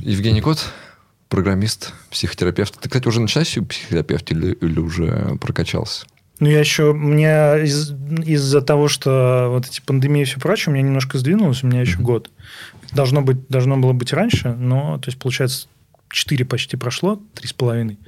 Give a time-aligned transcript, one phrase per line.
[0.00, 0.72] Евгений Кот,
[1.28, 2.78] программист, психотерапевт.
[2.80, 6.06] Ты, кстати, уже начинающий психотерапевт или, или уже прокачался?
[6.38, 6.90] Ну, я еще...
[6.90, 7.92] У меня из,
[8.24, 11.82] из-за того, что вот эти пандемии и все прочее, у меня немножко сдвинулось, у меня
[11.82, 12.02] еще mm-hmm.
[12.02, 12.30] год.
[12.92, 15.68] Должно, быть, должно было быть раньше, но, то есть, получается,
[16.08, 17.98] 4 почти прошло, 3,5.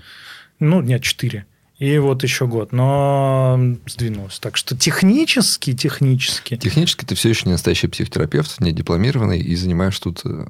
[0.61, 1.45] Ну, нет, 4.
[1.79, 2.73] И вот еще год.
[2.73, 4.39] Но сдвинулось.
[4.39, 6.57] Так что технически, технически...
[6.57, 10.47] Технически ты все еще не настоящий психотерапевт, не дипломированный, и занимаешь тут э,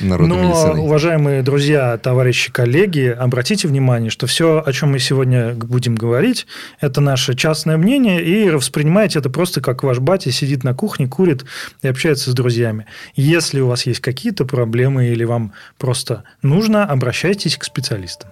[0.00, 5.94] народной Но, уважаемые друзья, товарищи, коллеги, обратите внимание, что все, о чем мы сегодня будем
[5.94, 6.46] говорить,
[6.80, 11.44] это наше частное мнение, и воспринимайте это просто как ваш батя сидит на кухне, курит
[11.82, 12.86] и общается с друзьями.
[13.14, 18.30] Если у вас есть какие-то проблемы или вам просто нужно, обращайтесь к специалистам.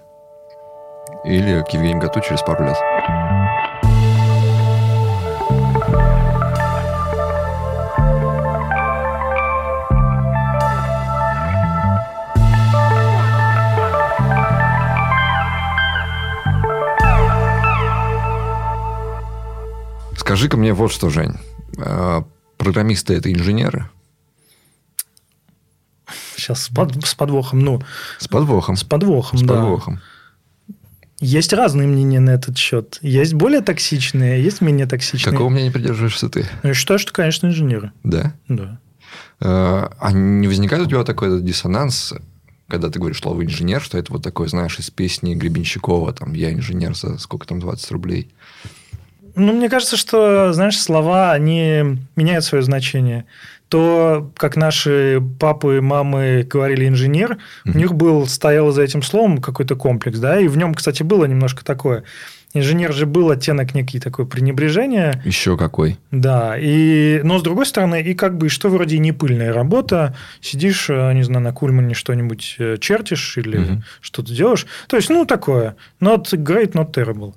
[1.24, 2.76] Или к Евгению Готу через пару лет.
[20.32, 21.34] Скажи-ка мне вот что, Жень.
[21.76, 22.24] А,
[22.56, 23.90] программисты– это инженеры?
[26.36, 27.58] Сейчас с, под, с подвохом.
[27.58, 27.82] Ну,
[28.16, 28.76] с подвохом.
[28.76, 29.56] С подвохом, с да.
[29.56, 30.00] подвохом.
[31.20, 32.98] Есть разные мнения на этот счет.
[33.02, 35.32] Есть более токсичные, есть менее токсичные.
[35.32, 36.46] Какого мнения придерживаешься ты?
[36.62, 37.92] Я считаю, что, конечно, инженеры.
[38.02, 38.32] Да?
[38.48, 38.80] Да.
[39.38, 42.14] А, а не возникает у тебя такой диссонанс,
[42.68, 46.54] когда ты говоришь слово инженер, что это вот такое, знаешь, из песни Гребенщикова, там, я
[46.54, 48.32] инженер за сколько там, 20 рублей?
[49.34, 53.24] Ну, мне кажется, что, знаешь, слова, они меняют свое значение.
[53.68, 57.72] То, как наши папы и мамы говорили инженер, mm-hmm.
[57.74, 61.24] у них был, стоял за этим словом какой-то комплекс, да, и в нем, кстати, было
[61.24, 62.04] немножко такое.
[62.54, 65.22] Инженер же был оттенок некий такой пренебрежения.
[65.24, 65.98] Еще какой.
[66.10, 66.56] Да.
[66.58, 71.12] И, но с другой стороны, и как бы что вроде не пыльная работа, сидишь, э,
[71.14, 73.82] не знаю, на Кульмане что-нибудь э, чертишь или угу.
[74.02, 74.66] что-то делаешь.
[74.86, 75.76] То есть, ну, такое.
[76.00, 77.32] Not great, not terrible.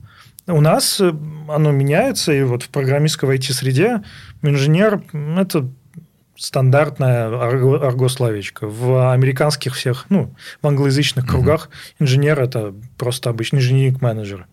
[0.47, 1.11] У нас э,
[1.47, 4.03] оно меняется, и вот в программистской IT-среде
[4.41, 5.01] инженер–
[5.37, 5.69] это
[6.37, 8.67] стандартная арго-словечко.
[8.67, 11.69] В американских всех, ну, в англоязычных кругах
[11.99, 14.47] инженер– это просто обычный инженерик-менеджер.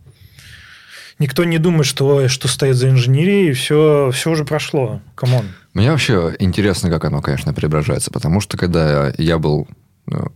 [1.19, 5.01] Никто не думает, что, что стоит за инженерией, все, все уже прошло.
[5.15, 5.47] Come on.
[5.75, 9.69] Мне вообще интересно, как оно, конечно, преображается, потому что когда я был
[10.07, 10.33] ну,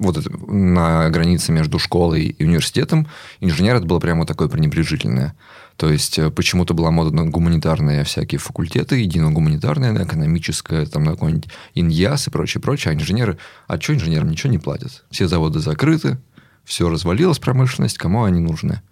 [0.00, 3.06] вот на границе между школой и университетом,
[3.40, 5.36] инженер это было прямо такое пренебрежительное.
[5.76, 11.12] То есть, э, почему-то была мода на гуманитарные всякие факультеты, едино-гуманитарное, на экономическое, там, на
[11.12, 12.92] какой-нибудь иньяс и прочее, прочее.
[12.92, 13.38] А инженеры...
[13.66, 14.30] А что инженерам?
[14.30, 15.04] Ничего не платят.
[15.10, 16.18] Все заводы закрыты,
[16.64, 18.82] все развалилось, промышленность, кому они нужны?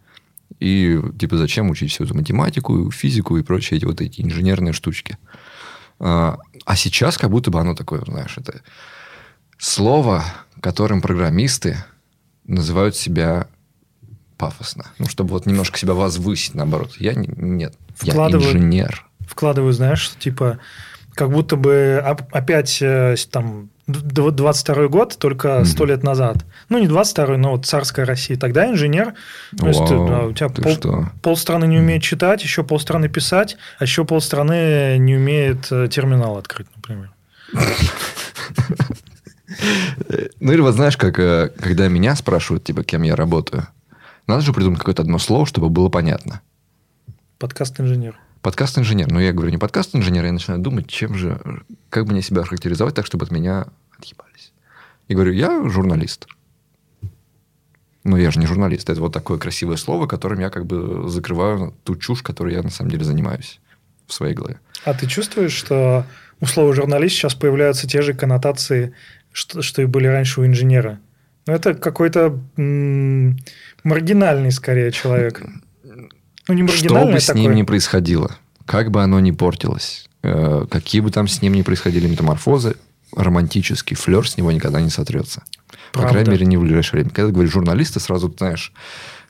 [0.61, 5.19] И, типа, зачем учить всю эту математику, физику и прочие эти вот эти инженерные штучки?
[6.01, 8.61] А, а сейчас как будто бы оно такое, знаешь, это
[9.59, 10.25] слово,
[10.61, 11.77] которым программисты
[12.45, 13.47] называют себя
[14.37, 14.87] пафосно.
[14.99, 16.97] Ну, чтобы вот немножко себя возвысить, наоборот.
[16.99, 19.07] Я не, нет, вкладываю, я инженер.
[19.27, 20.59] Вкладываю, знаешь, типа
[21.15, 25.89] как будто бы опять э, там 22 год, только сто mm-hmm.
[25.89, 26.45] лет назад.
[26.69, 28.39] Ну, не 22 но вот царская Россия.
[28.39, 29.15] Тогда инженер,
[29.59, 31.09] то есть Вау, у тебя пол, что?
[31.21, 36.69] полстраны не умеет читать, еще полстраны писать, а еще полстраны не умеет э, терминал открыть,
[36.77, 37.11] например.
[40.41, 43.67] Ну, или вот знаешь, как э, когда меня спрашивают, типа, кем я работаю,
[44.27, 46.41] надо же придумать какое-то одно слово, чтобы было понятно.
[47.39, 48.19] Подкаст-инженер.
[48.43, 49.11] Подкаст-инженер.
[49.11, 51.41] Но я говорю не подкаст-инженер, я начинаю думать, чем же,
[51.91, 53.67] как мне себя характеризовать так, чтобы от меня
[53.99, 54.53] отъебались.
[55.09, 56.27] И говорю, я журналист.
[58.05, 58.89] Но я же не журналист.
[58.91, 62.71] Это вот такое красивое слово, которым я как бы закрываю ту чушь, которой я на
[62.71, 63.61] самом деле занимаюсь
[64.07, 64.61] в своей голове.
[64.85, 66.07] А ты чувствуешь, что
[66.41, 68.95] у слова журналист сейчас появляются те же коннотации,
[69.33, 71.01] что, что и были раньше у инженера.
[71.47, 73.39] Ну, это какой-то м-
[73.85, 75.43] маргинальный, скорее, человек.
[76.47, 77.43] Ну, не Что бы с такой...
[77.43, 81.63] ним ни происходило, как бы оно ни портилось, э, какие бы там с ним ни
[81.63, 82.77] происходили метаморфозы,
[83.15, 85.43] романтический флер с него никогда не сотрется.
[85.93, 86.09] Правда.
[86.09, 87.11] По крайней мере, не в ближайшее время.
[87.11, 88.73] Когда ты говоришь журналисты, сразу знаешь...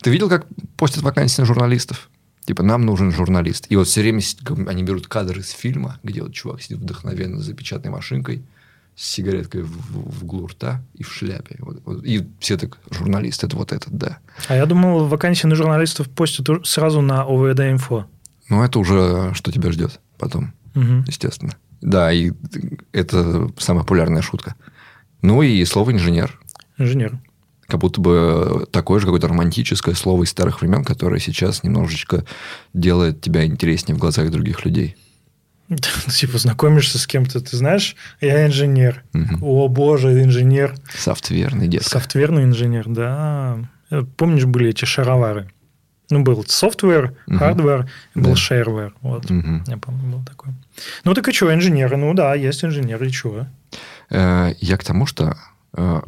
[0.03, 0.47] Ты видел, как
[0.77, 2.09] постят вакансии на журналистов?
[2.44, 3.67] Типа, нам нужен журналист.
[3.69, 4.23] И вот все время
[4.67, 8.43] они берут кадры из фильма, где вот чувак сидит вдохновенно за печатной машинкой,
[8.99, 11.56] с сигареткой в, в, в углу рта и в шляпе.
[11.61, 12.05] Вот, вот.
[12.05, 14.19] И все так, журналист, это вот этот, да.
[14.49, 18.06] А я думал, вакансии на журналистов постят сразу на ОВД-инфо.
[18.49, 21.05] Ну, это уже что тебя ждет потом, угу.
[21.06, 21.55] естественно.
[21.81, 22.33] Да, и
[22.91, 24.56] это самая популярная шутка.
[25.23, 26.37] Ну, и слово «инженер».
[26.77, 27.21] Инженер.
[27.69, 32.25] Как будто бы такое же какое-то романтическое слово из старых времен, которое сейчас немножечко
[32.75, 34.97] делает тебя интереснее в глазах других людей.
[36.11, 39.05] Типа знакомишься с кем-то, ты знаешь, я инженер.
[39.43, 40.75] О боже, инженер.
[40.94, 41.85] Софтверный дед.
[41.85, 43.59] Софтверный инженер, да.
[43.91, 45.50] Э, помнишь, были эти шаровары?
[46.11, 48.94] Ну, был software, hardware, был shareware.
[49.03, 50.55] Вот, я помню, был такой.
[51.05, 51.99] Ну, так и что, инженеры?
[51.99, 53.47] Ну, да, есть инженеры, и что?
[54.09, 55.37] Э, я к тому, что
[55.75, 56.00] э,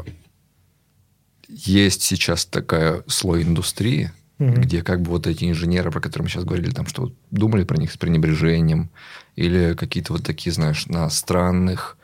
[1.49, 4.53] есть сейчас такая слой индустрии, угу.
[4.53, 7.77] где как бы вот эти инженеры, про которые мы сейчас говорили, там, что думали про
[7.77, 8.91] них с пренебрежением,
[9.37, 11.97] или какие-то вот такие, знаешь, на странных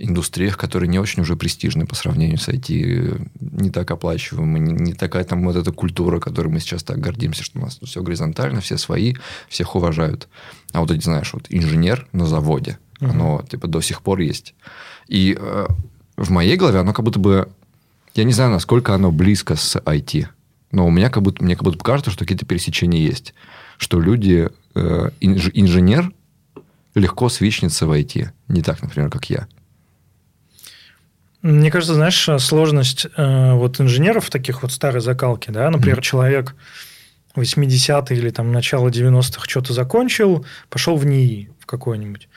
[0.00, 4.94] индустриях, которые не очень уже престижны по сравнению с IT, не так оплачиваемы, не, не
[4.94, 8.62] такая там вот эта культура, которой мы сейчас так гордимся, что у нас все горизонтально,
[8.62, 9.14] все свои,
[9.48, 10.28] всех уважают.
[10.72, 13.10] А вот эти, знаешь, вот инженер на заводе, угу.
[13.10, 14.54] оно типа до сих пор есть.
[15.06, 15.66] И э,
[16.16, 17.48] в моей голове оно как будто бы,
[18.14, 20.28] я не знаю, насколько оно близко с IT,
[20.72, 23.34] но у меня как будто, мне как будто кажется, что какие-то пересечения есть.
[23.76, 26.10] Что люди, э, инж, инженер
[26.94, 28.30] легко свичнется в IT.
[28.48, 29.46] Не так, например, как я.
[31.42, 36.02] Мне кажется, знаешь, сложность э, вот инженеров таких вот старой закалки, да, например, mm-hmm.
[36.02, 36.54] человек
[37.34, 42.28] 80-х или там начало 90-х что-то закончил, пошел в НИИ в какой-нибудь.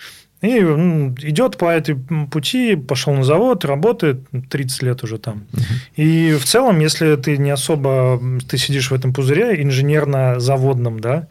[0.44, 1.96] И ну, идет по этой
[2.30, 4.20] пути, пошел на завод, работает
[4.50, 5.46] 30 лет уже там.
[5.54, 5.64] Угу.
[5.96, 11.30] И в целом, если ты не особо, ты сидишь в этом пузыре инженерно-заводном, да,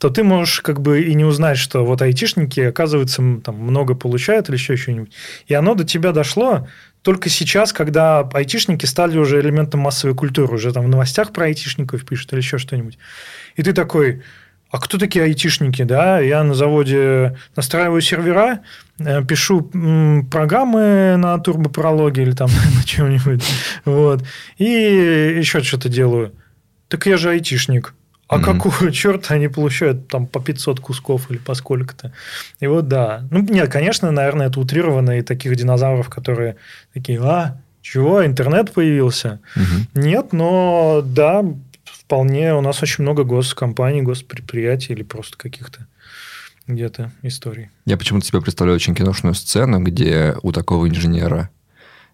[0.00, 4.48] то ты можешь как бы и не узнать, что вот айтишники, оказывается, там много получают
[4.48, 5.12] или еще что-нибудь.
[5.46, 6.66] И оно до тебя дошло
[7.02, 12.04] только сейчас, когда айтишники стали уже элементом массовой культуры, уже там в новостях про айтишников
[12.04, 12.98] пишут или еще что-нибудь.
[13.54, 14.22] И ты такой,
[14.70, 16.20] а кто такие айтишники, да?
[16.20, 18.60] Я на заводе настраиваю сервера,
[18.98, 19.62] э, пишу
[20.30, 23.42] программы на турбопрологе или там на чем-нибудь,
[23.84, 24.24] вот,
[24.58, 26.32] и еще что-то делаю.
[26.88, 27.94] Так я же айтишник.
[28.28, 28.44] А mm-hmm.
[28.44, 32.12] какого черта они получают там по 500 кусков или по сколько-то?
[32.60, 33.26] И вот да.
[33.30, 36.56] Ну, нет, конечно, наверное, это утрированно, и таких динозавров, которые
[36.92, 39.40] такие, а, чего, интернет появился?
[39.56, 40.00] Mm-hmm.
[40.02, 41.42] Нет, но да,
[42.08, 45.86] вполне у нас очень много госкомпаний, госпредприятий или просто каких-то
[46.66, 47.68] где-то историй.
[47.84, 51.50] Я почему-то себе представляю очень киношную сцену, где у такого инженера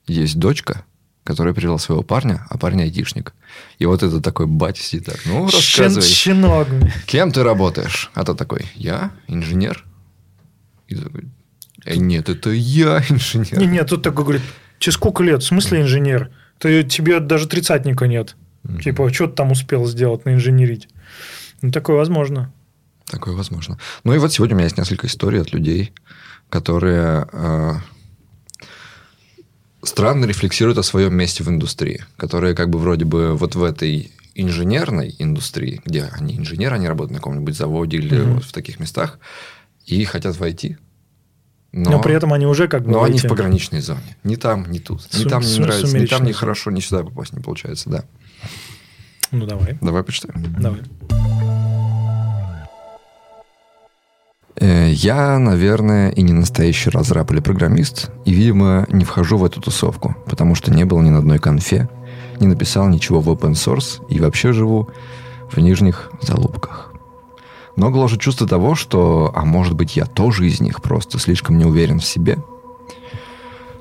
[0.08, 0.84] есть дочка,
[1.22, 3.34] которая привела своего парня, а парень айтишник.
[3.78, 6.04] И вот это такой батя сидит так, ну, рассказывай.
[6.04, 6.66] Щенок.
[7.06, 8.10] Кем ты работаешь?
[8.14, 9.84] А тот такой, я инженер.
[10.88, 11.26] И такой,
[11.84, 13.60] э, нет, это я инженер.
[13.60, 14.42] Не, нет, тут такой говорит,
[14.80, 15.44] тебе сколько лет?
[15.44, 16.32] В смысле инженер?
[16.58, 18.34] Ты, тебе даже тридцатника нет.
[18.64, 18.82] Mm-hmm.
[18.82, 20.88] Типа, что ты там успел сделать, наинженерить?
[21.62, 22.52] Ну, такое возможно.
[23.06, 23.78] Такое возможно.
[24.04, 25.92] Ну и вот сегодня у меня есть несколько историй от людей,
[26.48, 27.72] которые э,
[29.82, 34.12] странно рефлексируют о своем месте в индустрии, которые как бы вроде бы вот в этой
[34.34, 38.34] инженерной индустрии, где они инженеры, они работают на каком-нибудь заводе или mm-hmm.
[38.34, 39.18] вот в таких местах,
[39.86, 40.78] и хотят войти.
[41.72, 42.92] Но, но при этом они уже как бы.
[42.92, 43.18] Но войти.
[43.18, 44.16] они в пограничной зоне.
[44.22, 45.02] Ни там, ни тут.
[45.12, 48.04] Ни Сум, там не нравится, ни там не хорошо, ни сюда попасть не получается, да.
[49.34, 49.76] Ну, давай.
[49.80, 50.34] Давай почитаем.
[50.60, 50.80] Давай.
[54.60, 59.60] Э, я, наверное, и не настоящий разраб или программист, и, видимо, не вхожу в эту
[59.60, 61.88] тусовку, потому что не был ни на одной конфе,
[62.38, 64.90] не написал ничего в open source и вообще живу
[65.50, 66.92] в нижних залупках.
[67.76, 71.64] Но гложет чувство того, что, а может быть, я тоже из них, просто слишком не
[71.64, 72.38] уверен в себе–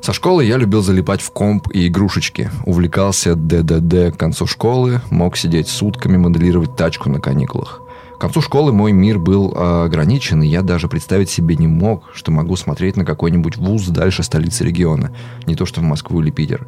[0.03, 2.51] со школы я любил залипать в комп и игрушечки.
[2.65, 7.81] Увлекался ДДД к концу школы, мог сидеть сутками, моделировать тачку на каникулах.
[8.17, 12.09] К концу школы мой мир был э, ограничен, и я даже представить себе не мог,
[12.13, 16.31] что могу смотреть на какой-нибудь вуз дальше столицы региона, не то что в Москву или
[16.31, 16.67] Питер.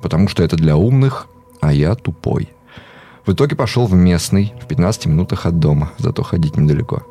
[0.00, 1.28] Потому что это для умных,
[1.60, 2.48] а я тупой.
[3.24, 7.04] В итоге пошел в местный, в 15 минутах от дома, зато ходить недалеко.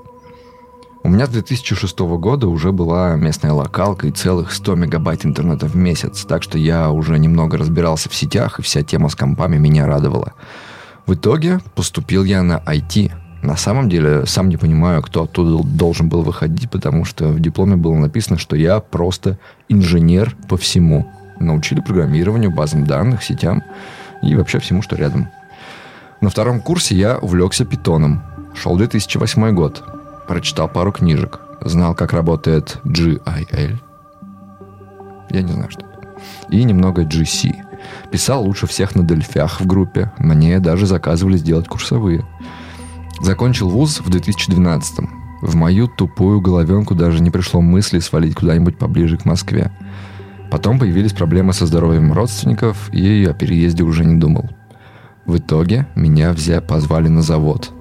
[1.04, 5.76] У меня с 2006 года уже была местная локалка и целых 100 мегабайт интернета в
[5.76, 9.88] месяц, так что я уже немного разбирался в сетях, и вся тема с компами меня
[9.88, 10.34] радовала.
[11.08, 13.12] В итоге поступил я на IT.
[13.42, 17.76] На самом деле, сам не понимаю, кто оттуда должен был выходить, потому что в дипломе
[17.78, 19.40] было написано, что я просто
[19.70, 21.08] инженер по всему.
[21.40, 23.64] Научили программированию, базам данных, сетям
[24.22, 25.30] и вообще всему, что рядом.
[26.22, 28.22] На втором курсе я увлекся питоном.
[28.54, 29.84] Шел 2008 год
[30.32, 33.76] прочитал пару книжек, знал, как работает GIL.
[35.30, 36.08] Я не знаю, что это.
[36.50, 37.54] И немного GC.
[38.12, 40.14] Писал лучше всех на дельфях в группе.
[40.20, 42.26] Мне даже заказывали сделать курсовые.
[43.20, 45.10] Закончил вуз в 2012 -м.
[45.42, 49.70] В мою тупую головенку даже не пришло мысли свалить куда-нибудь поближе к Москве.
[50.50, 54.50] Потом появились проблемы со здоровьем родственников, и о переезде уже не думал.
[55.26, 57.72] В итоге меня взя позвали на завод–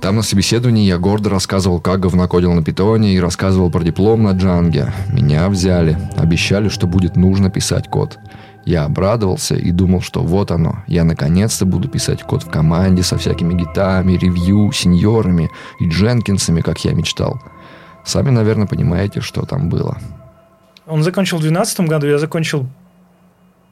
[0.00, 4.32] Там на собеседовании я гордо рассказывал, как говнокодил на питоне и рассказывал про диплом на
[4.32, 4.92] джанге.
[5.12, 5.98] Меня взяли.
[6.16, 8.18] Обещали, что будет нужно писать код.
[8.64, 10.82] Я обрадовался и думал, что вот оно.
[10.86, 15.50] Я наконец-то буду писать код в команде со всякими гитами, ревью, сеньорами
[15.80, 17.40] и Дженкинсами, как я мечтал.
[18.04, 19.98] Сами, наверное, понимаете, что там было.
[20.86, 22.66] Он закончил в 2012 году, я закончил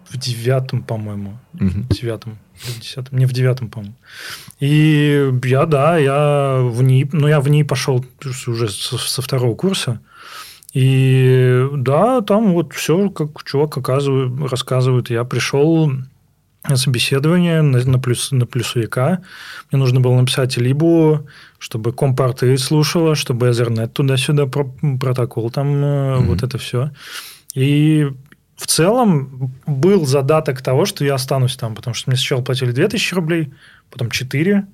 [0.09, 1.39] в девятом, по-моему.
[1.53, 2.39] В девятом.
[2.55, 3.19] В десятом.
[3.19, 3.95] Не в девятом, по-моему.
[4.61, 8.05] И я, да, я в ней, ну, я в ней пошел
[8.47, 10.01] уже со, со второго курса.
[10.73, 15.11] И да, там вот все, как чувак оказывает, рассказывает.
[15.11, 15.91] Я пришел
[16.69, 19.21] на собеседование на, на, плюс, на плюсовика.
[19.71, 21.27] Мне нужно было написать либо,
[21.59, 24.65] чтобы компорты слушала, чтобы Ethernet туда-сюда, про,
[25.01, 26.25] протокол там, mm-hmm.
[26.25, 26.91] вот это все.
[27.55, 28.09] И
[28.57, 33.15] в целом был задаток того, что я останусь там, потому что мне сначала платили 2000
[33.15, 33.53] рублей,
[33.91, 34.67] потом 4,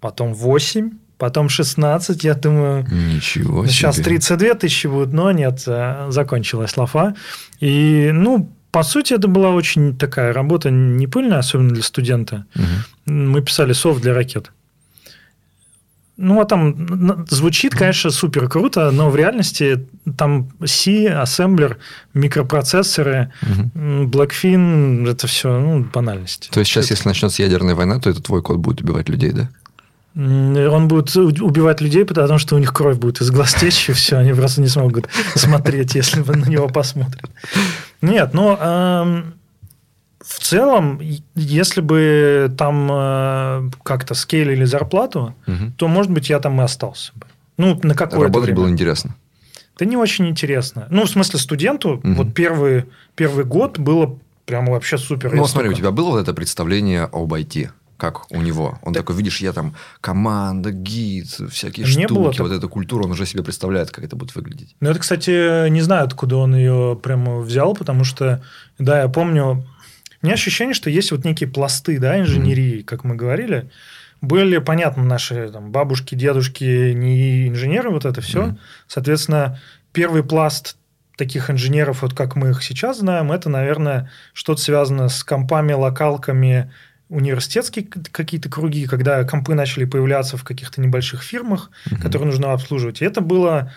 [0.00, 2.86] потом 8, потом 16, я думаю...
[2.90, 3.72] Ничего себе.
[3.72, 7.14] Сейчас 32 тысячи будет, но нет, э, закончилась лафа.
[7.60, 12.46] И, ну, по сути, это была очень такая работа не пыльная, особенно для студента.
[12.54, 13.12] Угу.
[13.12, 14.52] Мы писали софт для ракет.
[16.20, 21.78] Ну, а там звучит, конечно, супер круто, но в реальности там C, ассемблер,
[22.12, 24.08] микропроцессоры, угу.
[24.08, 26.50] Blackfin, это все ну, банальность.
[26.50, 26.94] То есть сейчас, это...
[26.94, 29.48] если начнется ядерная война, то это твой код будет убивать людей, да?
[30.16, 34.16] Он будет убивать людей, потому что у них кровь будет из глаз течь, и все,
[34.16, 37.30] они просто не смогут смотреть, если вы на него посмотрят.
[38.02, 39.34] Нет, но эм,
[40.28, 41.00] в целом,
[41.34, 45.72] если бы там э, как-то скейлили зарплату, угу.
[45.76, 47.26] то, может быть, я там и остался бы.
[47.56, 48.56] Ну, на какое-то Работать время.
[48.60, 49.16] было интересно.
[49.78, 50.86] Да не очень интересно.
[50.90, 52.12] Ну, в смысле, студенту угу.
[52.12, 55.34] вот первый, первый год было прямо вообще супер.
[55.34, 57.70] Ну, смотри, у тебя было вот это представление об IT?
[57.96, 58.78] как у него.
[58.82, 59.00] Он да.
[59.00, 63.26] такой, видишь, я там команда, гид, всякие не штуки, было вот эта культура, он уже
[63.26, 64.76] себе представляет, как это будет выглядеть.
[64.78, 68.40] Ну, это, кстати, не знаю, откуда он ее прямо взял, потому что,
[68.78, 69.66] да, я помню,
[70.22, 72.84] у меня ощущение, что есть вот некие пласты, да, инженерии, mm-hmm.
[72.84, 73.70] как мы говорили.
[74.20, 78.46] Были, понятно, наши там, бабушки, дедушки, не инженеры, вот это все.
[78.46, 78.58] Mm-hmm.
[78.88, 79.60] Соответственно,
[79.92, 80.76] первый пласт
[81.16, 86.72] таких инженеров, вот как мы их сейчас знаем, это, наверное, что-то связано с компами, локалками,
[87.08, 92.02] университетские какие-то круги, когда компы начали появляться в каких-то небольших фирмах, mm-hmm.
[92.02, 93.02] которые нужно обслуживать.
[93.02, 93.72] И это было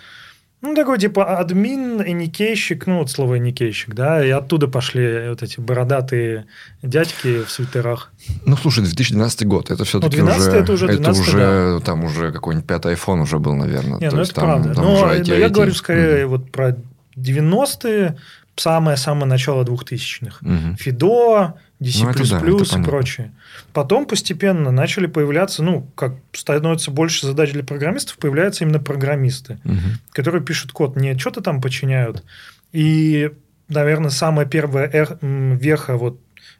[0.62, 5.58] ну, такой типа админ, эникейщик, ну, вот слово эникейщик, да, и оттуда пошли вот эти
[5.58, 6.46] бородатые
[6.82, 8.12] дядьки в свитерах.
[8.46, 10.50] Ну, слушай, 2012 год, это все-таки ну, уже...
[10.50, 11.84] это уже 12 это уже, да.
[11.84, 13.98] там уже какой-нибудь пятый iPhone уже был, наверное.
[13.98, 14.74] Не, То ну, есть, это там, правда.
[14.74, 15.50] Там но, уже IT, но я IT.
[15.50, 16.26] говорю скорее mm-hmm.
[16.26, 16.76] вот про
[17.16, 18.16] 90-е,
[18.56, 20.38] самое-самое начало 2000-х.
[20.42, 20.76] Угу.
[20.78, 23.32] Фидо, DC++ ну, да, и прочее.
[23.72, 29.76] Потом постепенно начали появляться, ну, как становится больше задач для программистов, появляются именно программисты, угу.
[30.12, 32.24] которые пишут код, не что-то там подчиняют.
[32.72, 33.30] И,
[33.68, 36.18] наверное, самая первая эр, веха вот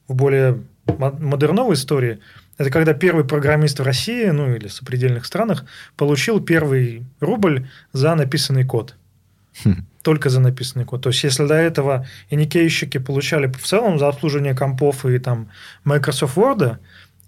[0.08, 2.20] в более модерновой истории
[2.58, 5.64] это когда первый программист в России, ну или в сопредельных странах,
[5.96, 8.94] получил первый рубль за написанный код.
[9.64, 11.02] Хм только за написанный код.
[11.02, 15.48] То есть, если до этого иникейщики получали в целом за обслуживание компов и там
[15.84, 16.78] Microsoft Word,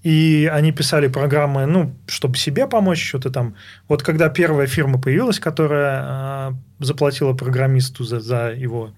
[0.03, 3.55] и они писали программы, ну, чтобы себе помочь, что-то там.
[3.89, 8.93] Вот когда первая фирма появилась, которая э, заплатила программисту за, за его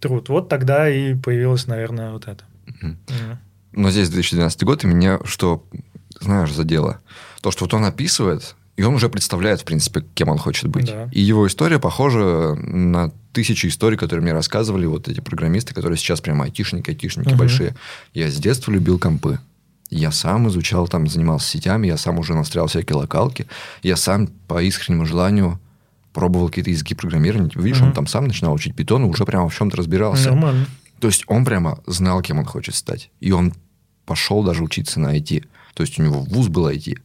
[0.00, 2.44] труд, вот тогда и появилось, наверное, вот это.
[3.72, 5.66] Но здесь 2012 год, и меня что,
[6.20, 7.00] знаешь, задело?
[7.42, 10.86] То, что вот он описывает, и он уже представляет, в принципе, кем он хочет быть.
[10.86, 11.08] Да.
[11.10, 16.20] И его история похожа на тысячи историй, которые мне рассказывали вот эти программисты, которые сейчас
[16.20, 17.38] прямо айтишники, айтишники угу.
[17.38, 17.74] большие.
[18.12, 19.38] Я с детства любил компы.
[19.88, 23.46] Я сам изучал, там, занимался сетями, я сам уже настраивал всякие локалки.
[23.82, 25.58] Я сам по искреннему желанию
[26.12, 27.50] пробовал какие-то языки программирования.
[27.54, 27.88] Видишь, угу.
[27.88, 30.30] он там сам начинал учить питон и уже прямо в чем-то разбирался.
[30.30, 30.66] Нормально.
[31.00, 33.10] То есть он прямо знал, кем он хочет стать.
[33.20, 33.54] И он
[34.04, 35.44] пошел даже учиться на IT.
[35.76, 36.98] То есть у него вуз был IT.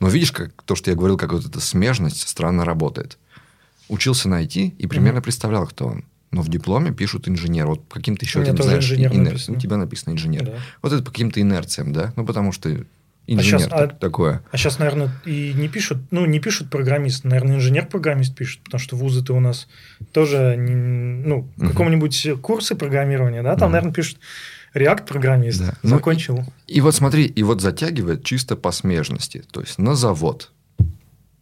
[0.00, 3.18] Но видишь, как то, что я говорил, как вот эта смежность странно работает.
[3.88, 5.22] Учился на IT и примерно mm-hmm.
[5.22, 6.04] представлял, кто он.
[6.32, 7.66] Но в дипломе пишут инженер.
[7.66, 9.38] Вот каким-то еще, ты не знаешь, инженер инер...
[9.46, 10.46] у тебя написано инженер.
[10.46, 10.58] Да.
[10.82, 12.12] Вот это по каким-то инерциям, да?
[12.16, 12.84] Ну, потому что
[13.26, 14.42] инженер а сейчас, а, такое.
[14.50, 18.96] А сейчас, наверное, и не пишут, ну, не пишут программист, наверное, инженер-программист пишет, потому что
[18.96, 19.68] вузы-то у нас
[20.12, 21.68] тоже, ну, uh-huh.
[21.68, 23.72] каком-нибудь курсе программирования, да, там, uh-huh.
[23.72, 24.18] наверное, пишут
[24.76, 25.60] React-программист.
[25.60, 25.74] Да.
[25.82, 26.36] Ну, Закончил.
[26.36, 29.42] Ну, и, и вот смотри, и вот затягивает чисто по смежности.
[29.50, 30.52] То есть на завод.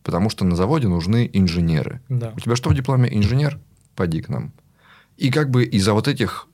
[0.04, 2.00] Потому что на заводе нужны инженеры.
[2.08, 2.32] Да.
[2.36, 3.08] У тебя что в дипломе?
[3.12, 3.58] Инженер?
[3.96, 4.52] Пойди к нам.
[5.16, 6.46] И как бы из-за вот этих...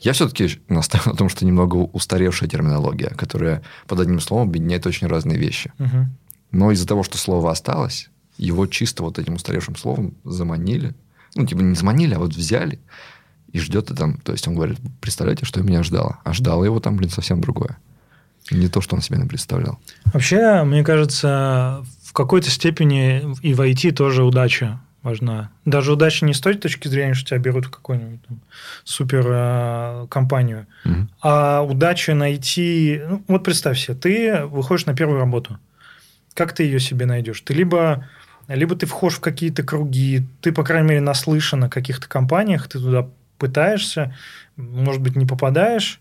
[0.00, 5.06] Я все-таки настаиваю на том, что немного устаревшая терминология, которая под одним словом объединяет очень
[5.06, 5.72] разные вещи.
[5.78, 6.06] Угу.
[6.52, 10.94] Но из-за того, что слово осталось, его чисто вот этим устаревшим словом заманили.
[11.34, 12.78] Ну, типа не заманили, а вот взяли
[13.52, 14.18] и ждет и там.
[14.18, 16.18] То есть он говорит, представляете, что меня ждало.
[16.24, 17.78] А ждало его там, блин, совсем другое.
[18.50, 19.78] Не то, что он себе представлял.
[20.12, 25.50] Вообще, мне кажется, в какой-то степени и в IT тоже удача важна.
[25.64, 28.40] Даже удача не с той точки зрения, что тебя берут в какую-нибудь там,
[28.84, 31.08] супер э, компанию, угу.
[31.22, 33.00] а удача найти...
[33.08, 35.58] Ну, вот представь себе, ты выходишь на первую работу.
[36.34, 37.40] Как ты ее себе найдешь?
[37.40, 38.06] Ты либо,
[38.48, 42.78] либо ты входишь в какие-то круги, ты, по крайней мере, наслышан о каких-то компаниях, ты
[42.78, 43.08] туда
[43.38, 44.14] пытаешься,
[44.56, 46.00] может быть, не попадаешь.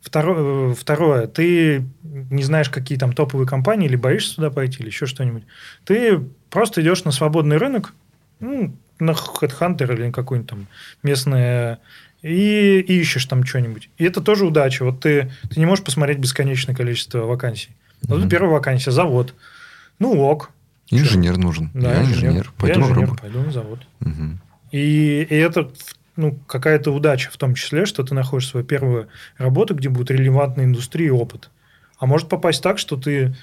[0.00, 5.06] Второе, второе, ты не знаешь, какие там топовые компании, или боишься туда пойти, или еще
[5.06, 5.42] что-нибудь.
[5.84, 7.94] Ты просто идешь на свободный рынок,
[8.40, 10.66] ну, на HeadHunter или какой-нибудь там
[11.02, 11.78] местное,
[12.22, 13.90] и, и ищешь там что-нибудь.
[13.98, 14.84] И это тоже удача.
[14.84, 17.70] Вот ты, ты не можешь посмотреть бесконечное количество вакансий.
[18.02, 18.28] Вот mm-hmm.
[18.28, 19.34] первая вакансия, завод.
[19.98, 20.50] Ну, ок.
[20.90, 21.42] Инженер Что?
[21.42, 21.70] нужен.
[21.74, 22.16] Да, Я инженер.
[22.16, 22.52] инженер.
[22.56, 23.80] Пойду Я инженер, пойду на завод.
[24.00, 24.38] Угу.
[24.72, 25.70] И, и это
[26.16, 30.64] ну, какая-то удача в том числе, что ты находишь свою первую работу, где будет релевантная
[30.64, 31.50] индустрия и опыт.
[31.98, 33.36] А может попасть так, что ты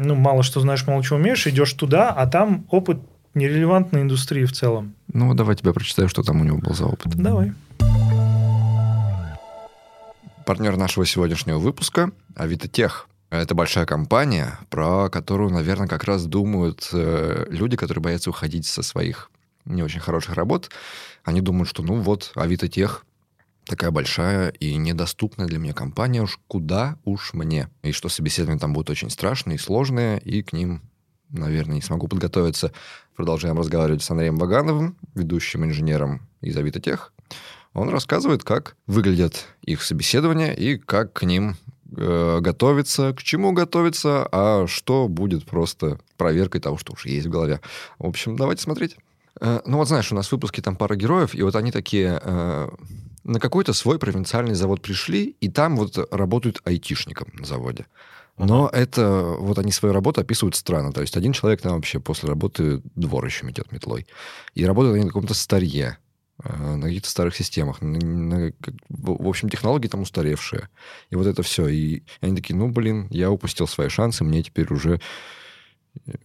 [0.00, 2.98] ну, мало что знаешь, мало чего умеешь, идешь туда, а там опыт
[3.34, 4.94] нерелевантной индустрии в целом.
[5.12, 7.14] Ну, давай тебе прочитаю, что там у него был за опыт.
[7.14, 7.52] Давай.
[10.46, 13.08] Партнер нашего сегодняшнего выпуска– Авитотех.
[13.30, 18.82] Это большая компания, про которую, наверное, как раз думают э, люди, которые боятся уходить со
[18.82, 19.30] своих
[19.64, 20.70] не очень хороших работ.
[21.22, 23.04] Они думают, что ну вот, Авитотех
[23.66, 27.68] такая большая и недоступная для меня компания, уж куда уж мне.
[27.82, 30.82] И что собеседование там будет очень страшное и сложное, и к ним
[31.32, 32.72] наверное, не смогу подготовиться.
[33.16, 37.12] Продолжаем разговаривать с Андреем Багановым, ведущим инженером из Авитотех.
[37.72, 41.56] Он рассказывает, как выглядят их собеседования и как к ним
[41.96, 47.30] э, готовиться, к чему готовиться, а что будет просто проверкой того, что уже есть в
[47.30, 47.60] голове.
[47.98, 48.96] В общем, давайте смотреть.
[49.40, 52.20] Э, ну вот знаешь, у нас в выпуске там пара героев, и вот они такие
[52.22, 52.68] э,
[53.22, 57.86] на какой-то свой провинциальный завод пришли, и там вот работают айтишником на заводе.
[58.46, 60.92] Но это, вот они свою работу описывают странно.
[60.92, 64.06] То есть один человек там вообще после работы двор еще метет метлой.
[64.54, 65.98] И работают они на каком-то старье,
[66.42, 67.80] э, на каких-то старых системах.
[67.82, 68.52] На, на,
[68.88, 70.68] в общем, технологии там устаревшие.
[71.10, 71.68] И вот это все.
[71.68, 75.00] И они такие, ну, блин, я упустил свои шансы, мне теперь уже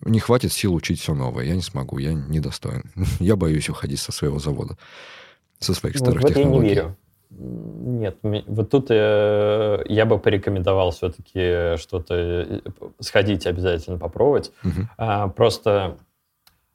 [0.02, 1.46] не хватит сил учить все новое.
[1.46, 2.92] Я не смогу, я недостоин.
[3.20, 4.78] я боюсь уходить со своего завода,
[5.60, 6.68] со своих старых вот технологий.
[6.68, 6.98] Я не верю.
[7.38, 12.60] Нет, вот тут э, я бы порекомендовал все-таки что-то э,
[13.00, 14.54] сходить обязательно попробовать.
[14.64, 14.88] Угу.
[14.98, 15.98] А, просто,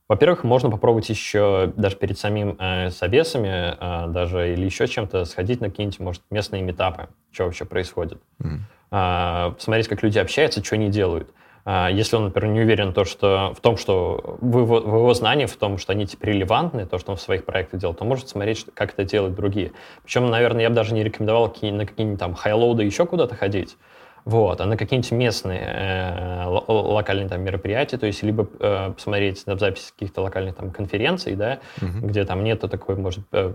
[0.06, 5.62] во-первых, можно попробовать еще даже перед самим э, собесами, э, даже или еще чем-то сходить
[5.62, 8.20] на какие-нибудь, может, местные метапы, что вообще происходит.
[8.40, 8.58] Угу.
[8.90, 11.30] А, посмотреть, как люди общаются, что они делают.
[11.64, 15.14] А, если он, например, не уверен то, что, в том, что в его, в его
[15.14, 18.04] знании, в том, что они типа релевантны, то, что он в своих проектах делает, то
[18.04, 19.72] может смотреть, как это делают другие.
[20.02, 23.76] Причем, наверное, я бы даже не рекомендовал на какие-нибудь там хайлоуды еще куда-то ходить,
[24.24, 29.56] вот, а на какие-нибудь местные э, локальные там мероприятия, то есть либо э, посмотреть на
[29.56, 32.06] запись каких-то локальных там конференций, да, угу.
[32.06, 33.54] где там нету такой, может, э,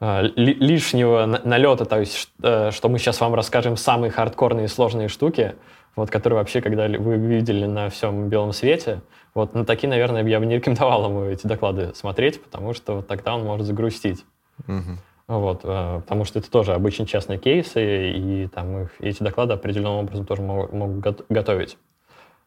[0.00, 5.08] э лишнего налета, то есть, э, что мы сейчас вам расскажем самые хардкорные и сложные
[5.08, 5.54] штуки,
[5.96, 9.00] вот, которые вообще, когда вы видели на всем белом свете,
[9.34, 13.06] вот на такие, наверное, я бы не рекомендовал ему эти доклады смотреть, потому что вот
[13.06, 14.24] тогда он может загрустить.
[14.66, 14.98] Угу.
[15.28, 20.00] Вот, э, потому что это тоже обычно частные кейсы, и там их, эти доклады определенным
[20.00, 21.78] образом тоже могут, могут готовить.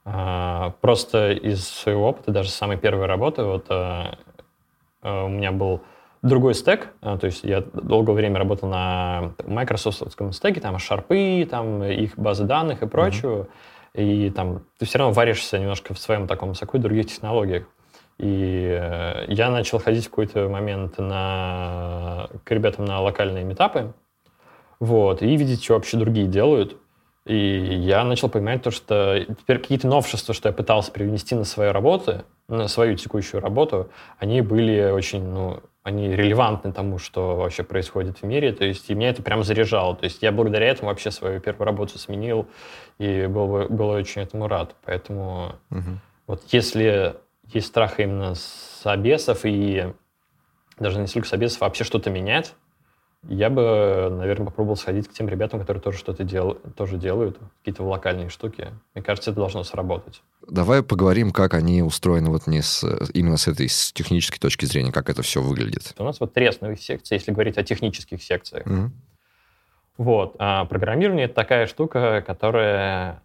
[0.06, 4.16] А, просто из своего опыта, даже с самой первой работы, вот э,
[5.02, 5.82] э, у меня был
[6.24, 11.84] другой стек, а, то есть я долгое время работал на майкрософтском стеке, там шарпы, там
[11.84, 13.48] их базы данных и прочего,
[13.94, 14.28] mm-hmm.
[14.28, 17.66] и там ты все равно варишься немножко в своем таком соку других технологиях.
[18.20, 23.94] И э, я начал ходить в какой-то момент на, к ребятам на локальные метапы,
[24.80, 26.78] вот, и видеть, что вообще другие делают.
[27.26, 31.72] И я начал понимать то, что теперь какие-то новшества, что я пытался привнести на свою
[31.72, 38.20] работу, на свою текущую работу, они были очень, ну, они релевантны тому, что вообще происходит
[38.20, 38.52] в мире.
[38.52, 39.96] То есть и меня это прям заряжало.
[39.96, 42.48] То есть я благодаря этому вообще свою первую работу сменил
[43.00, 44.76] и был, был очень этому рад.
[44.86, 46.00] Поэтому угу.
[46.28, 47.16] вот если
[47.54, 49.94] есть страх именно собесов и
[50.80, 52.54] даже не столько собесов, а вообще что-то менять,
[53.30, 57.84] я бы, наверное, попробовал сходить к тем ребятам, которые тоже что-то дел, тоже делают, какие-то
[57.84, 58.68] локальные штуки.
[58.94, 60.22] Мне кажется, это должно сработать.
[60.48, 62.84] Давай поговорим, как они устроены вот не с,
[63.14, 65.94] именно с этой с технической точки зрения, как это все выглядит.
[65.98, 68.68] У нас вот три основных секции, если говорить о технических секциях.
[68.68, 68.90] Mm-hmm.
[69.98, 70.36] Вот.
[70.40, 73.22] А программирование— это такая штука, которая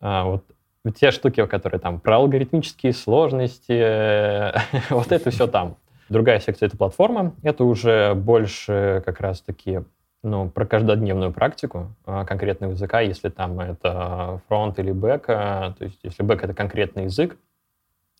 [0.00, 0.44] а, вот
[0.94, 4.52] те штуки, которые там про алгоритмические сложности,
[4.92, 5.76] вот это все там.
[6.08, 7.34] Другая секция— это платформа.
[7.42, 9.80] Это уже больше как раз-таки
[10.22, 15.84] ну, про каждодневную практику а, конкретного языка, если там это фронт или бэк, а, то
[15.84, 17.36] есть если бэк— это конкретный язык,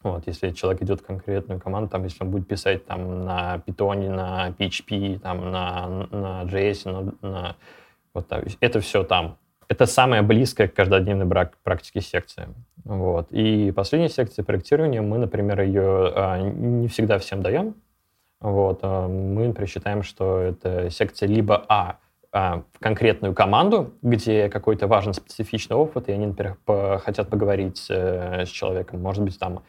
[0.02, 4.08] вот, если человек идет в конкретную команду, там, если он будет писать там на Python,
[4.08, 7.56] на PHP, там, на, на JS, на, на
[8.14, 9.36] вот, там, это все там.
[9.68, 11.26] Это самая близкая к каждодневной
[11.62, 12.48] практике секция.
[12.84, 13.28] Вот.
[13.32, 17.74] И последняя секция проектирования, мы, например, ее а, не всегда всем даем.
[18.40, 18.80] Вот.
[18.82, 21.98] А, мы, например, считаем, что это секция либо А,
[22.32, 27.86] а в конкретную команду, где какой-то важный специфичный опыт, и они, например, по, хотят поговорить
[27.88, 29.00] э, с человеком.
[29.00, 29.62] Может быть, там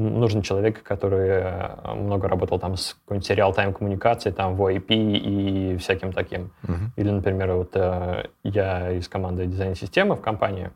[0.00, 5.76] нужен человек, который э, много работал там с какой-нибудь сериал-тайм коммуникацией, там в OIP и
[5.76, 6.50] всяким таким.
[6.62, 6.88] Uh-huh.
[6.96, 10.70] Или, например, вот э, я из команды дизайн-системы в компании,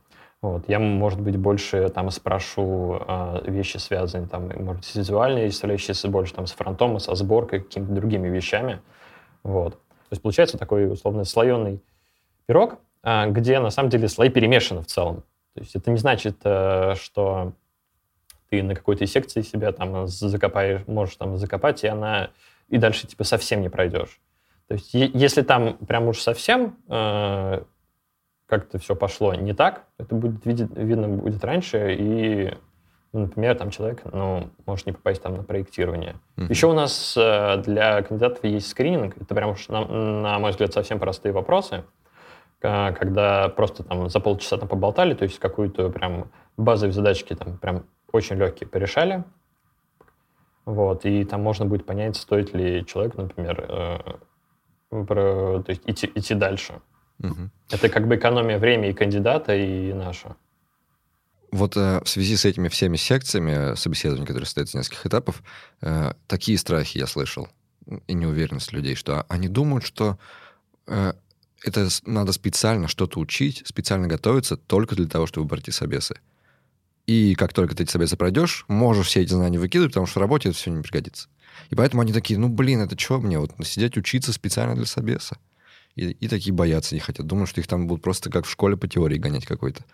[0.44, 6.08] вот, я, может быть, больше там спрошу э, вещи, связанные там, может с визуальной составляющей,
[6.08, 8.82] больше там с фронтом, со сборкой, какими-то другими вещами.
[9.42, 9.72] Вот.
[9.72, 11.82] То есть получается такой условно слоеный
[12.44, 15.22] пирог, э, где на самом деле слои перемешаны в целом.
[15.54, 17.54] То есть это не значит, э, что
[18.50, 22.30] ты на какой-то секции себя там закопаешь, можешь там закопать, и она
[22.68, 24.20] и дальше типа совсем не пройдешь.
[24.68, 27.62] То есть если там прям уж совсем э,
[28.46, 32.54] как-то все пошло не так, это будет видеть, видно будет раньше, и,
[33.12, 36.16] ну, например, там человек ну, может не попасть там на проектирование.
[36.36, 36.46] Mm-hmm.
[36.48, 40.72] Еще у нас э, для кандидатов есть скрининг, это прям уж, на, на мой взгляд,
[40.72, 41.84] совсем простые вопросы,
[42.60, 47.84] когда просто там за полчаса там поболтали, то есть какую-то прям базовые задачки там прям
[48.14, 49.24] очень легкие порешали.
[50.64, 53.98] Вот, и там можно будет понять, стоит ли человек, например, э,
[55.04, 56.80] про, то есть идти, идти дальше.
[57.22, 57.50] Угу.
[57.70, 60.36] Это как бы экономия времени и кандидата, и наша.
[61.52, 65.42] Вот э, в связи с этими всеми секциями собеседования, которые состоят из нескольких этапов,
[65.82, 67.48] э, такие страхи я слышал
[68.06, 70.18] и неуверенность людей, что они думают, что
[70.86, 71.12] э,
[71.62, 76.16] это надо специально что-то учить, специально готовиться только для того, чтобы пройти собесы.
[77.06, 80.22] И как только ты эти собесы пройдешь, можешь все эти знания выкидывать, потому что в
[80.22, 81.28] работе это все не пригодится.
[81.70, 85.36] И поэтому они такие, ну, блин, это что мне, вот сидеть учиться специально для собеса?
[85.96, 87.26] И, и такие боятся не хотят.
[87.26, 89.84] Думают, что их там будут просто как в школе по теории гонять какой-то.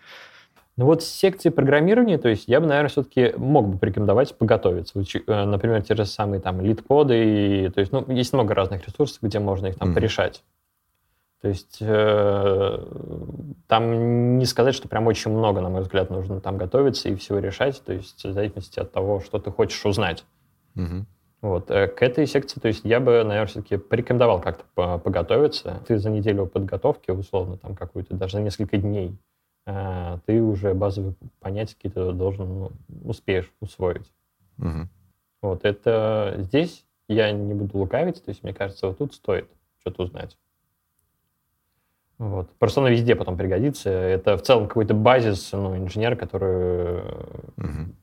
[0.77, 5.03] Ну вот с секции программирования, то есть я бы, наверное, все-таки мог бы порекомендовать подготовиться.
[5.27, 9.19] Э, например, те же самые там лид-коды, и, то есть, ну, есть много разных ресурсов,
[9.21, 9.93] где можно их там mm-hmm.
[9.93, 10.43] порешать.
[11.41, 12.85] То есть э,
[13.67, 17.39] там не сказать, что прям очень много, на мой взгляд, нужно там готовиться и всего
[17.39, 20.23] решать, то есть в зависимости от того, что ты хочешь узнать.
[20.75, 21.05] Угу.
[21.41, 21.71] Вот.
[21.71, 25.81] Э, к этой секции, то есть я бы, наверное, все-таки порекомендовал как-то поготовиться.
[25.87, 29.17] Ты за неделю подготовки, условно, там какую-то, даже за несколько дней,
[29.65, 32.71] э, ты уже базовые понятия какие-то должен, ну,
[33.03, 34.11] успеешь усвоить.
[34.59, 34.87] Угу.
[35.41, 35.65] Вот.
[35.65, 39.49] Это здесь я не буду лукавить, то есть мне кажется, вот тут стоит
[39.79, 40.37] что-то узнать.
[42.21, 42.51] Вот.
[42.59, 43.89] Просто оно везде потом пригодится.
[43.89, 46.99] Это в целом какой-то базис, ну, инженер, который
[47.57, 47.95] угу.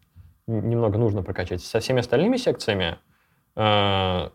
[0.48, 1.62] немного нужно прокачать.
[1.62, 2.98] Со всеми остальными секциями,
[3.54, 4.28] э,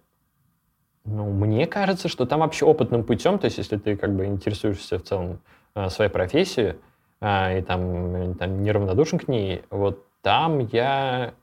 [1.04, 5.00] ну, мне кажется, что там вообще опытным путем, то есть если ты как бы интересуешься
[5.00, 5.41] в целом
[5.76, 6.78] э, своей профессией
[7.19, 11.34] э, и там, там неравнодушен к ней, вот там я...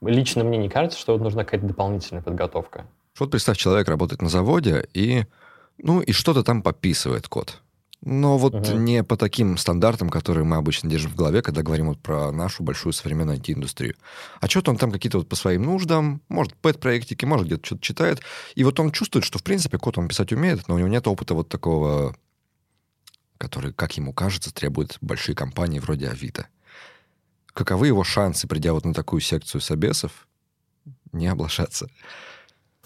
[0.00, 2.86] Лично мне не кажется, что вот нужна какая-то дополнительная подготовка.
[3.18, 5.24] Вот представь, человек работает на заводе, и
[5.82, 7.60] ну, и что-то там пописывает код.
[8.02, 8.78] Но вот uh-huh.
[8.78, 12.62] не по таким стандартам, которые мы обычно держим в голове, когда говорим вот про нашу
[12.62, 13.94] большую современную IT-индустрию.
[14.40, 18.22] А что-то он там какие-то вот по своим нуждам, может, пэт-проектики, может, где-то что-то читает.
[18.54, 21.06] И вот он чувствует, что, в принципе, код он писать умеет, но у него нет
[21.06, 22.16] опыта вот такого,
[23.36, 26.46] который, как ему кажется, требует большие компании вроде Авито.
[27.52, 30.26] Каковы его шансы, придя вот на такую секцию собесов,
[31.12, 31.90] не облажаться?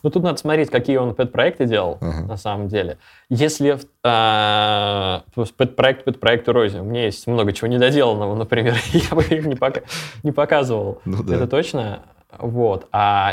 [0.04, 2.26] Ну, тут надо смотреть, какие он пэт-проекты делал, uh-huh.
[2.26, 2.98] на самом деле.
[3.30, 9.46] Если э, пэт-проект, пэт-проект Рози, у меня есть много чего недоделанного, например, я бы их
[9.46, 9.80] не, пока,
[10.22, 11.00] не показывал.
[11.06, 11.36] Ну, да.
[11.36, 12.02] Это точно.
[12.36, 12.86] Вот.
[12.92, 13.32] А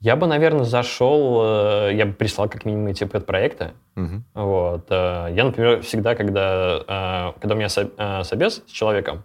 [0.00, 3.70] я бы, наверное, зашел, э, я бы прислал как минимум эти пэт-проекты.
[3.94, 4.22] Uh-huh.
[4.34, 4.86] Вот.
[4.90, 6.80] Э, я, например, всегда, когда,
[7.36, 7.68] э, когда у меня
[8.24, 9.22] собес с человеком,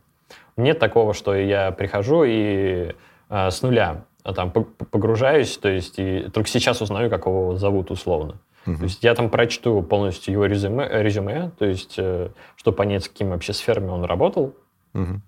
[0.57, 2.93] нет такого, что я прихожу и
[3.31, 8.35] с нуля а там погружаюсь, то есть и только сейчас узнаю, как его зовут условно.
[8.65, 8.77] Uh-huh.
[8.77, 13.09] То есть я там прочту полностью его резюме, резюме то есть э, чтобы понять, с
[13.09, 14.55] какими вообще сферами он работал,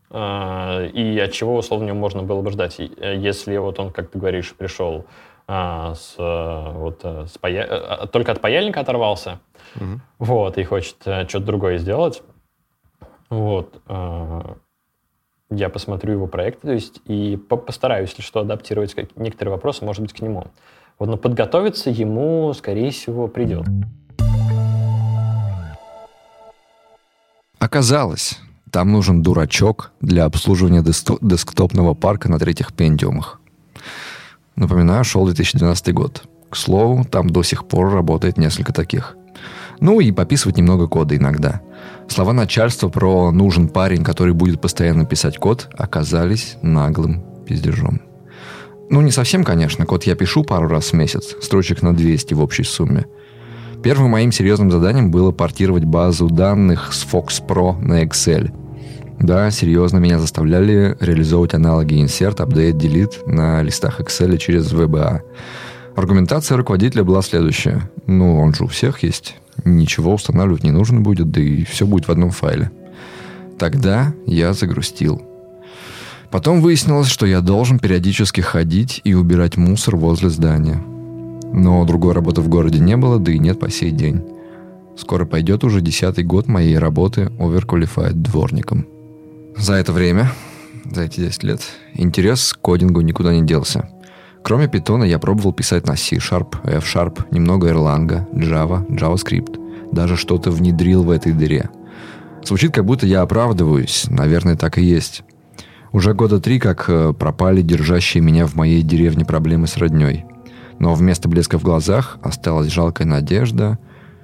[0.09, 2.79] э, и от чего условно него можно было бы ждать.
[2.79, 5.05] Э, если вот он, как ты говоришь, пришел
[5.47, 8.07] а, с, э, вот, с пая...
[8.07, 9.39] только от паяльника оторвался,
[9.75, 9.99] uh-huh.
[10.17, 12.23] вот, и хочет что-то другое сделать,
[13.29, 13.79] вот,
[15.49, 20.13] я посмотрю его проект, то есть и постараюсь, если что, адаптировать некоторые вопросы, может быть,
[20.13, 20.47] к нему.
[20.99, 23.65] Вот, но подготовиться ему, скорее всего, придет.
[27.59, 28.39] Оказалось,
[28.71, 33.39] там нужен дурачок для обслуживания десктопного парка на третьих пендиумах.
[34.55, 36.23] Напоминаю, шел 2012 год.
[36.49, 39.15] К слову, там до сих пор работает несколько таких.
[39.79, 41.61] Ну и пописывать немного кода иногда.
[42.09, 48.01] Слова начальства про «нужен парень, который будет постоянно писать код» оказались наглым пиздежом.
[48.89, 49.85] Ну, не совсем, конечно.
[49.85, 53.05] Код я пишу пару раз в месяц, строчек на 200 в общей сумме.
[53.83, 58.51] Первым моим серьезным заданием было портировать базу данных с Fox Pro на Excel.
[59.19, 65.21] Да, серьезно, меня заставляли реализовывать аналоги insert, update, delete на листах Excel через VBA.
[65.95, 67.89] Аргументация руководителя была следующая.
[68.05, 69.35] Ну, он же у всех есть.
[69.65, 72.71] Ничего устанавливать не нужно будет, да и все будет в одном файле.
[73.57, 75.21] Тогда я загрустил.
[76.29, 80.81] Потом выяснилось, что я должен периодически ходить и убирать мусор возле здания.
[81.53, 84.21] Но другой работы в городе не было, да и нет по сей день.
[84.97, 88.85] Скоро пойдет уже десятый год моей работы Overqualified дворником.
[89.55, 90.31] За это время,
[90.91, 91.61] за эти 10 лет,
[91.93, 93.89] интерес к кодингу никуда не делся.
[94.47, 99.59] Кроме Python я пробовал писать на C-Sharp, F-Sharp, немного Erlang, Java, JavaScript.
[99.91, 101.69] Даже что-то внедрил в этой дыре.
[102.45, 104.05] Звучит, как будто я оправдываюсь.
[104.07, 105.23] Наверное, так и есть.
[105.91, 110.23] Уже года три, как э, пропали держащие меня в моей деревне проблемы с родней.
[110.79, 113.77] Но вместо блеска в глазах осталась жалкая надежда,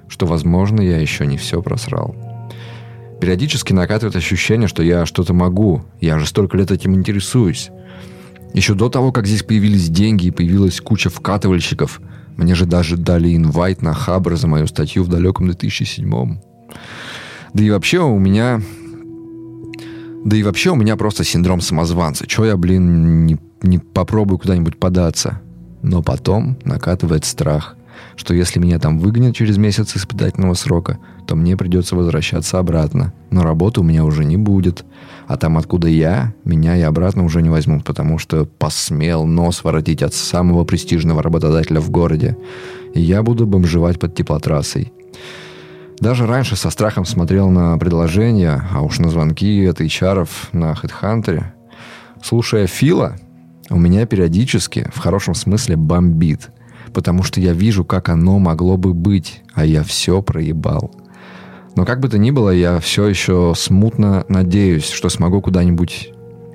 [0.08, 2.16] что, возможно, я еще не все просрал.
[3.20, 5.82] Периодически накатывает ощущение, что я что-то могу.
[6.00, 7.70] Я же столько лет этим интересуюсь.
[8.54, 12.00] Еще до того, как здесь появились деньги и появилась куча вкатывальщиков,
[12.36, 16.38] мне же даже дали инвайт на Хабр за мою статью в далеком 2007
[17.52, 18.62] Да и вообще у меня
[20.24, 22.26] да и вообще у меня просто синдром самозванца.
[22.26, 25.42] Чего я, блин, не, не попробую куда-нибудь податься?
[25.82, 27.76] Но потом накатывает страх,
[28.16, 33.12] что если меня там выгонят через месяц испытательного срока, то мне придется возвращаться обратно.
[33.30, 34.86] Но работы у меня уже не будет.
[35.26, 40.02] А там, откуда я, меня и обратно уже не возьмут, потому что посмел нос воротить
[40.02, 42.36] от самого престижного работодателя в городе.
[42.94, 44.92] И я буду бомжевать под теплотрассой.
[45.98, 51.44] Даже раньше со страхом смотрел на предложения, а уж на звонки от HR на HeadHunter.
[52.22, 53.16] Слушая Фила,
[53.70, 56.50] у меня периодически, в хорошем смысле, бомбит.
[56.92, 60.94] Потому что я вижу, как оно могло бы быть, а я все проебал.
[61.76, 66.10] Но как бы то ни было, я все еще смутно надеюсь, что смогу куда-нибудь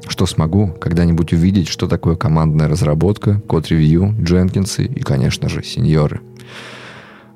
[0.07, 6.21] что смогу когда-нибудь увидеть, что такое командная разработка, код-ревью, Дженкинсы и, конечно же, сеньоры.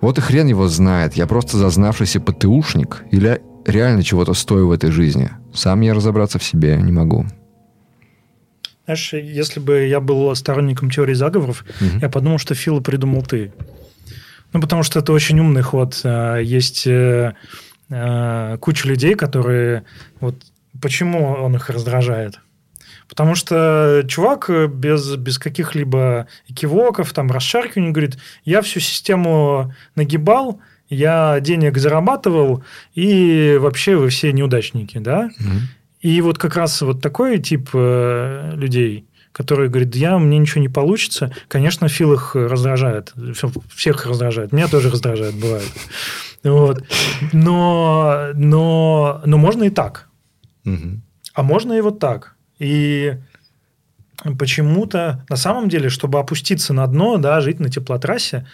[0.02, 4.92] Вот и хрен его знает, я просто зазнавшийся ПТУшник или реально чего-то стою в этой
[4.92, 5.30] жизни.
[5.54, 7.26] Сам я разобраться в себе не могу.
[8.86, 12.00] Знаешь, если бы я был сторонником теории заговоров, угу.
[12.02, 13.54] я подумал, что Фила придумал ты.
[14.52, 16.02] Ну, потому что это очень умный ход.
[16.04, 16.86] А, есть
[17.94, 19.84] э, э, куча людей, которые...
[20.20, 20.36] Вот
[20.82, 22.40] почему он их раздражает?
[23.08, 31.40] Потому что чувак без, без каких-либо экивоков, там, расшаркиваний говорит, я всю систему нагибал, я
[31.40, 35.30] денег зарабатывал, и вообще вы все неудачники, да?
[35.40, 35.60] Mm-hmm.
[36.02, 40.70] И вот как раз вот такой тип э, людей, которые говорят, я, мне ничего не
[40.70, 43.14] получится, конечно, Фил их раздражает,
[43.74, 45.72] всех раздражает, меня тоже раздражает, бывает.
[46.44, 46.84] Вот.
[47.32, 50.10] Но, но, но можно и так.
[50.66, 51.02] Угу.
[51.34, 52.36] А можно и вот так.
[52.60, 53.18] И
[54.38, 58.48] почему-то, на самом деле, чтобы опуститься на дно, да, жить на теплотрассе,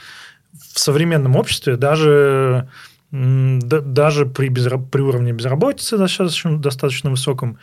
[0.73, 2.69] в современном обществе даже,
[3.11, 4.77] даже при, безра...
[4.77, 7.59] при уровне безработицы достаточно, достаточно высоком,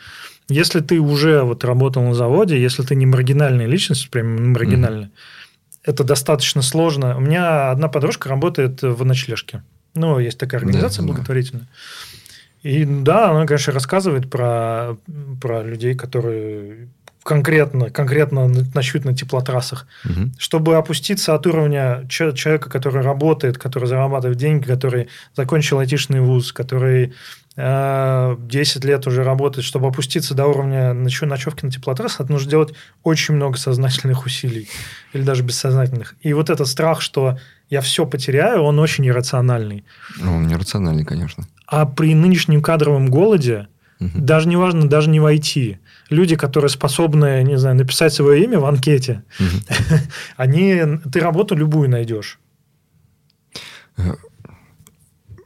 [0.49, 5.81] если ты уже вот работал на заводе, если ты не маргинальная личность, прям маргинальная, mm-hmm.
[5.85, 7.17] это достаточно сложно.
[7.17, 9.63] У меня одна подружка работает в ночлежке.
[9.97, 11.65] Ну, есть такая организация да, благотворительная.
[11.65, 12.69] Да.
[12.69, 14.97] И да, она, конечно, рассказывает про,
[15.41, 16.89] про людей, которые
[17.27, 19.87] конкретно, конкретно ночуют на теплотрассах.
[20.05, 20.31] Угу.
[20.39, 27.15] Чтобы опуститься от уровня человека, который работает, который зарабатывает деньги, который закончил айтишный вуз, который
[27.57, 32.75] э, 10 лет уже работает, чтобы опуститься до уровня ночевки на теплотрассах, это нужно делать
[33.03, 34.69] очень много сознательных усилий.
[35.13, 36.15] Или даже бессознательных.
[36.21, 39.85] И вот этот страх, что я все потеряю, он очень иррациональный.
[40.19, 41.47] Ну, он нерациональный, конечно.
[41.67, 43.69] А при нынешнем кадровом голоде,
[44.01, 44.11] угу.
[44.15, 45.79] даже не важно, даже не войти,
[46.11, 49.75] люди, которые способны, не знаю, написать свое имя в анкете, угу.
[50.37, 52.39] они, ты работу любую найдешь.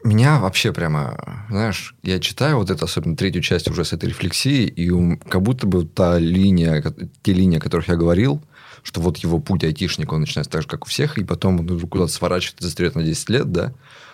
[0.02, 4.66] Меня вообще прямо знаешь, я читаю вот это, особенно третью часть уже с этой рефлексией,
[4.66, 6.82] и как будто бы та линия,
[7.22, 8.40] те линии, о которых я говорил,
[8.82, 11.80] что вот его путь айтишника, он начинается так же, как у всех, и потом он
[11.80, 13.72] куда-то сворачивает и застряет на 10 лет, да.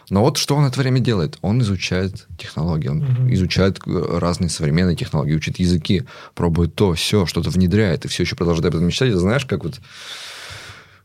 [0.09, 1.37] Но вот что он это время делает?
[1.43, 3.33] Он изучает технологии, он угу.
[3.33, 8.37] изучает э, разные современные технологии, учит языки, пробует то, все, что-то внедряет, и все еще
[8.37, 9.11] продолжает об этом мечтать.
[9.11, 9.81] И знаешь, как вот...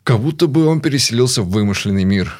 [0.03, 2.39] Как будто бы он переселился в вымышленный мир.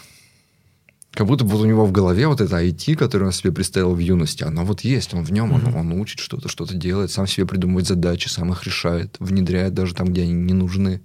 [1.12, 3.94] Как будто бы вот у него в голове вот это IT, которое он себе представил
[3.94, 5.78] в юности, оно вот есть, он в нем, mm-hmm.
[5.78, 9.94] он, он учит что-то, что-то делает, сам себе придумывает задачи, сам их решает, внедряет даже
[9.94, 11.02] там, где они не нужны.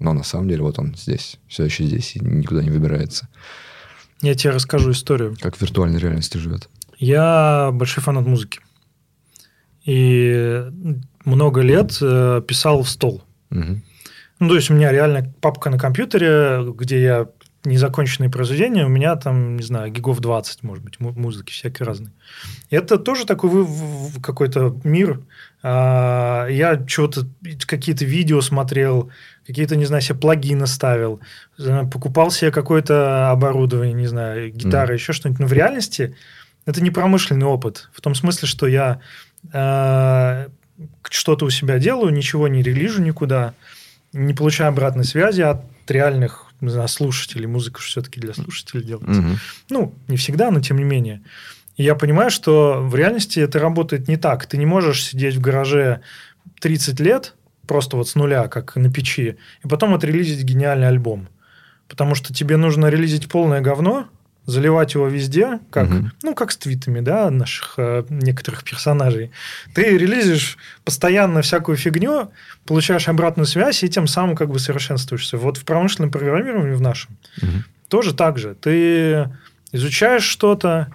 [0.00, 3.28] Но на самом деле вот он здесь, все еще здесь и никуда не выбирается.
[4.22, 5.36] Я тебе расскажу историю.
[5.40, 6.68] Как в виртуальной реальности живет.
[6.98, 8.60] Я большой фанат музыки.
[9.84, 10.64] И
[11.24, 13.22] много лет э, писал в стол.
[13.50, 13.80] Угу.
[14.40, 17.28] Ну, то есть у меня реально папка на компьютере, где я
[17.64, 22.12] незаконченные произведения, у меня там, не знаю, гигов 20, может быть, музыки всякие разные.
[22.70, 23.66] Это тоже такой
[24.22, 25.20] какой-то мир.
[25.62, 27.26] А, я что-то,
[27.66, 29.10] какие-то видео смотрел,
[29.46, 31.20] какие-то, не знаю, себе плагины ставил,
[31.92, 34.94] покупал себе какое-то оборудование, не знаю, гитара, mm.
[34.94, 35.40] еще что-нибудь.
[35.40, 36.16] Но в реальности
[36.64, 37.90] это не промышленный опыт.
[37.92, 39.00] В том смысле, что я
[39.52, 40.48] э,
[41.10, 43.52] что-то у себя делаю, ничего не релижу никуда,
[44.12, 47.46] не получаю обратной связи от реальных знаю, слушателей.
[47.46, 49.22] Музыка все-таки для слушателей делается.
[49.22, 49.36] Mm-hmm.
[49.70, 51.22] Ну, не всегда, но тем не менее.
[51.76, 54.44] И я понимаю, что в реальности это работает не так.
[54.44, 56.02] Ты не можешь сидеть в гараже
[56.60, 57.34] 30 лет
[57.66, 61.28] просто вот с нуля, как на печи, и потом отрелизить гениальный альбом.
[61.88, 64.08] Потому что тебе нужно релизить полное говно,
[64.46, 66.10] заливать его везде, как, угу.
[66.22, 69.30] ну, как с твитами, да, наших э, некоторых персонажей.
[69.74, 72.32] Ты релизишь постоянно всякую фигню,
[72.66, 75.36] получаешь обратную связь и тем самым как бы совершенствуешься.
[75.36, 77.64] Вот в промышленном программировании в нашем угу.
[77.88, 78.54] тоже так же.
[78.54, 79.30] Ты
[79.72, 80.92] изучаешь что-то,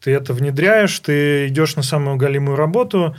[0.00, 3.16] ты это внедряешь, ты идешь на самую галимую работу,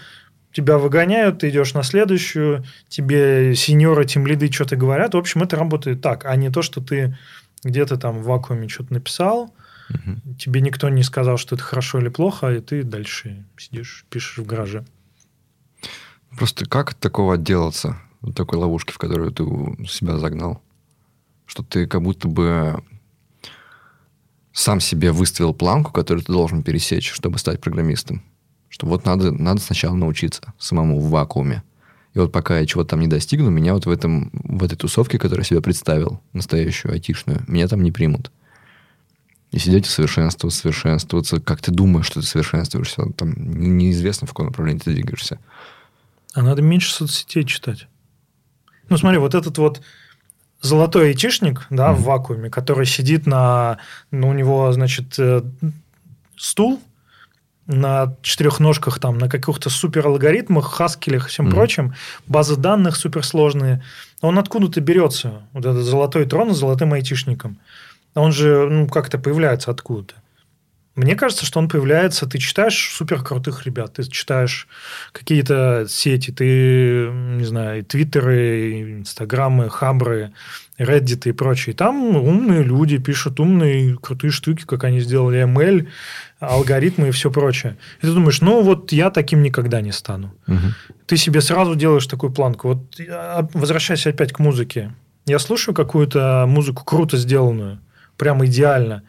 [0.52, 5.14] тебя выгоняют, ты идешь на следующую, тебе сеньоры, тем лиды что-то говорят.
[5.14, 7.18] В общем, это работает так, а не то, что ты
[7.64, 9.54] где-то там в вакууме что-то написал,
[9.90, 10.36] угу.
[10.38, 14.46] тебе никто не сказал, что это хорошо или плохо, и ты дальше сидишь, пишешь в
[14.46, 14.86] гараже.
[16.38, 17.98] Просто как от такого отделаться?
[18.22, 19.44] Вот такой ловушки, в которую ты
[19.88, 20.62] себя загнал?
[21.46, 22.84] Что ты как будто бы
[24.56, 28.24] сам себе выставил планку, которую ты должен пересечь, чтобы стать программистом.
[28.70, 31.62] Что вот надо, надо сначала научиться самому в вакууме.
[32.14, 35.20] И вот пока я чего-то там не достигну, меня вот в, этом, в этой тусовке,
[35.20, 38.32] которую я себе представил, настоящую айтишную, меня там не примут.
[39.56, 41.40] И сидеть и совершенствоваться, совершенствоваться.
[41.40, 43.06] Как ты думаешь, что ты совершенствуешься?
[43.16, 45.40] Там неизвестно, в каком направлении ты двигаешься.
[46.34, 47.88] А надо меньше соцсетей читать.
[48.90, 49.82] Ну, смотри, вот этот вот
[50.60, 51.96] золотой айтишник, да, mm-hmm.
[51.96, 53.78] в вакууме, который сидит на...
[54.12, 55.42] Ну, у него, значит, э,
[56.36, 56.82] стул,
[57.66, 61.52] на четырех ножках, там, на каких-то супер алгоритмах, хаскелях и всем mm-hmm.
[61.52, 61.94] прочем,
[62.28, 63.82] базы данных суперсложные.
[64.20, 67.58] Он откуда-то берется, вот этот золотой трон с золотым айтишником.
[68.16, 70.16] Он же ну, как-то появляется откуда-то.
[70.96, 74.70] Мне кажется, что он появляется, ты читаешь супер крутых ребят, ты читаешь
[75.12, 80.32] какие-то сети, ты, не знаю, твиттеры, инстаграмы, хабры,
[80.80, 81.76] Reddit и прочие.
[81.76, 85.88] Там умные люди пишут умные крутые штуки, как они сделали ML,
[86.40, 87.76] алгоритмы и все прочее.
[88.02, 90.34] И ты думаешь, ну вот я таким никогда не стану.
[90.48, 90.96] Угу.
[91.08, 92.70] Ты себе сразу делаешь такую планку.
[92.70, 94.94] Вот а, возвращаясь опять к музыке.
[95.26, 97.80] Я слушаю какую-то музыку круто сделанную,
[98.18, 99.04] прям идеально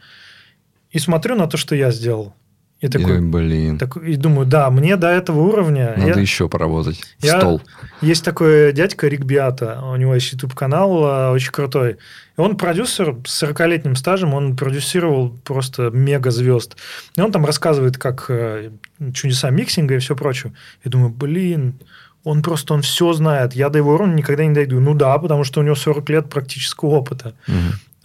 [0.91, 2.33] и смотрю на то, что я сделал.
[2.79, 3.79] И такой, и, блин.
[3.79, 5.95] Так, и думаю, да, мне до этого уровня...
[5.97, 7.01] Надо я, еще поработать.
[7.19, 7.61] Я, Стол.
[8.01, 11.97] Есть такой дядька Рик Биата, у него есть YouTube-канал а, очень крутой.
[12.37, 16.77] И он продюсер с 40-летним стажем, он продюсировал просто мега звезд.
[17.15, 18.69] И он там рассказывает, как э,
[19.11, 20.53] чудеса миксинга и все прочее.
[20.85, 21.79] Я думаю, блин,
[22.23, 23.53] он просто он все знает.
[23.53, 24.79] Я до его уровня никогда не дойду.
[24.79, 27.33] Ну да, потому что у него 40 лет практического опыта.
[27.47, 27.55] Угу.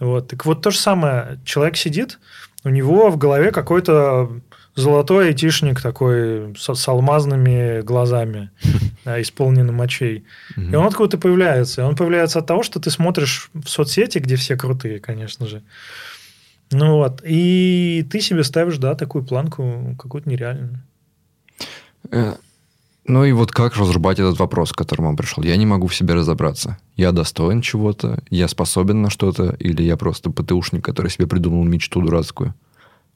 [0.03, 0.27] Вот.
[0.27, 1.39] Так вот то же самое.
[1.45, 2.19] Человек сидит,
[2.65, 4.41] у него в голове какой-то
[4.75, 8.51] золотой айтишник такой с, с алмазными глазами,
[9.05, 10.25] исполненным мочей.
[10.57, 11.81] И он откуда-то появляется.
[11.81, 15.63] И он появляется от того, что ты смотришь в соцсети, где все крутые, конечно же.
[16.71, 17.21] Ну вот.
[17.23, 20.83] И ты себе ставишь, да, такую планку какую-то нереальную.
[23.05, 25.43] Э, ну и вот как разрубать этот вопрос, к которому он пришел?
[25.43, 26.77] Я не могу в себе разобраться.
[26.95, 32.01] Я достоин чего-то, я способен на что-то, или я просто ПТУшник, который себе придумал мечту
[32.01, 32.53] дурацкую.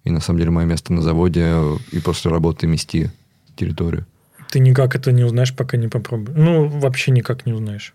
[0.04, 1.56] И на самом деле мое место на заводе
[1.92, 3.12] и после работы мести
[3.56, 4.06] территорию.
[4.50, 6.38] Ты никак это не узнаешь, пока не попробуешь.
[6.38, 7.94] Ну, вообще никак не узнаешь.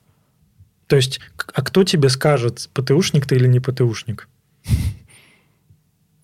[0.86, 1.20] То есть,
[1.55, 4.28] а кто тебе скажет, ПТУшник ты или не ПТУшник?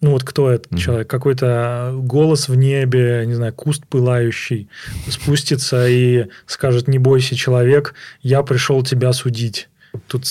[0.00, 0.78] Ну вот кто этот mm-hmm.
[0.78, 1.10] человек?
[1.10, 4.68] Какой-то голос в небе, не знаю, куст пылающий
[5.08, 9.68] спустится и скажет, не бойся, человек, я пришел тебя судить.
[10.06, 10.24] Тут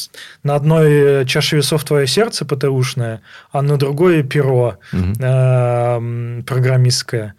[0.44, 6.40] на одной чаше весов твое сердце ПТУшное, а на другой перо mm-hmm.
[6.40, 7.36] э, программистское.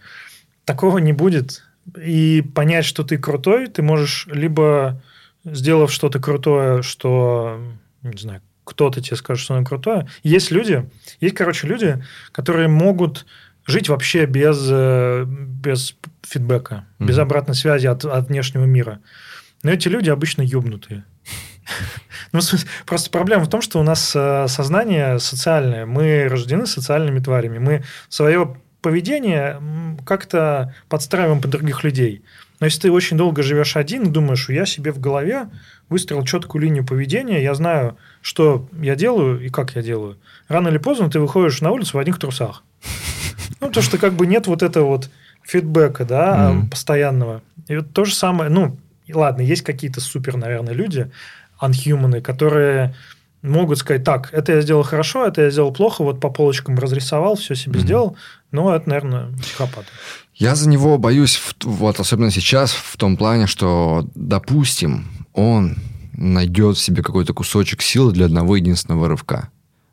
[0.64, 1.62] Такого не будет.
[1.96, 5.00] И понять, что ты крутой, ты можешь либо
[5.44, 7.60] сделав что-то крутое, что,
[8.02, 10.08] не знаю, кто-то тебе скажет, что оно крутое.
[10.22, 10.88] Есть люди,
[11.20, 12.02] есть, короче, люди,
[12.32, 13.26] которые могут
[13.66, 17.06] жить вообще без, э, без фидбэка, mm-hmm.
[17.06, 19.00] без обратной связи от, от внешнего мира.
[19.62, 21.04] Но эти люди обычно ёбнутые.
[22.32, 22.40] Ну,
[22.84, 25.86] просто проблема в том, что у нас э, сознание социальное.
[25.86, 27.58] Мы рождены социальными тварями.
[27.58, 29.60] Мы свое поведение
[30.04, 32.22] как-то подстраиваем под других людей.
[32.60, 35.48] Но если ты очень долго живешь один и думаешь, я себе в голове
[35.88, 40.16] выстроил четкую линию поведения, я знаю, что я делаю и как я делаю.
[40.48, 42.62] Рано или поздно ты выходишь на улицу в одних трусах.
[43.60, 45.10] Ну, потому что как бы нет вот этого вот
[45.42, 46.70] фидбэка, да, mm.
[46.70, 47.42] постоянного.
[47.66, 48.76] И вот то же самое, ну,
[49.12, 51.10] ладно, есть какие-то супер, наверное, люди,
[51.60, 52.94] unhuman, которые
[53.42, 57.36] могут сказать, так, это я сделал хорошо, это я сделал плохо, вот по полочкам разрисовал,
[57.36, 57.82] все себе mm-hmm.
[57.82, 58.16] сделал,
[58.50, 59.84] но это, наверное, психопат.
[60.34, 65.06] Я за него боюсь, вот особенно сейчас, в том плане, что, допустим,
[65.38, 65.76] он
[66.14, 69.50] найдет в себе какой-то кусочек силы для одного единственного рывка.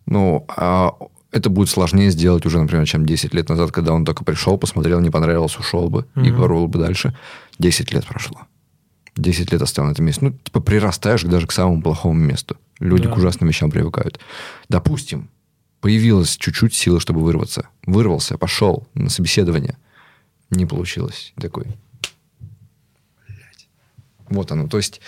[0.08, 0.94] Ну, а
[1.32, 5.00] это будет сложнее сделать уже, например, чем 10 лет назад, когда он только пришел, посмотрел,
[5.02, 6.28] не понравилось, ушел бы mm-hmm.
[6.28, 7.16] и порвал бы дальше.
[7.60, 8.42] 10 лет прошло.
[9.16, 10.26] 10 лет оставил на этом месте.
[10.26, 12.58] Ну, типа, прирастаешь даже к самому плохому месту.
[12.80, 13.12] Люди да.
[13.12, 14.20] к ужасным вещам привыкают.
[14.68, 15.30] Допустим,
[15.80, 17.68] появилась чуть-чуть силы, чтобы вырваться.
[17.86, 19.78] Вырвался, пошел на собеседование.
[20.50, 21.34] Не получилось.
[21.36, 21.68] Такой.
[23.28, 23.68] Блять.
[24.30, 24.68] Вот оно.
[24.68, 25.02] То есть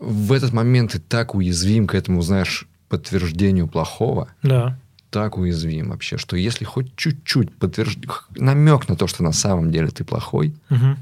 [0.00, 4.28] в этот момент ты так уязвим к этому, знаешь, подтверждению плохого.
[4.42, 4.78] Да.
[5.10, 7.98] Так уязвим вообще, что если хоть чуть-чуть подтвержд...
[8.36, 10.96] намек на то, что на самом деле ты плохой, угу.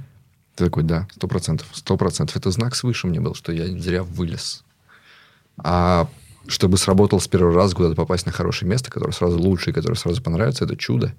[0.56, 2.36] ты такой, да, сто процентов, сто процентов.
[2.36, 4.64] Это знак свыше мне был, что я зря вылез.
[5.58, 6.08] А
[6.48, 9.96] чтобы сработал с первого раза куда-то попасть на хорошее место, которое сразу лучше и которое
[9.96, 11.14] сразу понравится, это чудо.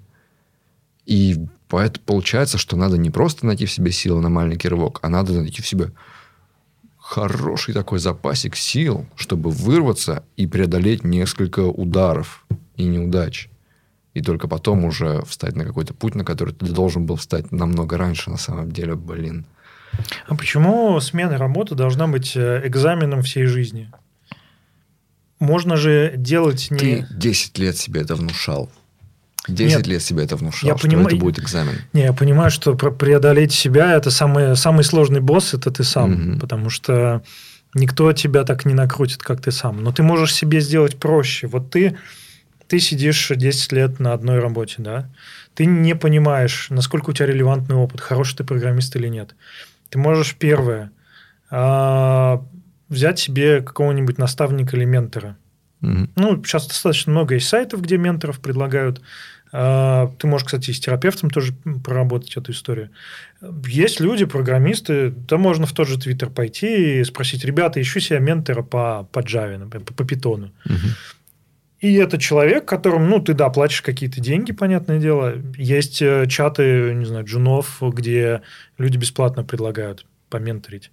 [1.06, 5.08] И поэтому получается, что надо не просто найти в себе силы на маленький рывок, а
[5.08, 5.92] надо найти в себе
[7.10, 12.46] хороший такой запасик сил, чтобы вырваться и преодолеть несколько ударов
[12.76, 13.48] и неудач.
[14.14, 17.98] И только потом уже встать на какой-то путь, на который ты должен был встать намного
[17.98, 19.44] раньше, на самом деле, блин.
[20.28, 23.90] А почему смена работы должна быть э, экзаменом всей жизни?
[25.40, 26.78] Можно же делать не...
[26.78, 28.70] Ты 10 лет себе это внушал.
[29.48, 31.06] 10 Нет, лет себе это внушал, я что поним...
[31.06, 31.74] это будет экзамен.
[31.92, 36.32] Не, я понимаю, что преодолеть себя это самый, самый сложный босс, это ты сам.
[36.32, 36.40] Угу.
[36.40, 37.22] Потому что
[37.74, 39.82] никто тебя так не накрутит, как ты сам.
[39.82, 41.46] Но ты можешь себе сделать проще.
[41.46, 41.96] Вот ты,
[42.66, 45.10] ты сидишь 10 лет на одной работе, да?
[45.54, 49.34] Ты не понимаешь, насколько у тебя релевантный опыт, хороший ты программист или нет.
[49.88, 50.92] Ты можешь первое
[51.50, 52.44] а,
[52.88, 55.36] взять себе какого-нибудь наставника или ментора.
[55.82, 56.08] Угу.
[56.16, 59.00] Ну, сейчас достаточно много есть сайтов, где менторов предлагают.
[59.52, 61.54] А, ты можешь, кстати, с терапевтом тоже
[61.84, 62.90] проработать эту историю.
[63.66, 68.20] Есть люди, программисты, да можно в тот же Твиттер пойти и спросить, ребята, ищу себе
[68.20, 70.50] ментора по, по Java, например, по, по Python.
[70.64, 70.76] Угу.
[71.80, 75.34] И это человек, которому, ну, ты, да, платишь какие-то деньги, понятное дело.
[75.56, 78.42] Есть э, чаты, не знаю, джунов, где
[78.76, 80.90] люди бесплатно предлагают поменторить.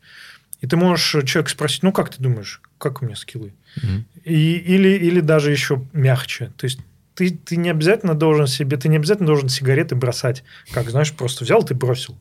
[0.61, 3.53] И ты можешь человека спросить, ну, как ты думаешь, как у меня скиллы?
[3.77, 4.03] Mm-hmm.
[4.25, 6.51] И, или, или даже еще мягче.
[6.57, 6.79] То есть
[7.15, 10.43] ты, ты не обязательно должен себе, ты не обязательно должен сигареты бросать.
[10.71, 12.17] Как, знаешь, просто взял, ты бросил.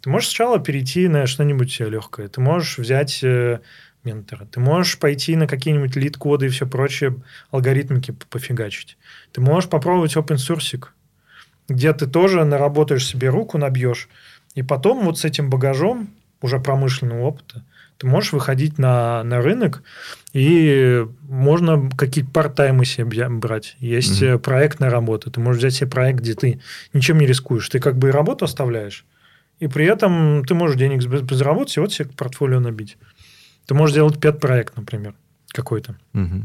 [0.00, 2.28] Ты можешь сначала перейти на что-нибудь легкое.
[2.28, 3.60] Ты можешь взять э,
[4.06, 4.46] ментора.
[4.46, 7.16] Ты можешь пойти на какие-нибудь лид-коды и все прочее,
[7.50, 8.96] алгоритмики пофигачить.
[9.32, 10.84] Ты можешь попробовать open source,
[11.68, 14.08] где ты тоже наработаешь себе руку, набьешь.
[14.54, 16.08] И потом вот с этим багажом
[16.40, 17.64] уже промышленного опыта,
[17.98, 19.82] ты можешь выходить на, на рынок,
[20.32, 23.76] и можно какие-то парт-таймы себе брать.
[23.78, 24.38] Есть mm-hmm.
[24.38, 25.30] проектная работа.
[25.30, 26.60] Ты можешь взять себе проект, где ты
[26.92, 27.68] ничем не рискуешь.
[27.68, 29.04] Ты как бы и работу оставляешь,
[29.58, 32.98] и при этом ты можешь денег безработать, и вот себе портфолио набить.
[33.66, 35.14] Ты можешь сделать пет-проект, например,
[35.48, 35.96] какой-то.
[36.14, 36.44] Mm-hmm.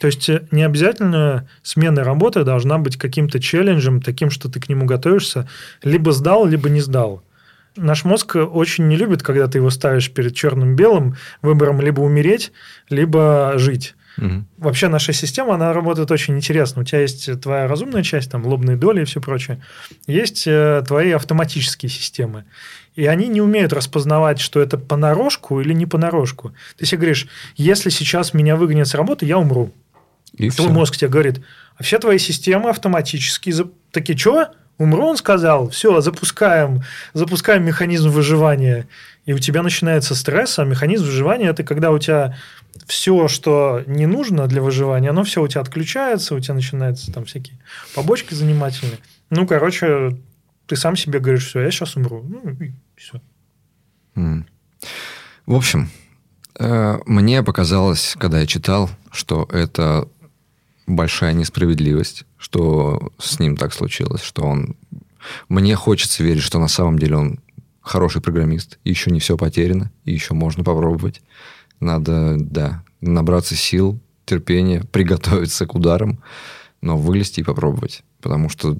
[0.00, 4.68] То есть э, не обязательно смена работы должна быть каким-то челленджем, таким, что ты к
[4.68, 5.48] нему готовишься,
[5.82, 7.24] либо сдал, либо не сдал
[7.78, 12.52] наш мозг очень не любит, когда ты его ставишь перед черным-белым выбором либо умереть,
[12.88, 13.94] либо жить.
[14.18, 14.44] Угу.
[14.58, 16.82] Вообще наша система, она работает очень интересно.
[16.82, 19.62] У тебя есть твоя разумная часть, там лобные доли и все прочее.
[20.06, 22.44] Есть э, твои автоматические системы.
[22.96, 26.52] И они не умеют распознавать, что это понарошку или не понарошку.
[26.76, 29.72] Ты себе говоришь, если сейчас меня выгонят с работы, я умру.
[30.32, 30.74] И Твой все.
[30.74, 31.40] мозг тебе говорит,
[31.76, 33.54] а все твои системы автоматически
[33.92, 34.48] такие, что?
[34.78, 38.86] Умру, он сказал, все, запускаем, запускаем механизм выживания.
[39.26, 42.36] И у тебя начинается стресс, а механизм выживания– это когда у тебя
[42.86, 47.24] все, что не нужно для выживания, оно все у тебя отключается, у тебя начинаются там
[47.24, 47.58] всякие
[47.94, 48.98] побочки занимательные.
[49.30, 50.16] Ну, короче,
[50.66, 52.24] ты сам себе говоришь, все, я сейчас умру.
[52.26, 53.20] Ну, и все.
[54.14, 55.90] В общем,
[56.58, 60.08] э, мне показалось, когда я читал, что это
[60.86, 64.76] большая несправедливость, что с ним так случилось, что он...
[65.48, 67.40] Мне хочется верить, что на самом деле он
[67.80, 71.20] хороший программист, еще не все потеряно, и еще можно попробовать.
[71.80, 76.22] Надо, да, набраться сил, терпения, приготовиться к ударам,
[76.80, 78.02] но вылезти и попробовать.
[78.20, 78.78] Потому что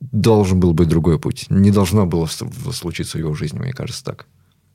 [0.00, 1.46] должен был быть другой путь.
[1.48, 4.26] Не должно было случиться в его жизни, мне кажется, так.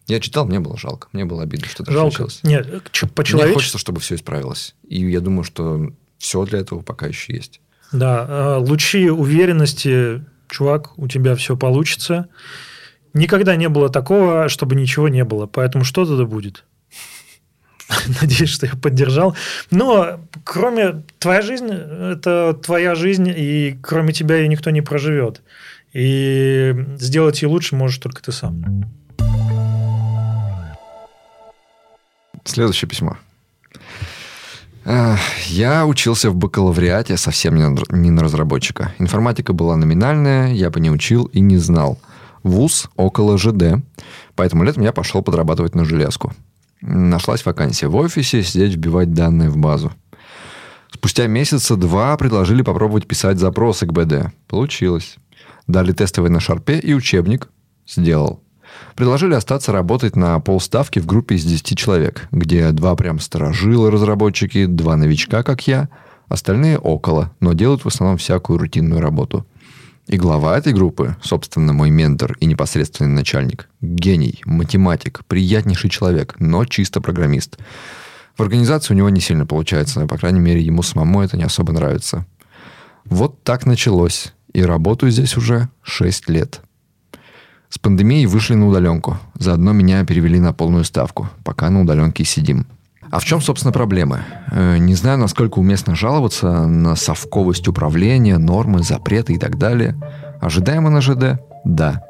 [0.07, 1.07] Я читал, мне было жалко.
[1.13, 2.15] Мне было обидно, что жалко.
[2.15, 2.39] случилось.
[2.43, 2.67] Нет,
[3.13, 3.35] по-человечески...
[3.35, 4.75] Мне хочется, чтобы все исправилось.
[4.87, 7.61] И я думаю, что все для этого пока еще есть.
[7.91, 12.27] Да, э, лучи уверенности, чувак, у тебя все получится.
[13.13, 15.45] Никогда не было такого, чтобы ничего не было.
[15.45, 16.63] Поэтому что-то да будет.
[18.21, 19.35] Надеюсь, что я поддержал.
[19.69, 25.41] Но кроме твоя жизнь, это твоя жизнь, и кроме тебя ее никто не проживет.
[25.93, 28.85] И сделать ее лучше можешь только ты сам.
[32.45, 33.17] Следующее письмо.
[34.85, 38.93] Я учился в бакалавриате совсем не на разработчика.
[38.99, 41.99] Информатика была номинальная, я бы не учил и не знал.
[42.43, 43.83] Вуз около ЖД,
[44.35, 46.33] поэтому летом я пошел подрабатывать на железку.
[46.81, 49.91] Нашлась вакансия в офисе, сидеть вбивать данные в базу.
[50.91, 54.33] Спустя месяца два предложили попробовать писать запросы к БД.
[54.47, 55.15] Получилось.
[55.67, 57.49] Дали тестовый на шарпе и учебник.
[57.87, 58.41] Сделал.
[58.95, 64.65] Предложили остаться работать на полставки в группе из 10 человек, где два прям сторожилы разработчики,
[64.65, 65.89] два новичка, как я,
[66.27, 69.45] остальные около, но делают в основном всякую рутинную работу.
[70.07, 76.65] И глава этой группы, собственно, мой ментор и непосредственный начальник, гений, математик, приятнейший человек, но
[76.65, 77.57] чисто программист.
[78.37, 81.43] В организации у него не сильно получается, но, по крайней мере, ему самому это не
[81.43, 82.25] особо нравится.
[83.05, 84.33] Вот так началось.
[84.53, 86.61] И работаю здесь уже 6 лет.
[87.71, 89.17] С пандемией вышли на удаленку.
[89.35, 91.29] Заодно меня перевели на полную ставку.
[91.45, 92.67] Пока на удаленке сидим.
[93.09, 94.25] А в чем, собственно, проблемы?
[94.51, 99.95] Э, не знаю, насколько уместно жаловаться на совковость управления, нормы, запреты и так далее.
[100.41, 101.39] Ожидаемо на ЖД?
[101.63, 102.03] Да.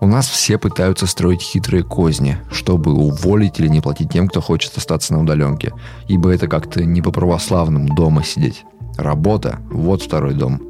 [0.00, 4.76] У нас все пытаются строить хитрые козни, чтобы уволить или не платить тем, кто хочет
[4.76, 5.72] остаться на удаленке.
[6.06, 8.64] Ибо это как-то не по-православному дома сидеть.
[8.96, 10.62] Работа– вот второй дом.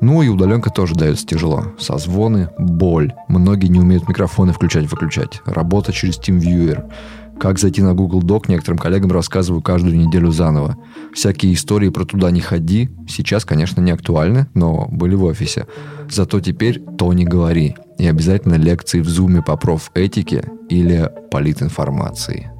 [0.00, 1.74] Ну и удаленка тоже дается тяжело.
[1.78, 3.12] Созвоны– боль.
[3.28, 5.40] Многие не умеют микрофоны включать-выключать.
[5.46, 6.90] Работа через TeamViewer.
[7.38, 10.76] Как зайти на Google Doc, некоторым коллегам рассказываю каждую неделю заново.
[11.14, 15.66] Всякие истории про туда не ходи сейчас, конечно, не актуальны, но были в офисе.
[16.10, 17.76] Зато теперь то не говори.
[17.98, 22.50] И обязательно лекции в зуме по профэтике или политинформации.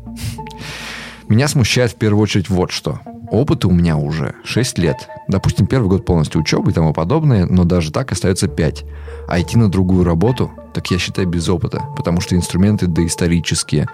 [1.28, 3.00] Меня смущает в первую очередь вот что.
[3.30, 5.08] Опыта у меня уже 6 лет.
[5.28, 8.84] Допустим, первый год полностью учебы и тому подобное, но даже так остается 5.
[9.28, 13.88] А идти на другую работу, так я считаю без опыта, потому что инструменты доисторические.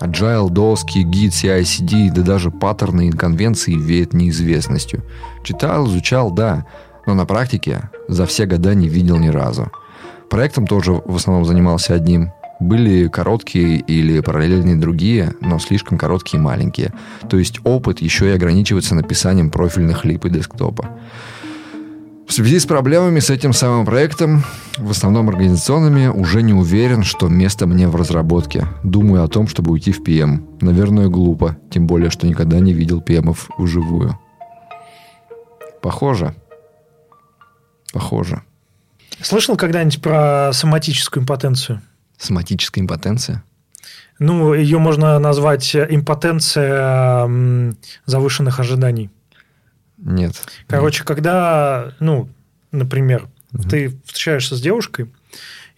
[0.00, 5.02] Agile, доски, гид, CI-CD, да даже паттерны и конвенции веют неизвестностью.
[5.44, 6.66] Читал, изучал, да,
[7.06, 9.70] но на практике за все года не видел ни разу.
[10.30, 12.32] Проектом тоже в основном занимался одним,
[12.62, 16.92] были короткие или параллельные другие, но слишком короткие и маленькие.
[17.28, 20.88] То есть опыт еще и ограничивается написанием профильных лип и десктопа.
[22.26, 24.42] В связи с проблемами с этим самым проектом,
[24.78, 28.66] в основном организационными, уже не уверен, что место мне в разработке.
[28.82, 30.42] Думаю о том, чтобы уйти в PM.
[30.62, 34.18] Наверное, глупо, тем более, что никогда не видел ПМов вживую.
[35.82, 36.34] Похоже.
[37.92, 38.42] Похоже.
[39.20, 41.82] Слышал когда-нибудь про соматическую импотенцию?
[42.22, 43.42] Соматическая импотенция?
[44.20, 47.28] Ну, ее можно назвать импотенция
[48.06, 49.10] завышенных ожиданий.
[49.98, 50.40] Нет.
[50.68, 51.08] Короче, нет.
[51.08, 52.28] когда, ну,
[52.70, 53.68] например, угу.
[53.68, 55.10] ты встречаешься с девушкой,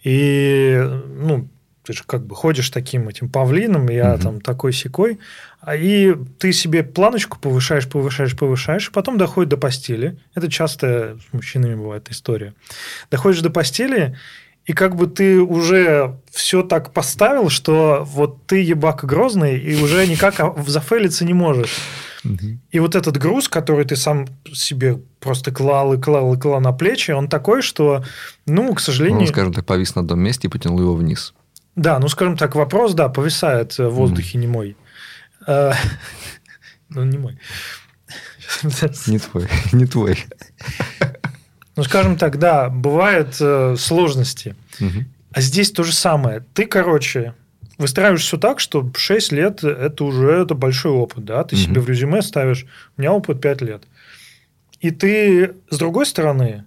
[0.03, 0.87] и,
[1.19, 1.47] ну,
[1.83, 4.21] ты же как бы ходишь таким этим павлином, я угу.
[4.21, 5.19] там такой секой,
[5.61, 10.19] а и ты себе планочку повышаешь, повышаешь, повышаешь, и потом доходит до постели.
[10.35, 12.53] Это часто с мужчинами бывает история.
[13.09, 14.15] Доходишь до постели,
[14.65, 20.07] и как бы ты уже все так поставил, что вот ты ебака грозный, и уже
[20.07, 21.77] никак зафейлиться не можешь.
[22.71, 26.71] И вот этот груз, который ты сам себе просто клал и клал и клал на
[26.71, 28.03] плечи, он такой, что,
[28.47, 29.21] ну, к сожалению...
[29.21, 31.35] Он, скажем так, повис на одном месте и потянул его вниз.
[31.75, 34.75] Да, ну, скажем так, вопрос, да, повисает в воздухе, не мой.
[35.45, 35.73] Э,
[36.89, 37.37] ну, не мой.
[39.07, 40.25] Не твой, не твой.
[41.75, 44.55] Ну, скажем так, да, бывают э, сложности.
[45.31, 46.45] А здесь то же самое.
[46.53, 47.33] Ты, короче,
[47.77, 51.25] выстраиваешь все так, что 6 лет– это уже это большой опыт.
[51.25, 51.43] Да?
[51.43, 52.65] Ты себе в резюме ставишь,
[52.95, 53.83] у меня опыт 5 лет.
[54.79, 56.63] И ты, с другой стороны,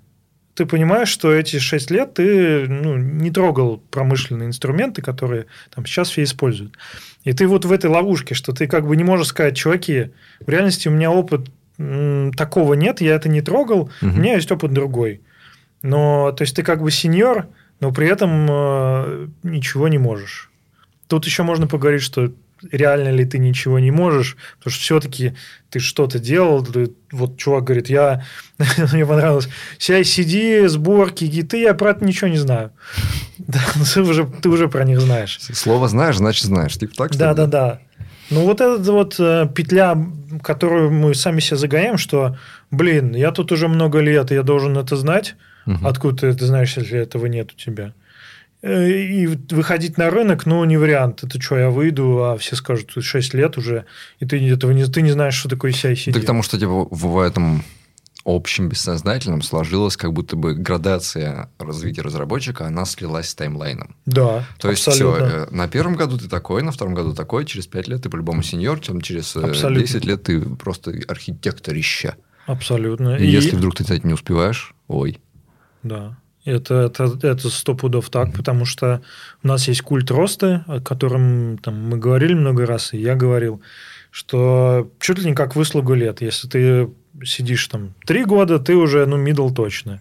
[0.55, 6.11] ты понимаешь, что эти 6 лет ты ну, не трогал промышленные инструменты, которые там сейчас
[6.11, 6.75] все используют.
[7.25, 10.49] И ты вот в этой ловушке, что ты как бы не можешь сказать, чуваки, в
[10.49, 11.49] реальности у меня опыт
[12.37, 13.91] такого нет, я это не трогал, угу.
[14.03, 15.21] у меня есть опыт другой.
[15.83, 17.47] Но, то есть, ты как бы сеньор,
[17.81, 20.51] но при этом э, ничего не можешь.
[21.07, 22.33] Тут еще можно поговорить, что
[22.73, 25.35] реально ли ты ничего не можешь, потому что все-таки
[25.71, 26.65] ты что-то делал.
[26.65, 28.25] Ты, вот чувак говорит, я
[28.93, 29.49] мне понравилось,
[29.79, 32.73] CI-CD, сборки, гиты, я про это ничего не знаю.
[33.39, 35.39] Да, ну, ты, уже, ты уже про них знаешь.
[35.41, 36.77] Слово знаешь, значит знаешь.
[36.77, 37.81] Типа так, да, да, да.
[38.31, 39.97] Ну, вот эта вот э, петля,
[40.43, 42.37] которую мы сами себе загоняем, что,
[42.71, 45.35] блин, я тут уже много лет, я должен это знать.
[45.67, 45.87] Угу.
[45.87, 47.95] Откуда ты это знаешь, если этого нет у тебя?
[48.61, 51.23] Э, и выходить на рынок, ну, не вариант.
[51.23, 53.85] Это что, я выйду, а все скажут, 6 лет уже,
[54.19, 56.13] и ты этого не, ты не знаешь, что такое CI-CD.
[56.13, 57.65] Так потому что типа, в этом
[58.31, 63.97] общем бессознательном сложилась как будто бы градация развития разработчика, она слилась с таймлайном.
[64.07, 67.67] Да, То есть все, э, на первом году ты такой, на втором году такой, через
[67.67, 69.87] 5 лет ты по-любому сеньор, там, через э, абсолютно.
[69.87, 72.17] 10 лет ты просто архитекторища.
[72.47, 73.17] Абсолютно.
[73.17, 75.21] И, и если вдруг ты это не успеваешь, ой.
[75.83, 76.19] Да.
[76.45, 79.03] Это, это, это сто пудов так, потому что
[79.43, 83.61] у нас есть культ роста, о котором там, мы говорили много раз, и я говорил,
[84.11, 86.23] что чуть ли не как выслугу лет.
[86.23, 86.89] Если ты
[87.25, 90.01] сидишь там три года, ты уже, ну, middle точно.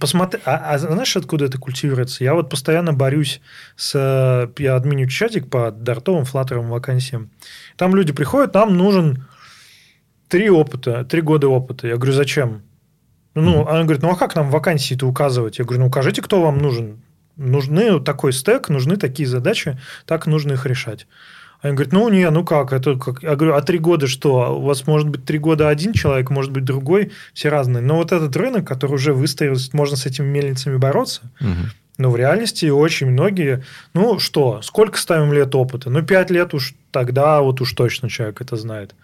[0.00, 2.22] Посмотри, а, а знаешь, откуда это культивируется?
[2.22, 3.40] Я вот постоянно борюсь
[3.76, 4.50] с...
[4.58, 7.30] Я админю чатик по дартовым, флаттеровым вакансиям.
[7.76, 9.26] Там люди приходят, нам нужен
[10.28, 11.88] три опыта, три года опыта.
[11.88, 12.62] Я говорю, зачем?
[13.34, 13.68] Ну, mm-hmm.
[13.68, 15.58] она говорит, ну а как нам вакансии-то указывать?
[15.58, 17.02] Я говорю, ну укажите, кто вам нужен.
[17.36, 21.08] Нужны такой стек, нужны такие задачи, так нужно их решать.
[21.64, 23.22] Они говорят, ну не, ну как, это как?
[23.22, 24.54] Я говорю, а три года что?
[24.58, 27.82] У вас может быть три года один человек, может быть другой, все разные.
[27.82, 31.22] Но вот этот рынок, который уже выстоялся, можно с этими мельницами бороться.
[31.40, 31.70] Угу.
[31.96, 35.88] Но в реальности очень многие, ну что, сколько ставим лет опыта?
[35.88, 38.94] Ну, пять лет уж тогда вот уж точно человек это знает.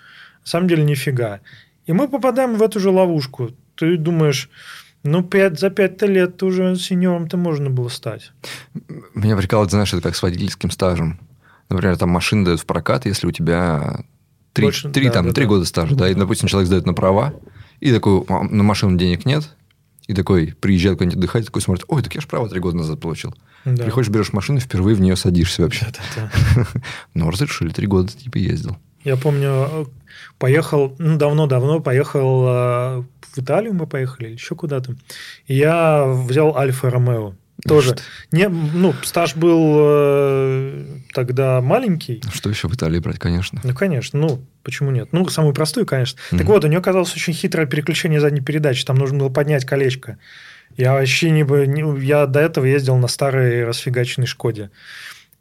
[0.43, 1.41] На самом деле нифига.
[1.87, 4.51] И мы попадаем в эту же ловушку ты думаешь,
[5.03, 8.33] ну, 5, за 5 лет ты уже сеньором-то можно было стать.
[9.15, 11.19] Меня прикалывает, знаешь, это как с водительским стажем.
[11.71, 14.05] Например, там машины дают в прокат, если у тебя
[14.53, 15.49] 3, Больше, 3, да, там, да, 3 да.
[15.49, 17.33] года стажа, да, и, допустим, человек сдает на права,
[17.79, 19.49] и такой, на машину денег нет,
[20.07, 23.01] и такой приезжает куда-нибудь отдыхать, такой смотрит, ой, так я же право три года назад
[23.01, 23.35] получил.
[23.65, 23.85] Да.
[23.85, 25.87] Приходишь, берешь машину, впервые в нее садишься вообще.
[25.87, 26.81] Да, да, да.
[27.15, 28.77] Ну, разрешили, три года типа ездил.
[29.05, 29.89] Я помню,
[30.39, 33.03] поехал, ну, давно-давно поехал э,
[33.33, 34.95] в Италию мы поехали или еще куда-то.
[35.47, 37.35] И я взял Альфа Ромео.
[37.67, 37.97] Тоже.
[38.33, 42.23] Не, ну, стаж был э, тогда маленький.
[42.33, 43.61] Что еще в Италии брать, конечно?
[43.63, 44.19] Ну, конечно.
[44.19, 45.09] Ну, почему нет?
[45.13, 46.19] Ну, самую простую, конечно.
[46.19, 46.39] Mm-hmm.
[46.39, 48.85] Так вот, у нее оказалось очень хитрое переключение задней передачи.
[48.85, 50.19] Там нужно было поднять колечко.
[50.77, 51.67] Я вообще не бы...
[52.01, 54.71] Я до этого ездил на старой расфигаченной Шкоде.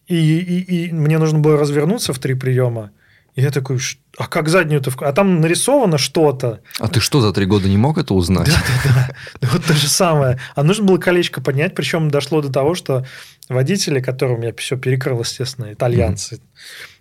[0.07, 2.91] И, и, и мне нужно было развернуться в три приема.
[3.39, 3.79] Я такой,
[4.17, 4.91] а как заднюю-то?
[4.99, 6.59] А там нарисовано что-то.
[6.77, 8.47] А ты что, за три года не мог это узнать?
[8.47, 9.47] Да, да, да.
[9.53, 10.39] Вот то же самое.
[10.55, 13.05] А нужно было колечко поднять, причем дошло до того, что
[13.47, 16.41] водители, которым я все перекрыл, естественно, итальянцы,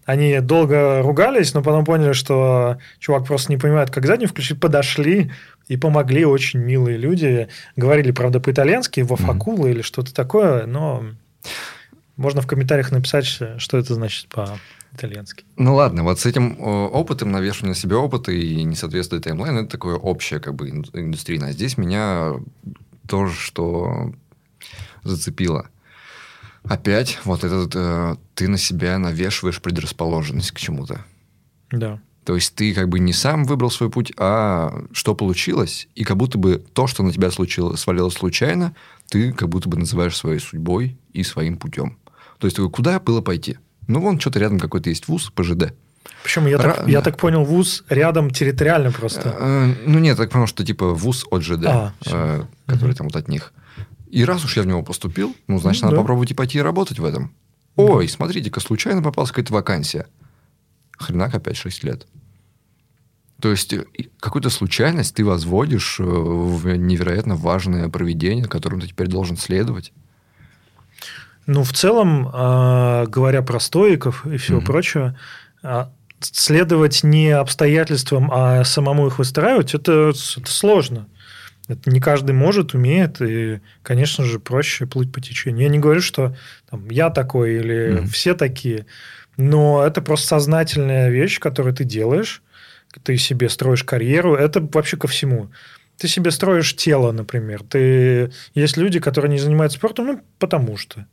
[0.05, 5.33] они долго ругались, но потом поняли, что чувак просто не понимает, как заднюю включить, подошли
[5.67, 7.49] и помогли очень милые люди.
[7.75, 9.71] Говорили, правда, по-итальянски, во mm-hmm.
[9.71, 11.05] или что-то такое, но
[12.19, 14.59] можно в комментариях написать, что это значит по
[14.93, 15.47] итальянский.
[15.57, 19.71] Ну ладно, вот с этим опытом, навешиванием на себя опыта и не соответствует таймлайн, это
[19.71, 21.51] такое общее как бы индустрийное.
[21.51, 22.35] А здесь меня
[23.07, 24.13] тоже что
[25.05, 25.69] зацепило.
[26.65, 31.05] Опять вот этот э, ты на себя навешиваешь предрасположенность к чему-то.
[31.71, 32.01] Да.
[32.25, 36.19] То есть ты как бы не сам выбрал свой путь, а что получилось, и как
[36.19, 38.75] будто бы то, что на тебя случилось, свалилось случайно,
[39.09, 41.97] ты как будто бы называешь своей судьбой и своим путем.
[42.39, 43.59] То есть куда было пойти?
[43.87, 45.75] Ну, вон что-то рядом какой-то есть вуз, ПЖД.
[46.23, 46.75] Причем я, Ра...
[46.75, 49.35] так, я так понял, вуз рядом территориально просто.
[49.39, 52.97] Э, ну, нет, так понял, что типа вуз от ЖД, а, э, который угу.
[52.99, 53.53] там вот от них.
[54.11, 56.03] И раз уж я в него поступил, ну, значит, ну, надо да.
[56.03, 57.35] попробовать и пойти работать в этом.
[57.77, 58.13] Ой, да.
[58.13, 60.07] смотрите-ка, случайно попалась какая-то вакансия.
[60.99, 62.07] Хренак опять 6 лет.
[63.41, 63.85] То есть, э,
[64.19, 69.93] какую-то случайность ты возводишь в невероятно важное проведение, которому ты теперь должен следовать.
[71.49, 74.67] Ну, в целом, а, говоря про стоиков и всего mm-hmm.
[74.67, 75.19] прочего,
[75.63, 75.91] а,
[76.21, 81.09] следовать не обстоятельствам, а самому их выстраивать, это, это сложно.
[81.67, 85.63] Это не каждый может, умеет, и, конечно же, проще плыть по течению.
[85.63, 86.37] Я не говорю, что
[86.69, 88.09] там, я такой или mm-hmm.
[88.09, 88.85] все такие,
[89.39, 92.43] но это просто сознательная вещь, которую ты делаешь,
[93.03, 95.51] ты себе строишь карьеру, это вообще ко всему.
[95.97, 97.63] Ты себе строишь тело, например.
[97.63, 98.33] Ты...
[98.55, 101.07] Есть люди, которые не занимаются спортом, ну, потому что.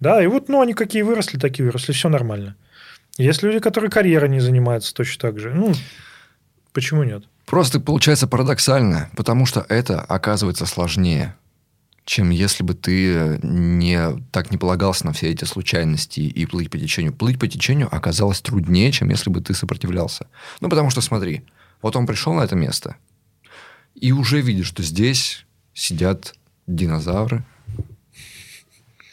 [0.00, 2.56] Да, и вот, ну, они какие выросли, такие выросли, все нормально.
[3.18, 5.52] Есть люди, которые карьерой не занимаются точно так же.
[5.54, 5.74] Ну,
[6.72, 7.24] почему нет?
[7.44, 11.34] Просто получается парадоксально, потому что это оказывается сложнее,
[12.04, 16.78] чем если бы ты не так не полагался на все эти случайности и плыть по
[16.78, 17.12] течению.
[17.12, 20.28] Плыть по течению оказалось труднее, чем если бы ты сопротивлялся.
[20.60, 21.42] Ну, потому что смотри,
[21.82, 22.96] вот он пришел на это место,
[23.94, 25.44] и уже видишь, что здесь
[25.74, 26.34] сидят
[26.66, 27.44] динозавры,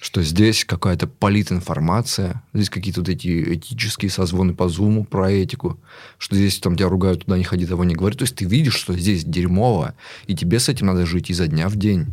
[0.07, 5.77] что здесь какая-то политинформация, здесь какие-то вот эти этические созвоны по зуму про этику,
[6.17, 8.15] что здесь там тебя ругают, туда не ходи, того не говори.
[8.15, 9.95] То есть ты видишь, что здесь дерьмово,
[10.25, 12.05] и тебе с этим надо жить изо дня в день.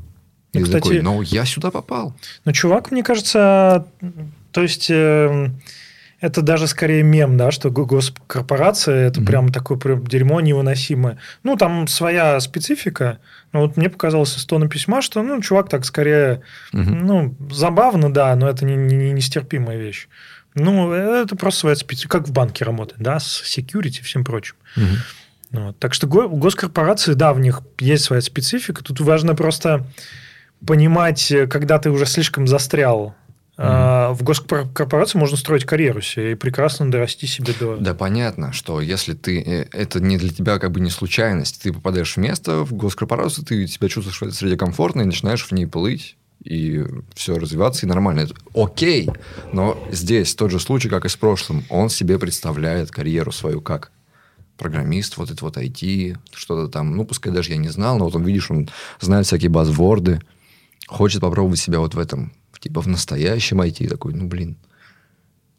[0.53, 2.17] И, и кстати, такой, но я сюда попал.
[2.45, 3.87] Ну, чувак, мне кажется,
[4.51, 4.91] то есть...
[4.91, 5.51] Э,
[6.25, 9.27] это даже скорее мем, да, что госкорпорация это mm-hmm.
[9.27, 11.19] прям такое прям дерьмо невыносимое.
[11.43, 13.19] Ну, там своя специфика.
[13.53, 16.41] Но вот мне показалось из тона письма, что, ну, чувак так скорее,
[16.73, 16.95] mm-hmm.
[17.03, 20.09] ну, забавно, да, но это не, не, нестерпимая вещь.
[20.55, 24.55] Ну, это просто своя специфика, как в банке работает, да, с security и всем прочим.
[24.77, 25.61] Mm-hmm.
[25.61, 25.79] Вот.
[25.79, 28.83] Так что госкорпорации, да, в них есть своя специфика.
[28.83, 29.87] Тут важно просто
[30.67, 33.15] понимать, когда ты уже слишком застрял
[33.57, 34.15] Mm-hmm.
[34.15, 37.77] В госкорпорации можно строить карьеру себе и прекрасно дорасти себе до...
[37.77, 39.41] Да, понятно, что если ты...
[39.41, 41.63] Э, это не для тебя как бы не случайность.
[41.63, 45.45] Ты попадаешь в место, в госкорпорацию, ты себя чувствуешь в этой среде комфортно и начинаешь
[45.45, 46.85] в ней плыть и
[47.15, 48.21] все развиваться, и нормально.
[48.21, 49.09] Это окей,
[49.53, 51.65] но здесь тот же случай, как и с прошлым.
[51.71, 53.93] Он себе представляет карьеру свою как
[54.59, 58.15] программист, вот это вот IT, что-то там, ну, пускай даже я не знал, но вот
[58.15, 58.69] он, видишь, он
[59.01, 60.21] знает всякие базворды,
[60.87, 62.33] хочет попробовать себя вот в этом
[62.65, 64.57] типа в настоящем IT такой, ну, блин,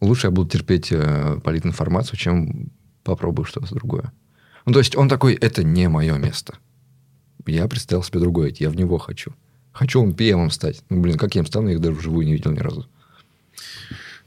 [0.01, 2.71] лучше я буду терпеть э, политинформацию, чем
[3.03, 4.11] попробую что-то другое.
[4.65, 6.55] Ну, то есть он такой, это не мое место.
[7.45, 9.33] Я представил себе другое, я в него хочу.
[9.71, 10.81] Хочу он PM стать.
[10.89, 12.87] Ну, блин, как я им стану, я их даже вживую не видел ни разу.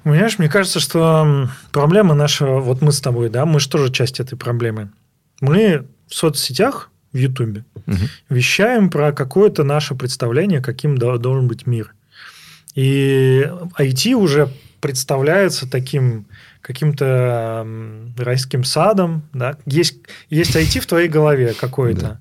[0.05, 4.21] Понимаешь, мне кажется, что проблема нашего, вот мы с тобой, да, мы же тоже часть
[4.21, 4.93] этой проблемы.
[5.41, 7.97] Мы в соцсетях, в Ютубе, угу.
[8.29, 11.93] вещаем про какое-то наше представление, каким должен быть мир.
[12.79, 13.45] И
[13.77, 14.51] IT уже
[14.81, 16.27] представляется таким
[16.61, 17.67] каким-то
[18.17, 19.23] райским садом.
[19.33, 19.57] Да?
[19.67, 19.97] Есть,
[20.31, 22.01] есть IT в твоей голове какой-то.
[22.01, 22.21] Да.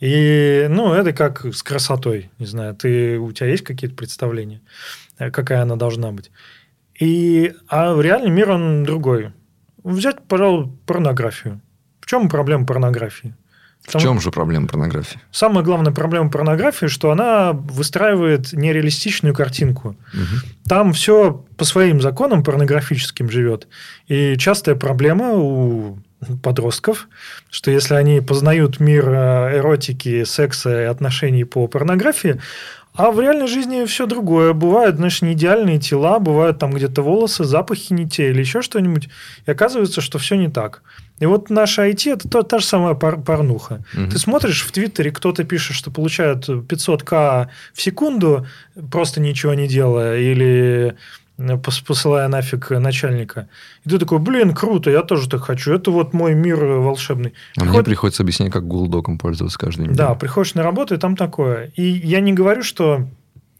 [0.00, 4.60] И, ну, это как с красотой, не знаю, ты, у тебя есть какие-то представления,
[5.18, 6.32] э, какая она должна быть.
[6.98, 9.30] И, а реальный мир, он другой.
[9.84, 11.60] Взять, пожалуй, порнографию.
[12.00, 13.36] В чем проблема порнографии?
[13.86, 15.20] В чем же проблема порнографии?
[15.32, 19.96] Самая главная проблема порнографии, что она выстраивает нереалистичную картинку.
[20.14, 20.68] Угу.
[20.68, 23.66] Там все по своим законам порнографическим живет.
[24.06, 25.98] И частая проблема у
[26.42, 27.08] подростков,
[27.50, 32.40] что если они познают мир э, эротики, секса и отношений по порнографии,
[32.94, 34.52] а в реальной жизни все другое.
[34.52, 39.08] Бывают, знаешь, не идеальные тела, бывают там где-то волосы, запахи не те или еще что-нибудь.
[39.46, 40.82] И оказывается, что все не так.
[41.22, 43.84] И вот наша IT– это та, та же самая пор порнуха.
[43.94, 44.10] Угу.
[44.10, 48.44] Ты смотришь в Твиттере, кто-то пишет, что получает 500к в секунду,
[48.90, 50.96] просто ничего не делая, или
[51.86, 53.48] посылая нафиг начальника.
[53.84, 55.72] И ты такой, блин, круто, я тоже так хочу.
[55.72, 57.34] Это вот мой мир волшебный.
[57.56, 57.76] А Приход...
[57.76, 59.94] мне приходится объяснять, как Google Доком пользоваться каждый день.
[59.94, 61.70] Да, приходишь на работу, и там такое.
[61.76, 63.06] И я не говорю, что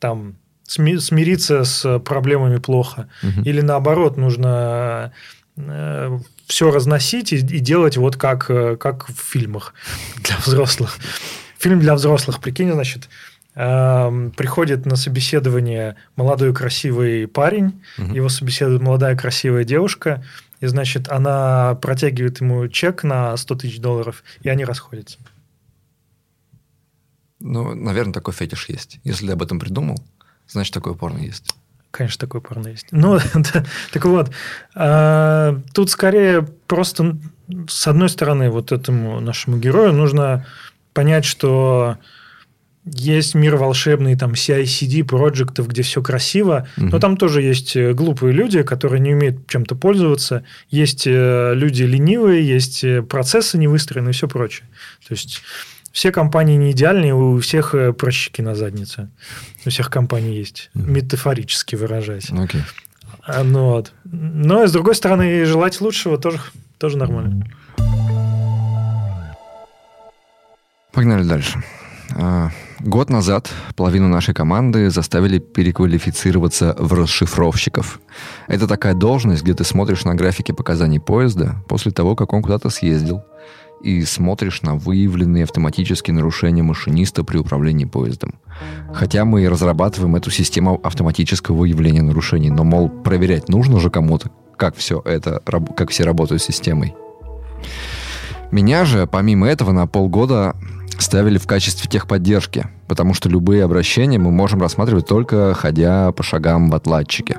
[0.01, 0.35] там
[0.67, 3.09] смириться с проблемами плохо.
[3.23, 3.43] Угу.
[3.45, 5.13] Или наоборот, нужно
[5.57, 6.19] э,
[6.53, 9.73] все разносить и, и делать вот как, э, как в фильмах
[10.23, 10.99] для взрослых.
[11.59, 13.09] Фильм для взрослых, прикинь, значит,
[13.55, 18.15] приходит на собеседование молодой красивый парень, угу.
[18.15, 20.25] его собеседует молодая красивая девушка,
[20.61, 25.19] и, значит, она протягивает ему чек на 100 тысяч долларов, и они расходятся.
[27.41, 29.01] Ну, наверное, такой фетиш есть.
[29.05, 30.03] Если ты об этом придумал,
[30.49, 31.55] значит, такое порно есть.
[31.93, 32.87] Конечно, такое порно есть.
[32.91, 33.19] Ну,
[33.93, 34.33] так вот,
[34.75, 37.19] а, тут скорее просто,
[37.69, 40.47] с одной стороны, вот этому нашему герою нужно
[40.95, 41.99] понять, что
[42.85, 46.87] есть мир волшебный, там, CI-CD проектов, где все красиво, угу.
[46.87, 51.85] но там тоже есть э, глупые люди, которые не умеют чем-то пользоваться, есть э, люди
[51.85, 54.67] ленивые, есть э, процессы не выстроены и все прочее.
[55.07, 55.43] То есть
[55.93, 59.11] все компании не идеальные, у всех прыщики на заднице.
[59.65, 62.31] У всех компаний есть, метафорически выражаясь.
[62.31, 62.63] Okay.
[63.25, 63.93] А, ну, вот.
[64.05, 66.41] Но, с другой стороны, желать лучшего тоже
[66.83, 67.47] тоже нормально.
[70.93, 71.63] Погнали дальше.
[72.17, 78.01] А, год назад половину нашей команды заставили переквалифицироваться в расшифровщиков.
[78.49, 82.69] Это такая должность, где ты смотришь на графики показаний поезда после того, как он куда-то
[82.69, 83.23] съездил,
[83.83, 88.35] и смотришь на выявленные автоматические нарушения машиниста при управлении поездом.
[88.93, 94.31] Хотя мы и разрабатываем эту систему автоматического выявления нарушений, но, мол, проверять нужно же кому-то,
[94.57, 95.43] как все это,
[95.77, 96.95] как все работают с системой.
[98.51, 100.55] Меня же, помимо этого, на полгода
[101.03, 106.71] ставили в качестве техподдержки, потому что любые обращения мы можем рассматривать только ходя по шагам
[106.71, 107.39] в отладчике.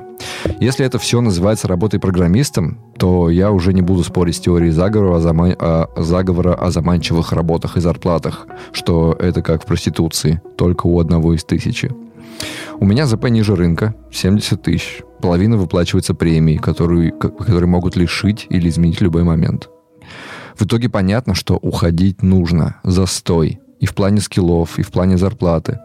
[0.60, 5.16] Если это все называется работой программистом, то я уже не буду спорить с теорией заговора
[5.16, 5.48] о, зама...
[5.52, 5.88] о...
[5.96, 11.44] заговора о заманчивых работах и зарплатах, что это как в проституции, только у одного из
[11.44, 11.90] тысячи.
[12.80, 15.02] У меня ЗП ниже рынка, 70 тысяч.
[15.20, 19.70] Половина выплачивается премией, которую, которые могут лишить или изменить в любой момент.
[20.56, 22.76] В итоге понятно, что уходить нужно.
[22.84, 23.60] Застой.
[23.80, 25.80] И в плане скиллов, и в плане зарплаты.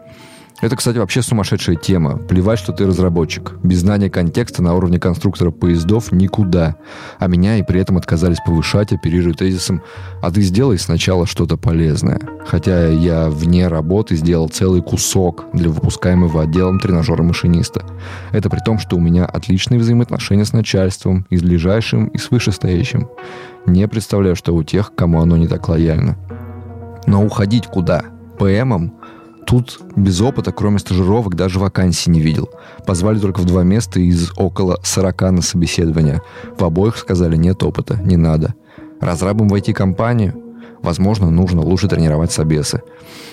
[0.60, 2.18] Это, кстати, вообще сумасшедшая тема.
[2.18, 3.54] Плевать, что ты разработчик.
[3.62, 6.76] Без знания контекста на уровне конструктора поездов никуда.
[7.18, 9.82] А меня и при этом отказались повышать, оперируя тезисом
[10.20, 12.20] «А ты сделай сначала что-то полезное».
[12.46, 17.82] Хотя я вне работы сделал целый кусок для выпускаемого отделом тренажера машиниста.
[18.32, 22.30] Это при том, что у меня отличные взаимоотношения с начальством, и с ближайшим, и с
[22.30, 23.08] вышестоящим.
[23.70, 26.16] Не представляю, что у тех, кому оно не так лояльно.
[27.06, 28.02] Но уходить куда?
[28.36, 28.94] ПМом?
[29.46, 32.50] Тут без опыта, кроме стажировок, даже вакансий не видел.
[32.84, 36.20] Позвали только в два места из около 40 на собеседование.
[36.58, 38.54] В обоих сказали, нет опыта, не надо.
[39.00, 40.34] Разрабом в IT-компанию?
[40.82, 42.82] Возможно, нужно лучше тренировать собесы.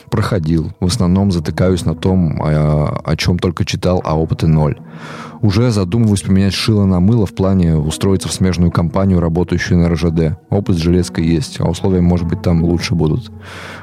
[0.09, 0.71] Проходил.
[0.79, 4.77] В основном затыкаюсь на том, о, о чем только читал, а опыта ноль.
[5.41, 10.39] Уже задумываюсь поменять шило на мыло в плане устроиться в смежную компанию, работающую на РЖД.
[10.49, 13.31] Опыт с железкой есть, а условия, может быть, там лучше будут.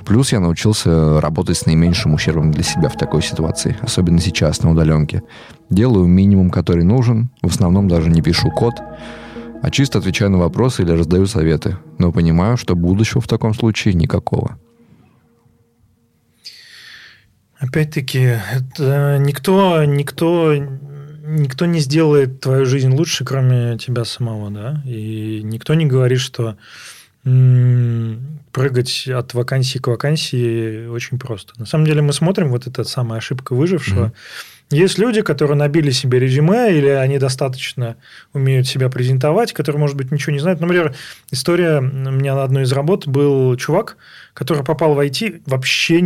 [0.04, 4.70] Плюс я научился работать с наименьшим ущербом для себя в такой ситуации, особенно сейчас, на
[4.70, 5.22] удаленке.
[5.70, 8.74] Делаю минимум, который нужен, в основном даже не пишу код,
[9.62, 13.94] а чисто отвечаю на вопросы или раздаю советы, но понимаю, что будущего в таком случае
[13.94, 14.58] никакого.
[17.66, 25.40] Опять-таки, это никто, никто никто не сделает твою жизнь лучше, кроме тебя самого, да, и
[25.42, 26.56] никто не говорит, что
[28.52, 31.54] прыгать от вакансии к вакансии очень просто.
[31.58, 34.06] На самом деле мы смотрим вот эта самая ошибка выжившего.
[34.06, 37.96] Mm-hmm есть люди, которые набили себе резюме, или они достаточно
[38.32, 40.60] умеют себя презентовать, которые, может быть, ничего не знают.
[40.60, 40.94] Например,
[41.30, 43.96] история, у меня на одной из работ был чувак,
[44.32, 45.98] который попал в IT, вообще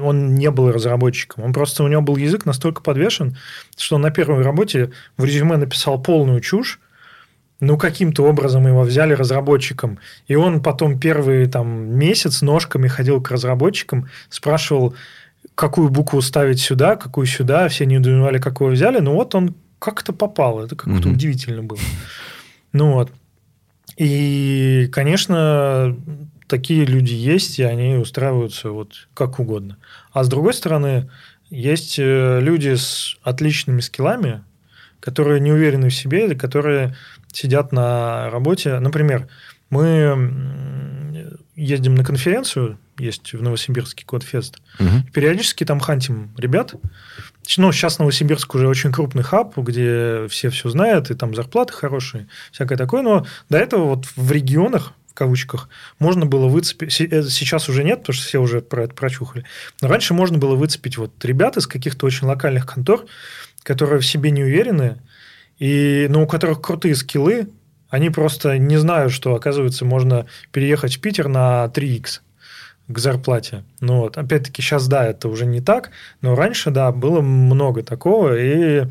[0.00, 1.44] он не был разработчиком.
[1.44, 3.36] Он просто, у него был язык настолько подвешен,
[3.76, 6.80] что он на первой работе в резюме написал полную чушь,
[7.58, 9.98] ну, каким-то образом его взяли разработчиком.
[10.26, 14.94] И он потом первый там, месяц ножками ходил к разработчикам, спрашивал,
[15.54, 20.12] какую букву ставить сюда, какую сюда, все не удумали, какую взяли, но вот он как-то
[20.12, 21.16] попал, это как-то угу.
[21.16, 21.78] удивительно было.
[22.72, 23.12] Ну вот.
[23.96, 25.96] И, конечно,
[26.46, 29.78] такие люди есть, и они устраиваются вот как угодно.
[30.12, 31.10] А с другой стороны,
[31.48, 34.42] есть э, люди с отличными скиллами,
[35.00, 36.96] которые не уверены в себе, которые
[37.32, 38.78] сидят на работе.
[38.80, 39.28] Например,
[39.70, 40.95] мы
[41.54, 44.58] ездим на конференцию есть в Новосибирске Кодфест.
[44.78, 45.12] Угу.
[45.12, 46.74] Периодически там хантим ребят.
[47.56, 52.26] Ну, сейчас Новосибирск уже очень крупный хаб, где все все знают, и там зарплаты хорошие,
[52.52, 53.02] всякое такое.
[53.02, 57.00] Но до этого вот в регионах, в кавычках, можно было выцепить...
[57.00, 59.44] Э, сейчас уже нет, потому что все уже про это прочухали.
[59.80, 63.04] Но раньше можно было выцепить вот ребят из каких-то очень локальных контор,
[63.62, 64.98] которые в себе не уверены,
[65.58, 67.48] и, но у которых крутые скиллы,
[67.96, 72.20] они просто не знают, что, оказывается, можно переехать в Питер на 3х
[72.88, 73.64] к зарплате.
[73.80, 75.90] Ну вот, опять-таки, сейчас, да, это уже не так,
[76.20, 78.86] но раньше, да, было много такого, и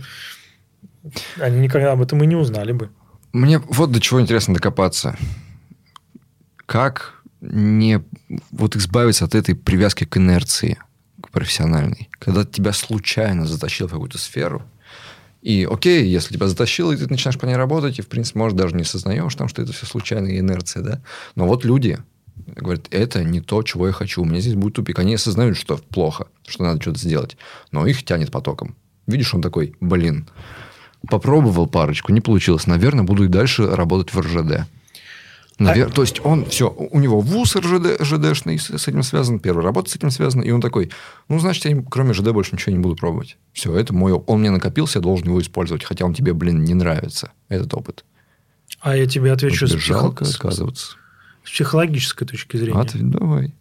[1.39, 2.89] они никогда об этом и не узнали бы.
[3.31, 5.15] Мне вот до чего интересно докопаться.
[6.65, 8.01] Как не
[8.51, 10.79] вот избавиться от этой привязки к инерции,
[11.21, 14.63] к профессиональной, когда тебя случайно затащил в какую-то сферу,
[15.45, 18.57] и окей, если тебя затащило, и ты начинаешь по ней работать, и, в принципе, может,
[18.57, 21.01] даже не сознаешь там, что это все случайная инерция, да?
[21.35, 21.99] Но вот люди,
[22.47, 24.97] говорят, это не то, чего я хочу, у меня здесь будет тупик.
[24.97, 27.37] Они осознают, что плохо, что надо что-то сделать,
[27.71, 28.75] но их тянет потоком.
[29.05, 30.27] Видишь, он такой, блин,
[31.11, 34.67] попробовал парочку, не получилось, наверное, буду и дальше работать в РЖД.
[35.57, 35.87] Навер...
[35.87, 35.89] А...
[35.89, 39.95] То есть он все, у него вуз РЖД, РЖДшный с этим связан, первая работа с
[39.95, 40.91] этим связана, и он такой,
[41.29, 43.37] ну, значит, я кроме ЖД больше ничего не буду пробовать.
[43.53, 46.73] Все, это мой Он мне накопился, я должен его использовать, хотя он тебе, блин, не
[46.73, 48.03] нравится, этот опыт.
[48.81, 50.97] А я тебе отвечу Тебе с, жалко психо- отказываться.
[51.45, 52.83] с психологической точки зрения.
[52.83, 53.53] Ты давай.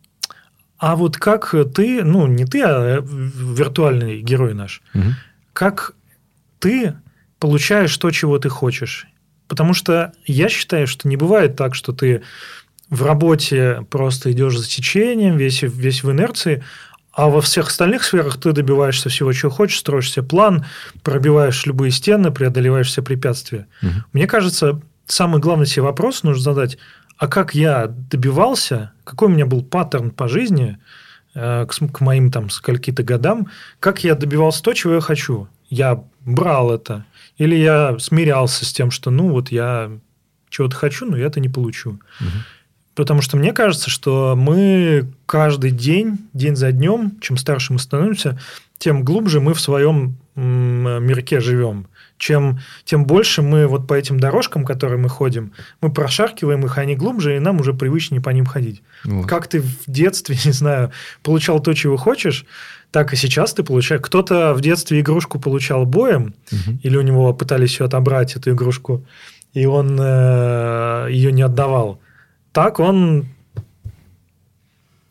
[0.79, 5.15] А вот как ты, ну не ты, а виртуальный герой наш, Мгм.
[5.53, 5.95] как
[6.59, 6.95] ты
[7.39, 9.07] получаешь то, чего ты хочешь?
[9.49, 12.23] Потому что я считаю, что не бывает так, что ты
[12.89, 16.63] в работе просто идешь за течением, весь, весь в инерции,
[17.13, 20.65] а во всех остальных сферах ты добиваешься всего, чего хочешь, строишь себе план,
[21.03, 23.67] пробиваешь любые стены, преодолеваешь все препятствия.
[23.83, 24.05] Мгм.
[24.13, 26.79] Мне кажется, самый главный себе вопрос нужно задать,
[27.17, 30.79] а как я добивался, какой у меня был паттерн по жизни
[31.35, 35.49] э, к, к моим там скольки-то годам, как я добивался то, чего я хочу.
[35.71, 37.05] Я брал это,
[37.39, 39.91] или я смирялся с тем, что ну вот я
[40.49, 41.99] чего-то хочу, но я это не получу.
[42.21, 42.31] Мгм.
[42.95, 48.39] Потому что мне кажется, что мы каждый день, день за днем, чем старше мы становимся,
[48.79, 51.89] тем глубже мы в своем мирке живем.
[52.25, 55.53] Чем, тем больше мы вот по этим дорожкам, которые мы ходим,
[55.83, 58.83] мы прошаркиваем их, они глубже, и нам уже привычнее по ним ходить.
[59.05, 59.27] Вот.
[59.27, 60.91] Как ты в детстве, не знаю,
[61.23, 62.47] получал то, чего хочешь,
[62.91, 64.01] так и сейчас ты получаешь.
[64.01, 66.81] Кто-то в детстве игрушку получал боем, Мгм.
[66.83, 69.05] или у него пытались ее отобрать, эту игрушку,
[69.53, 72.01] и он э, ее не отдавал.
[72.53, 73.27] Так он,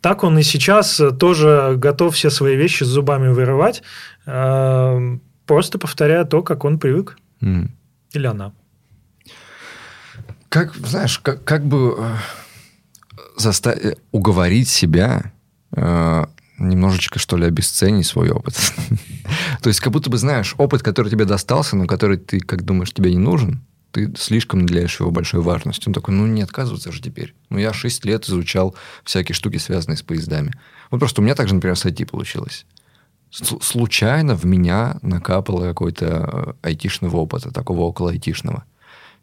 [0.02, 3.84] так он и сейчас тоже готов все свои вещи с зубами вырывать,
[4.26, 7.72] э, просто повторяя то, как он привык, Мгм.
[8.14, 8.54] или она.
[10.50, 12.16] Как, знаешь, как, как бы э,
[13.38, 15.32] заста- э, уговорить себя
[15.76, 16.26] э,
[16.60, 18.56] немножечко, что ли, обесценить свой опыт.
[19.62, 22.92] То есть, как будто бы, знаешь, опыт, который тебе достался, но который ты, как думаешь,
[22.94, 25.90] тебе не нужен, ты слишком наделяешь его большой важностью.
[25.90, 27.34] Он такой, ну, не отказываться же теперь.
[27.50, 30.52] Ну, я 6 лет изучал всякие штуки, связанные с поездами.
[30.92, 32.66] Вот просто у меня также, например, с IT получилось.
[33.34, 38.64] Случайно в меня накапало какой-то э, айтишного опыта, такого около айтишного.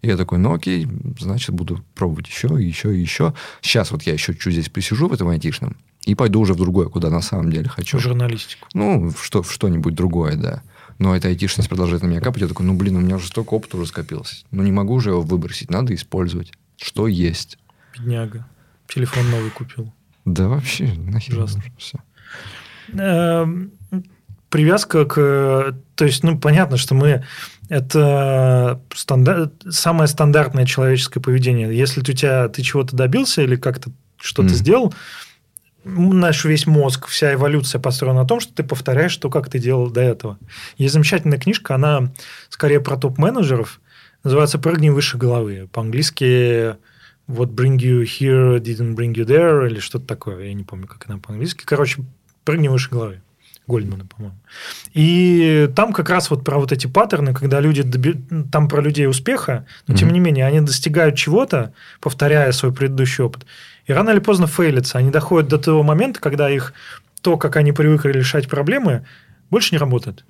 [0.03, 0.89] И я такой, ну окей,
[1.19, 3.35] значит, буду пробовать еще, еще, еще.
[3.61, 6.89] Сейчас вот я еще чуть здесь посижу в этом айтишном и пойду уже в другое,
[6.89, 7.99] куда на самом деле хочу.
[7.99, 8.67] В журналистику.
[8.75, 10.63] Ну, в, что, в что-нибудь другое, да.
[10.99, 12.43] Но эта айтишность продолжает на меня капать.
[12.43, 14.45] Я такой, ну, блин, у меня уже столько опыта уже скопилось.
[14.51, 16.53] Ну, не могу же его выбросить, надо использовать.
[16.77, 17.59] Что есть.
[17.97, 18.47] Бедняга.
[18.89, 19.93] Телефон новый купил.
[20.25, 21.63] Да вообще, нахер Ужасно.
[21.79, 21.99] всё.
[22.93, 23.73] Эм,
[24.51, 25.77] привязка к...
[25.95, 27.25] То есть, ну, понятно, что мы...
[27.69, 31.73] Это стандар- самое стандартное человеческое поведение.
[31.75, 33.91] Если ты, у тебя, ты чего-то добился или как-то
[34.21, 34.55] что-то Мгм.
[34.57, 34.95] сделал,
[35.85, 39.89] наш весь мозг, вся эволюция построена на том, что ты повторяешь то, как ты делал
[39.89, 40.39] до этого.
[40.79, 42.13] Есть замечательная книжка, она
[42.49, 43.81] скорее про топ-менеджеров,
[44.25, 45.69] называется «Прыгни выше головы».
[45.73, 46.77] По-английски
[47.29, 50.45] вот bring you here, didn't bring you there, или что-то такое.
[50.47, 51.63] Я не помню, как она по-английски.
[51.65, 52.03] Короче,
[52.45, 53.23] прыгни выше головы.
[53.71, 54.37] Гольдмана, по-моему.
[54.93, 59.07] И там как раз вот про вот эти паттерны, когда люди, доби- там про людей
[59.07, 63.47] успеха, но тем не менее, они достигают чего-то, повторяя свой предыдущий опыт.
[63.87, 64.99] И рано или поздно фейлятся.
[64.99, 66.75] Они доходят до того момента, когда их
[67.23, 69.05] то, как они привыкли решать проблемы,
[69.51, 70.25] больше не работает.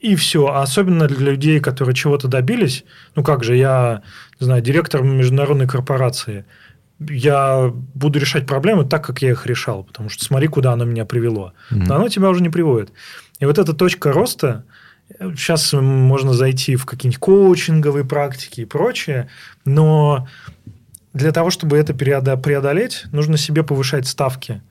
[0.00, 0.46] И все.
[0.46, 2.84] А особенно для людей, которые чего-то добились.
[3.16, 4.02] Ну как же, я,
[4.40, 6.44] не знаю, директор международной корпорации.
[7.00, 9.84] Я буду решать проблемы так, как я их решал.
[9.84, 11.52] Потому что смотри, куда оно меня привело.
[11.70, 11.84] Мгм.
[11.84, 12.92] Но оно тебя уже не приводит.
[13.40, 14.64] И вот эта точка роста,
[15.18, 19.28] сейчас можно зайти в какие-нибудь коучинговые практики и прочее,
[19.64, 20.28] но
[21.12, 24.62] для того, чтобы это преодолеть, нужно себе повышать ставки.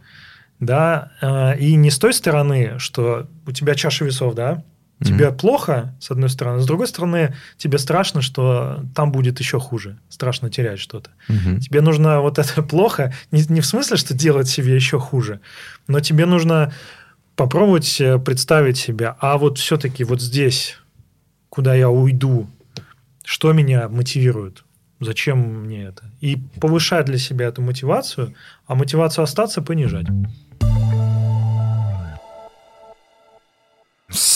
[0.60, 4.64] Да, э, и не с той стороны, что у тебя чаша весов, да,
[5.04, 9.98] тебе плохо, с одной стороны, с другой стороны, тебе страшно, что там будет еще хуже,
[10.10, 11.12] страшно терять что-то.
[11.28, 11.60] Мгм.
[11.60, 15.40] Тебе нужно вот это плохо, не, не в смысле, что делать себе еще хуже,
[15.88, 16.74] но тебе нужно
[17.36, 20.78] попробовать э, представить себя, а вот все-таки вот здесь,
[21.50, 22.48] куда я уйду,
[23.24, 24.64] что меня мотивирует,
[25.00, 28.34] зачем мне это, и повышать для себя эту мотивацию,
[28.68, 30.08] а мотивацию остаться понижать.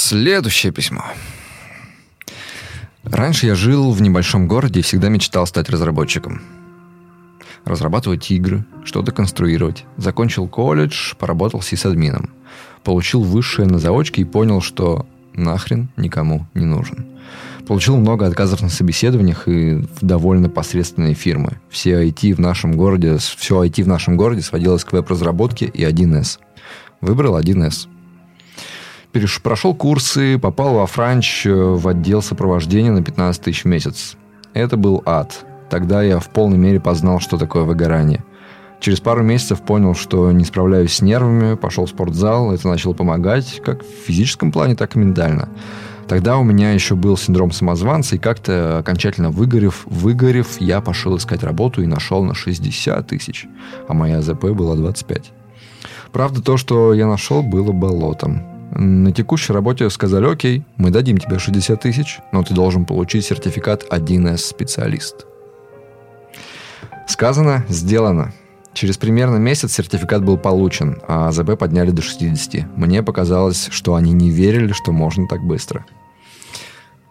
[0.10, 1.04] Следующее письмо.
[3.04, 6.44] Раньше я жил в небольшом городе и всегда мечтал стать разработчиком.
[7.66, 9.84] Разрабатывать игры, что-то конструировать.
[9.98, 12.30] Закончил колледж, поработал сисадмином.
[12.86, 17.06] Получил высшее на заочке и понял, что нахрен никому не нужен.
[17.68, 21.60] Получил много отказов на собеседованиях и в довольно посредственные фирмы.
[21.70, 26.40] Все IT в нашем городе, все IT в нашем городе сводилось к веб-разработке и 1С.
[27.02, 27.90] Выбрал 1С.
[29.18, 29.42] Переш...
[29.42, 34.16] Прошел курсы, попал во Франч э, в отдел сопровождения на 15 тысяч в месяц.
[34.54, 35.44] Это был ад.
[35.72, 38.24] Тогда я в полной мере познал, что такое выгорание.
[38.80, 43.60] Через пару месяцев понял, что не справляюсь с нервами, пошел в спортзал, это начало помогать
[43.66, 45.50] как в физическом плане, так и ментально.
[46.08, 51.42] Тогда у меня еще был синдром самозванца, и как-то окончательно выгорев, выгорев, я пошел искать
[51.42, 53.48] работу и нашел на 60 тысяч,
[53.88, 55.32] а моя ЗП была 25.
[56.12, 58.57] Правда, то, что я нашел, было болотом.
[58.72, 63.86] На текущей работе сказали, окей, мы дадим тебе 60 тысяч, но ты должен получить сертификат
[63.90, 65.26] 1С специалист.
[67.08, 68.34] Сказано, сделано.
[68.74, 72.78] Через примерно месяц сертификат был получен, а АЗБ подняли до 60.
[72.78, 75.86] Мне показалось, что они не верили, что можно так быстро.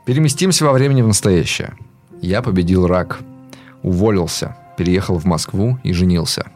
[0.05, 1.75] Переместимся во времени в настоящее.
[2.23, 3.19] Я победил рак.
[3.83, 6.47] Уволился, переехал в Москву и женился.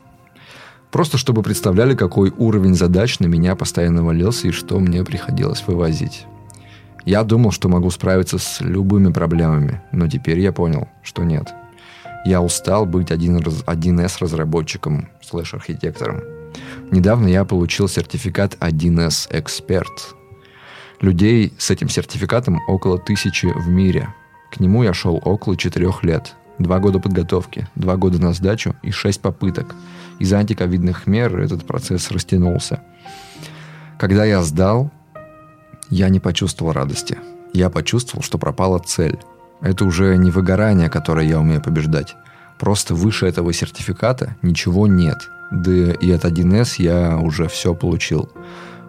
[0.91, 6.27] Просто чтобы представляли, какой уровень задач на меня постоянно валился и что мне приходилось вывозить.
[7.05, 11.55] Я думал, что могу справиться с любыми проблемами, но теперь я понял, что нет–
[12.25, 16.23] я устал быть 1С разработчиком, слэш-архитектором.
[16.91, 20.15] Недавно я получил сертификат 1С эксперт.
[21.01, 24.13] Людей с этим сертификатом около тысячи в мире.
[24.53, 26.35] К нему я шел около четырех лет.
[26.59, 29.75] Два года подготовки, два года на сдачу и шесть попыток.
[30.21, 32.83] Из-за антиковидных мер этот процесс растянулся.
[33.99, 34.91] Когда я сдал,
[35.89, 37.19] я не почувствовал радости.
[37.53, 39.19] Я почувствовал, что пропала цель.
[39.61, 42.15] Это уже не выгорание, которое я умею побеждать.
[42.59, 45.17] Просто выше этого сертификата ничего нет.
[45.51, 48.31] Да и от 1С я уже все получил.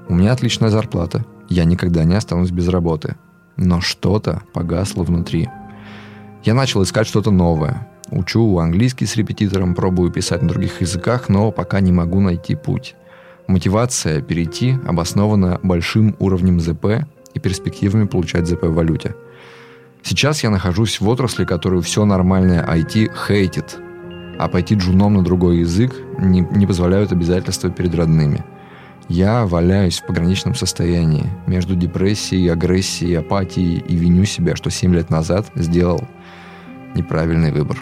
[0.10, 1.26] У меня отличная зарплата.
[1.50, 3.16] Я никогда не останусь без работы.
[3.56, 5.50] Но что-то погасло внутри.
[6.44, 7.88] Я начал искать что-то новое.
[8.12, 12.96] Учу английский с репетитором, пробую писать на других языках, но пока не могу найти путь.
[13.48, 19.16] Мотивация перейти обоснована большим уровнем ЗП и перспективами получать ЗП в валюте–
[20.04, 23.78] Сейчас я нахожусь в отрасли, которую все нормальное IT хейтит,
[24.40, 28.44] а пойти джуном на другой язык не, не позволяют обязательства перед родными.
[29.08, 35.10] Я валяюсь в пограничном состоянии между депрессией, агрессией, апатией и виню себя, что 7 лет
[35.10, 36.04] назад сделал
[36.96, 37.78] неправильный выбор.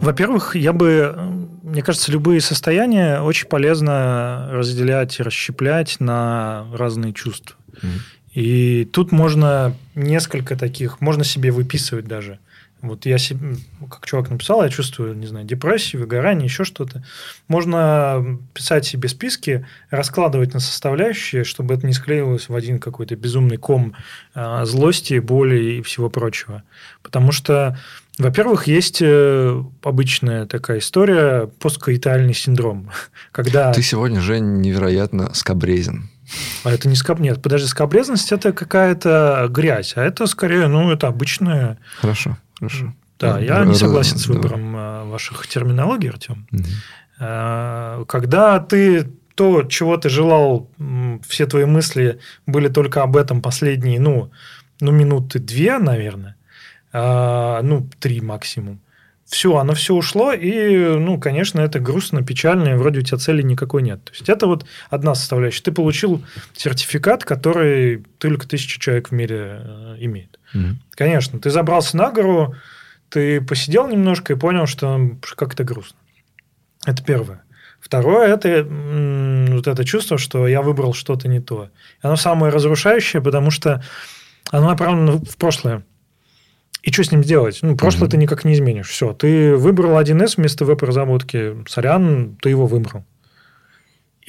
[0.00, 1.16] Во-первых, я бы,
[1.62, 7.56] мне кажется, любые состояния очень полезно разделять и расщеплять на разные чувства.
[7.72, 8.00] Mm-hmm.
[8.34, 12.38] И тут можно несколько таких, можно себе выписывать даже.
[12.82, 13.56] Вот я себе,
[13.90, 17.04] как чувак написал, я чувствую, не знаю, депрессию, выгорание, еще что-то.
[17.46, 23.58] Можно писать себе списки, раскладывать на составляющие, чтобы это не склеилось в один какой-то безумный
[23.58, 23.94] ком
[24.34, 26.62] а, злости, боли и всего прочего.
[27.02, 27.78] Потому что,
[28.20, 32.90] во-первых, есть э, обычная такая история, посткоитальный синдром.
[33.32, 33.72] Когда...
[33.72, 36.10] Ты сегодня, Жень, невероятно скобрезен.
[36.62, 37.18] А это не скоб...
[37.18, 41.78] Нет, подожди, скобрезность– это какая-то грязь, а это скорее, ну, это обычная...
[42.00, 42.94] Хорошо, хорошо.
[43.18, 45.04] Да, я не согласен с выбором да.
[45.04, 46.46] ваших терминологий, Артем.
[46.52, 48.06] Угу.
[48.06, 50.70] Когда ты то, чего ты желал,
[51.26, 54.30] все твои мысли были только об этом последние, ну,
[54.80, 56.36] ну минуты две, наверное,
[56.92, 58.80] а, ну, три максимум
[59.30, 63.42] все, оно все ушло, и, ну, конечно, это грустно, печально, и вроде у тебя цели
[63.42, 64.02] никакой нет.
[64.04, 65.62] То есть, это вот одна составляющая.
[65.62, 70.40] Ты получил сертификат, который только тысяча человек в мире э, имеет.
[70.52, 70.76] Угу.
[70.96, 72.56] Конечно, ты забрался на гору,
[73.08, 75.96] ты посидел немножко и понял, что как-то грустно.
[76.84, 77.44] Это первое.
[77.80, 81.70] Второе– это вот это чувство, что я выбрал что-то не то.
[82.02, 83.82] Оно самое разрушающее, потому что
[84.50, 85.84] оно направлено в прошлое.
[86.82, 87.58] И что с ним делать?
[87.62, 88.12] Ну, прошлое mm-hmm.
[88.12, 88.88] ты никак не изменишь.
[88.88, 91.56] Все, ты выбрал 1С вместо веб-разработки.
[91.68, 93.04] Сорян, ты его выбрал.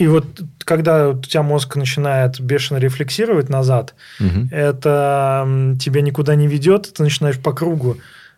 [0.02, 0.26] И вот
[0.60, 4.48] когда у тебя мозг начинает бешено рефлексировать назад, угу.
[4.52, 7.98] это тебя никуда не ведет, ты начинаешь по кругу.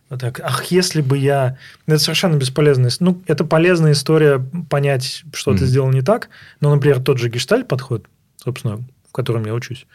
[0.09, 1.57] Вот так, ах, если бы я...
[1.87, 2.89] Это совершенно бесполезно.
[2.99, 5.59] Ну, это полезная история понять, что угу.
[5.59, 6.29] ты сделал не так.
[6.59, 8.05] Но, например, тот же гештальт подход,
[8.35, 8.77] собственно,
[9.07, 9.87] в котором я учусь,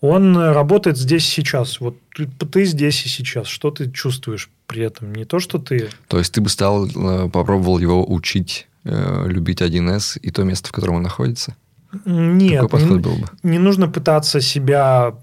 [0.00, 1.80] он работает здесь сейчас.
[1.80, 3.46] Вот ты, ты здесь и сейчас.
[3.46, 5.14] Что ты чувствуешь при этом?
[5.14, 5.90] Не то, что ты...
[6.08, 10.68] То есть ты бы стал, э, попробовал его учить э, любить 1С и то место,
[10.68, 11.54] в котором он находится?
[12.04, 13.26] Нет, Какой подход был бы?
[13.42, 15.14] не нужно пытаться себя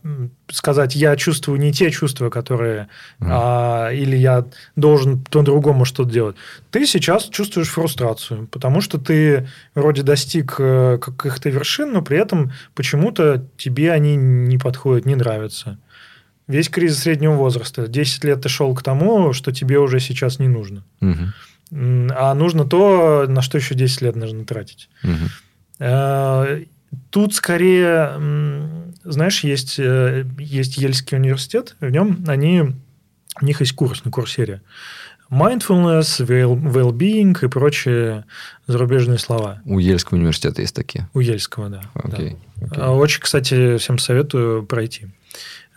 [0.49, 2.89] сказать, я чувствую не те чувства, которые,
[3.19, 3.27] mm.
[3.29, 4.45] а, или я
[4.75, 6.35] должен по-другому что-то делать.
[6.71, 12.51] Ты сейчас чувствуешь фрустрацию, потому что ты вроде достиг э, каких-то вершин, но при этом
[12.75, 15.77] почему-то тебе они не подходят, не нравятся.
[16.47, 17.87] Весь кризис среднего возраста.
[17.87, 20.83] 10 лет ты шел к тому, что тебе уже сейчас не нужно.
[21.01, 22.11] Mm-hmm.
[22.15, 24.89] А нужно то, на что еще 10 лет нужно тратить.
[25.03, 25.29] Mm-hmm.
[25.79, 26.63] Э,
[27.09, 28.19] тут скорее,
[29.03, 32.75] знаешь, есть, э, есть Ельский университет, в нем они,
[33.41, 34.61] у них есть курс на курсере.
[35.29, 38.23] Mindfulness, well-being и прочие
[38.65, 39.61] зарубежные слова.
[39.65, 41.09] У Ельского университета есть такие?
[41.13, 41.81] У Ельского, да.
[41.95, 42.37] Okay.
[42.55, 42.65] да.
[42.65, 42.97] Okay.
[42.97, 45.07] Очень, кстати, всем советую пройти.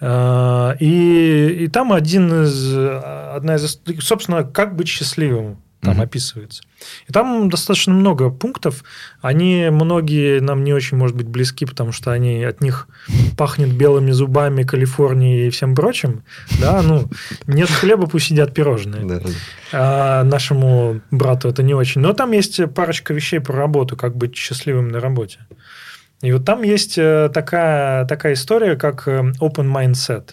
[0.00, 6.04] А, и, и там один из, одна из, собственно, как быть счастливым там mm-hmm.
[6.04, 6.62] описывается.
[7.08, 8.84] И там достаточно много пунктов.
[9.22, 12.86] Они многие нам не очень, может быть, близки, потому что они от них
[13.36, 16.22] пахнет белыми зубами Калифорнии и всем прочим.
[16.60, 17.08] Да, ну,
[17.46, 19.22] нет хлеба, пусть сидят пирожные.
[19.72, 22.02] А нашему брату это не очень.
[22.02, 25.38] Но там есть парочка вещей про работу, как быть счастливым на работе.
[26.20, 30.32] И вот там есть э, такая, такая история, как э, open mindset.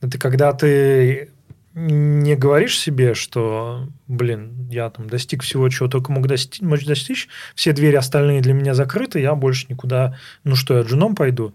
[0.00, 1.30] Это когда ты
[1.74, 7.28] не говоришь себе, что, блин, я там достиг всего, чего только мог достичь, мог достичь,
[7.54, 11.54] все двери остальные для меня закрыты, я больше никуда, ну что, я джуном пойду.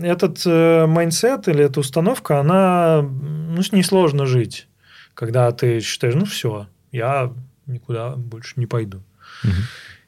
[0.00, 4.68] Этот э, mindset или эта установка, она, ну, с ней сложно жить,
[5.14, 7.32] когда ты считаешь, ну, все, я
[7.66, 9.02] никуда больше не пойду.
[9.42, 9.52] Угу.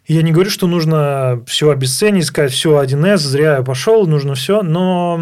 [0.09, 4.63] Я не говорю, что нужно все обесценить, сказать, все, 1С, зря я пошел, нужно все,
[4.63, 5.17] но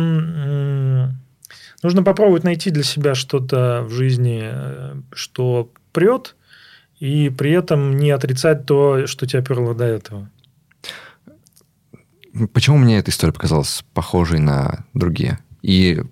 [1.82, 6.36] нужно попробовать найти для себя что-то в жизни, э, что прет,
[6.98, 10.30] и при этом не отрицать то, что тебя перло до этого.
[12.52, 15.38] Почему мне эта история показалась похожей на другие?
[15.62, 16.02] И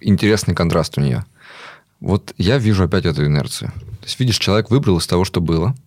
[0.00, 1.24] интересный контраст у нее.
[2.00, 3.70] Вот я вижу опять эту инерцию.
[3.70, 5.74] То есть, видишь, человек выбрал из того, что было–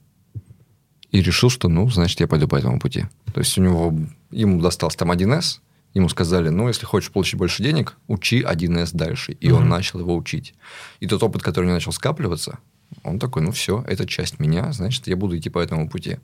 [1.15, 3.05] и решил, что, ну, значит, я пойду по этому пути.
[3.33, 3.93] То есть у него,
[4.31, 5.59] ему достался там 1С,
[5.95, 9.31] ему сказали, ну, если хочешь получить больше денег, учи 1С дальше.
[9.31, 9.53] И mm-hmm.
[9.53, 10.53] он начал его учить.
[10.99, 12.59] И тот опыт, который у него начал скапливаться,
[13.03, 16.17] он такой, ну все, это часть меня, значит, я буду идти по этому пути.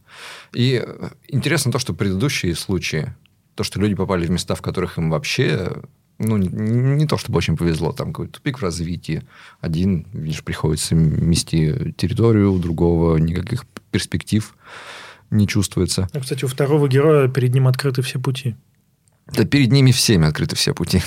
[0.53, 3.13] И э, интересно то, что предыдущие случаи,
[3.55, 5.81] то, что люди попали в места, в которых им вообще
[6.19, 9.23] ну, не, не то чтобы очень повезло, там какой-то тупик в развитии.
[9.59, 14.55] Один, видишь, приходится мести территорию, у другого никаких перспектив
[15.31, 16.09] не чувствуется.
[16.13, 18.55] Ну, кстати, у второго героя перед ним открыты все пути.
[19.33, 21.01] Да перед ними всеми открыты все пути.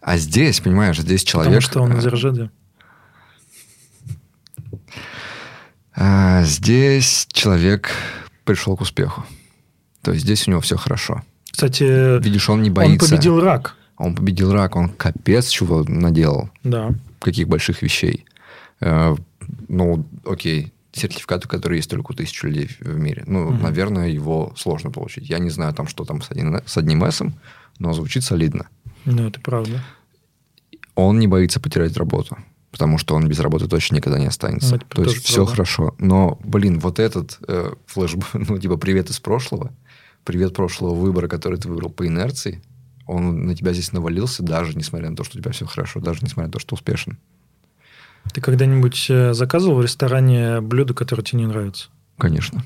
[0.00, 1.62] А здесь, понимаешь, здесь человек...
[1.62, 2.50] Потому что он из РЖД.
[5.94, 7.90] А здесь человек
[8.44, 9.24] пришел к успеху.
[10.02, 11.22] То есть здесь у него все хорошо.
[11.50, 13.06] Кстати, видишь, он не боится.
[13.06, 13.76] Он победил рак.
[13.96, 16.50] Он победил рак, он капец чего наделал.
[16.62, 16.92] Да.
[17.18, 18.26] Каких больших вещей.
[18.80, 19.16] Э,
[19.68, 23.24] ну, окей, сертификаты, которые есть только у тысячи людей в мире.
[23.26, 23.54] Ну, угу.
[23.54, 25.28] наверное, его сложно получить.
[25.28, 27.22] Я не знаю, там, что там с, один, с одним S,
[27.78, 28.68] но звучит солидно.
[29.04, 29.82] Ну, это правда.
[30.94, 32.38] Он не боится потерять работу,
[32.70, 34.76] потому что он без работы точно никогда не останется.
[34.76, 35.52] Ну, То есть все правда.
[35.52, 35.94] хорошо.
[35.98, 39.72] Но, блин, вот этот э, флешбэк, ну, типа, привет из прошлого,
[40.24, 42.62] привет прошлого выбора, который ты выбрал по инерции,
[43.06, 46.20] он на тебя здесь навалился, даже несмотря на то, что у тебя все хорошо, даже
[46.22, 47.18] несмотря на то, что успешен.
[48.36, 51.88] Ты когда-нибудь э, заказывал в ресторане блюдо, которое тебе не нравится?
[52.18, 52.62] Конечно.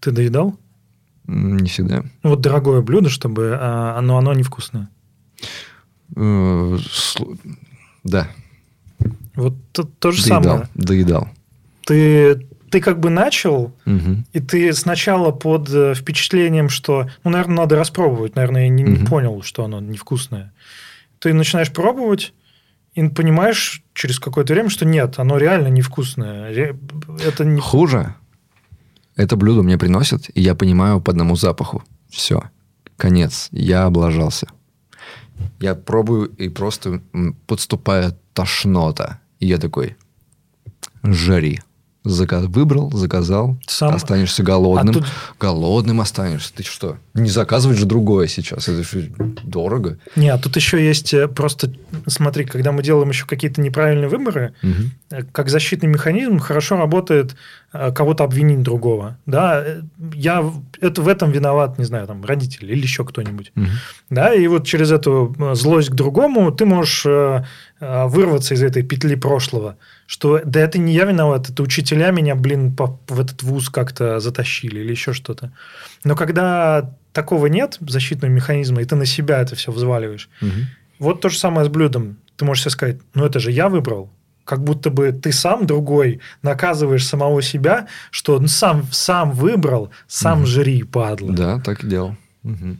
[0.00, 0.58] Ты доедал?
[1.28, 2.02] Не всегда.
[2.24, 4.88] Ну, вот дорогое блюдо, чтобы а, оно, оно невкусное.
[6.16, 6.78] Э,
[8.02, 8.28] да.
[9.36, 10.68] Вот то, то же доедал, самое.
[10.74, 11.28] Доедал.
[11.84, 14.24] Ты, ты как бы начал, угу.
[14.32, 18.34] и ты сначала под э, впечатлением, что, ну, наверное, надо распробовать.
[18.34, 18.90] Наверное, я не, угу.
[18.90, 20.52] не понял, что оно невкусное.
[21.20, 22.32] Ты начинаешь пробовать,
[22.96, 26.50] и понимаешь через какое-то время, что нет, оно реально невкусное.
[27.24, 27.60] Это не...
[27.60, 28.14] Хуже.
[29.14, 31.84] Это блюдо мне приносят, и я понимаю по одному запаху.
[32.08, 32.42] Все.
[32.96, 33.48] Конец.
[33.52, 34.48] Я облажался.
[35.60, 37.02] Я пробую, и просто
[37.46, 39.20] подступает тошнота.
[39.40, 39.96] И я такой,
[41.02, 41.60] жари.
[42.08, 43.94] Заказ, выбрал, заказал, Сам...
[43.94, 44.90] останешься голодным.
[44.90, 45.06] А тут...
[45.40, 46.52] Голодным останешься.
[46.54, 46.98] Ты что?
[47.14, 48.68] Не заказывать же другое сейчас.
[48.68, 49.10] Это же
[49.42, 49.98] дорого.
[50.14, 51.72] Не, а тут еще есть э, просто,
[52.06, 55.24] смотри, когда мы делаем еще какие-то неправильные выборы, угу.
[55.32, 57.34] как защитный механизм хорошо работает
[57.72, 59.18] э, кого-то обвинить другого.
[59.26, 59.64] Да,
[60.14, 60.44] я
[60.80, 63.50] это в этом виноват, не знаю, там родители или еще кто-нибудь.
[63.56, 63.66] Угу.
[64.10, 67.04] Да, и вот через эту злость к другому ты можешь
[67.80, 69.76] вырваться из этой петли прошлого
[70.06, 74.20] что да это не я виноват, это учителя меня, блин, по, в этот вуз как-то
[74.20, 75.52] затащили или еще что-то.
[76.04, 80.50] Но когда такого нет, защитного механизма, и ты на себя это все взваливаешь, угу.
[81.00, 82.18] вот то же самое с блюдом.
[82.36, 84.10] Ты можешь себе сказать, ну это же я выбрал,
[84.44, 90.40] как будто бы ты сам другой наказываешь самого себя, что он сам, сам выбрал, сам
[90.40, 90.46] угу.
[90.46, 91.32] жри, падла.
[91.32, 92.16] Да, так и делал.
[92.44, 92.76] Угу.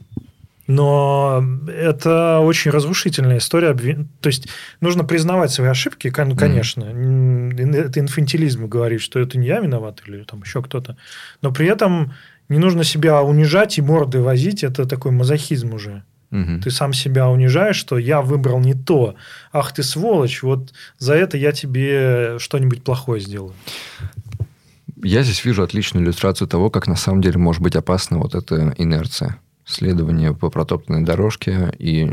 [0.67, 3.73] Но это очень разрушительная история.
[3.73, 4.49] То есть
[4.81, 6.83] нужно признавать свои ошибки, конечно.
[6.83, 7.73] Mm.
[7.73, 10.97] Это инфантилизм говорит, что это не я виноват или там еще кто-то.
[11.41, 12.13] Но при этом
[12.49, 14.63] не нужно себя унижать и морды возить.
[14.63, 16.03] Это такой мазохизм уже.
[16.29, 16.61] Угу.
[16.63, 19.15] Ты сам себя унижаешь, что я выбрал не то.
[19.53, 23.53] Ах ты сволочь, вот за это я тебе что-нибудь плохое сделаю.
[25.01, 28.73] Я здесь вижу отличную иллюстрацию того, как на самом деле может быть опасна вот эта
[28.77, 32.11] инерция следование по протоптанной дорожке и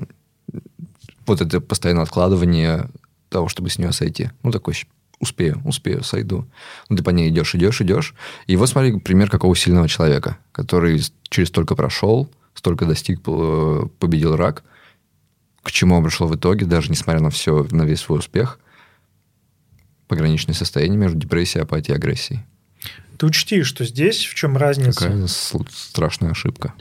[1.27, 2.91] вот это постоянное откладывание
[3.31, 4.31] того, чтобы с нее сойти.
[4.43, 4.75] Ну, такой
[5.21, 6.47] успею, успею, сойду.
[6.89, 8.15] Ну, ты по ней идешь, идешь, идешь.
[8.47, 11.01] И вот смотри, пример какого сильного человека, который
[11.31, 14.65] через столько прошел, столько достиг, победил рак,
[15.63, 18.59] к чему он пришел в итоге, даже несмотря на все, на весь свой успех,
[20.09, 22.41] пограничное состояние между депрессией, апатией и агрессией.
[23.17, 25.01] Ты учти, что здесь в чем разница?
[25.01, 26.75] Какая страшная ошибка.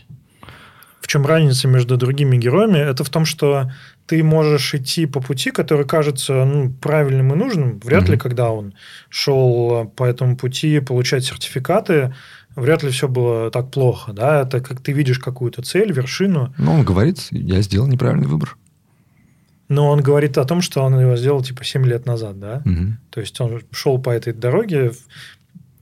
[1.04, 2.78] В чем разница между другими героями?
[2.78, 3.70] Это в том, что
[4.06, 7.80] ты можешь идти по пути, который кажется ну, правильным и нужным.
[7.84, 8.12] Вряд mm-hmm.
[8.12, 8.74] ли, когда он
[9.10, 12.16] шел по этому пути получать сертификаты,
[12.56, 14.14] вряд ли все было так плохо.
[14.14, 14.44] Да?
[14.44, 16.54] Это как ты видишь какую-то цель, вершину.
[16.58, 18.56] Ну, он говорит, я сделал неправильный выбор.
[19.68, 22.62] Но он говорит о том, что он его сделал типа 7 лет назад, да?
[22.64, 22.86] Угу.
[23.10, 24.94] То есть он шел по этой дороге.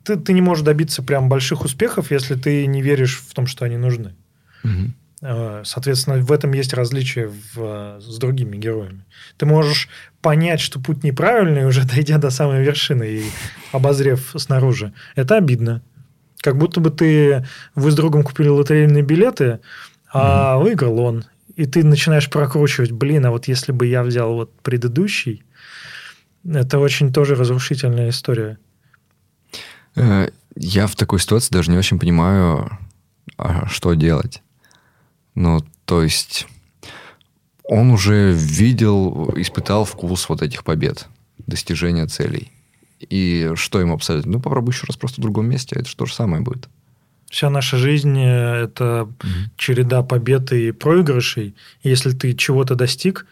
[0.03, 3.65] Ты, ты не можешь добиться прям больших успехов, если ты не веришь в том, что
[3.65, 4.15] они нужны.
[4.63, 4.93] Угу.
[5.21, 9.05] Соответственно, в этом есть различие в, с другими героями.
[9.37, 9.87] Ты можешь
[10.19, 13.23] понять, что путь неправильный, уже дойдя до самой вершины и
[13.71, 14.93] обозрев снаружи.
[15.15, 15.83] Это обидно.
[16.41, 17.45] Как будто бы ты
[17.75, 19.59] вы с другом купили лотерейные билеты,
[20.11, 21.25] а mm выиграл он.
[21.55, 25.43] И ты начинаешь прокручивать, блин, а вот если бы я взял вот предыдущий,
[26.43, 28.57] это очень тоже разрушительная история.
[29.95, 32.79] Э, я в такой ситуации даже не очень понимаю,
[33.37, 34.41] а что делать.
[35.35, 36.47] Ну, то есть
[37.63, 41.07] он уже видел, испытал вкус вот этих побед,
[41.47, 42.51] достижения целей.
[42.99, 44.33] И что ему абсолютно?
[44.33, 46.67] Ну, попробуй еще раз просто в другом месте, это же то же самое будет.
[47.29, 49.27] Вся наша жизнь э,– это угу.
[49.55, 51.55] череда побед и проигрышей.
[51.81, 53.25] Если ты чего-то достиг,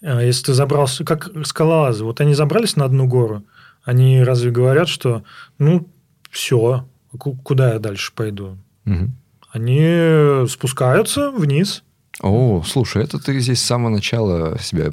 [0.00, 3.44] э, если ты забрался, как скалолазы, вот они забрались на одну гору,
[3.84, 5.24] они разве говорят, что
[5.58, 5.86] ну
[6.30, 6.88] все,
[7.18, 8.56] куда я дальше пойду?
[8.86, 9.10] Угу.
[9.54, 11.84] Они спускаются вниз.
[12.20, 14.90] О, слушай, это ты здесь с самого начала себя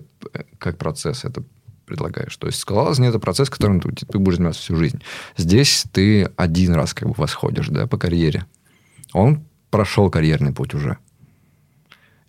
[0.60, 1.44] как процесс это
[1.88, 2.38] предлагаешь.
[2.38, 5.02] То есть скалолазание– это процесс, которым ты, ты будешь заниматься всю жизнь.
[5.36, 8.46] Здесь ты один раз как бы восходишь да, по карьере.
[9.14, 11.00] Он прошел карьерный путь уже.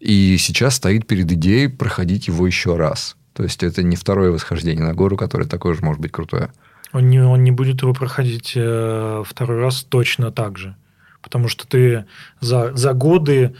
[0.01, 3.17] И сейчас стоит перед идеей проходить его еще раз.
[3.35, 6.51] То есть это не второе восхождение на гору, которое такое же может быть крутое.
[6.95, 10.77] Он не, он не будет его проходить э, второй раз точно так же.
[11.23, 12.05] Потому что ты
[12.41, 13.55] за, за годы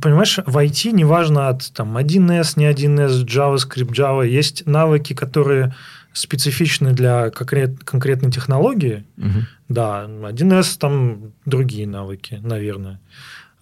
[0.00, 5.74] понимаешь, в IT неважно от там, 1С, не 1С, JavaScript, Java, есть навыки, которые
[6.12, 9.04] специфичны для конкрет, конкретной технологии.
[9.18, 9.40] Угу.
[9.68, 13.00] Да, 1С там другие навыки, наверное.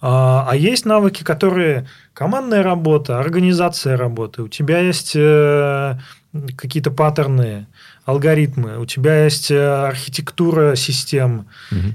[0.00, 4.42] А, а есть навыки, которые командная работа, организация работы.
[4.42, 5.98] У тебя есть э,
[6.56, 7.66] какие-то паттерны,
[8.04, 11.94] алгоритмы, у тебя есть э, архитектура систем, угу.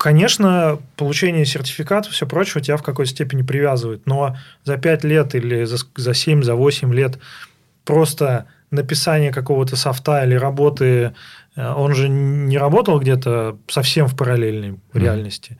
[0.00, 5.64] Конечно, получение сертификата, все прочее тебя в какой-то степени привязывает, но за 5 лет или
[5.64, 7.18] за, за 7, за 8 лет
[7.84, 11.12] просто написание какого-то софта или работы,
[11.54, 14.78] э, он же не работал где-то совсем в параллельной mm.
[14.94, 15.58] реальности.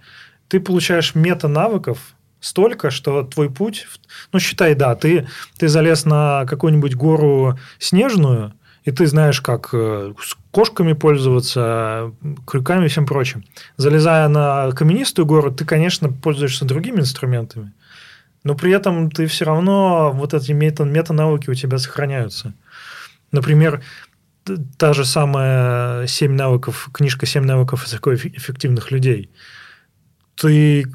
[0.49, 3.87] Ты получаешь мета-навыков столько, что твой путь...
[4.33, 8.55] Ну, считай, да, ты, ты залез на какую-нибудь гору снежную,
[8.85, 12.13] и ты знаешь, как э, с кошками пользоваться,
[12.47, 13.45] крюками и всем прочим.
[13.77, 17.73] Залезая на каменистую гору, ты, конечно, пользуешься другими инструментами,
[18.43, 22.55] но при этом ты все равно, вот эти мета, мета-навыки у тебя сохраняются.
[23.33, 23.83] Например,
[24.79, 29.31] та же самая «Семь навыков», книжка «Семь навыков высокоэффективных людей».
[30.35, 30.87] Ты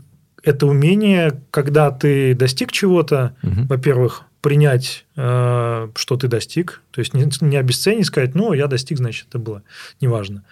[0.44, 3.66] это умение, когда ты достиг чего-то, угу.
[3.68, 9.00] во-первых, принять, э, что ты достиг, то есть не, не обесценить, сказать, ну, я достиг,
[9.00, 9.64] значит, это было,
[10.02, 10.44] неважно.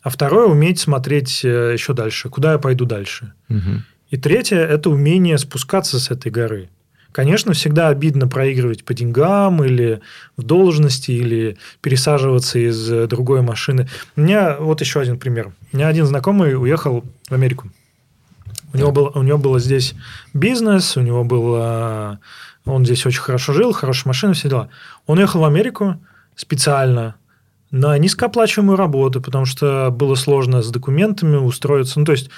[0.00, 3.34] А второе, уметь смотреть э, еще дальше, куда я пойду дальше.
[3.50, 3.82] Угу.
[4.08, 6.70] И третье, это умение спускаться с этой горы.
[7.12, 10.00] Конечно, всегда обидно проигрывать по деньгам или
[10.38, 13.90] в должности, или пересаживаться из э, другой машины.
[14.16, 15.52] У меня вот еще один пример.
[15.70, 17.70] У меня один знакомый уехал в Америку.
[18.72, 19.92] У, него, был, у него было здесь
[20.32, 22.20] бизнес, у него было
[22.64, 24.68] он здесь очень хорошо жил, хорошая машина, все дела.
[25.06, 26.00] Он уехал в Америку
[26.34, 27.16] специально
[27.70, 31.98] на низкооплачиваемую работу, потому что было сложно с документами устроиться.
[31.98, 32.30] Ну, то есть,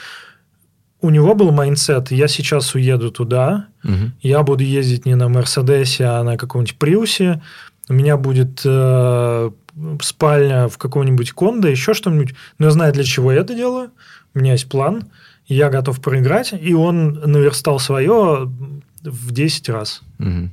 [1.00, 4.12] у него был mindset, я сейчас уеду туда, угу.
[4.22, 7.42] я буду ездить не на Мерседесе, а на каком-нибудь Приусе,
[7.88, 9.50] у меня будет э,
[10.00, 12.34] спальня в каком-нибудь Кондо, еще что-нибудь.
[12.58, 13.90] Но я знаю, для чего я это делаю,
[14.34, 15.04] у меня есть план,
[15.46, 18.50] я готов проиграть, и он наверстал свое
[19.10, 20.02] в 10 раз.
[20.18, 20.50] Угу.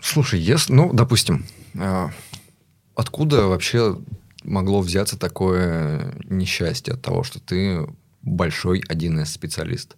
[0.00, 1.44] Слушай, если, ну, допустим,
[1.76, 2.10] а,
[2.94, 3.98] откуда вообще
[4.44, 7.86] могло взяться такое несчастье от того, что ты
[8.22, 9.96] большой 1С специалист?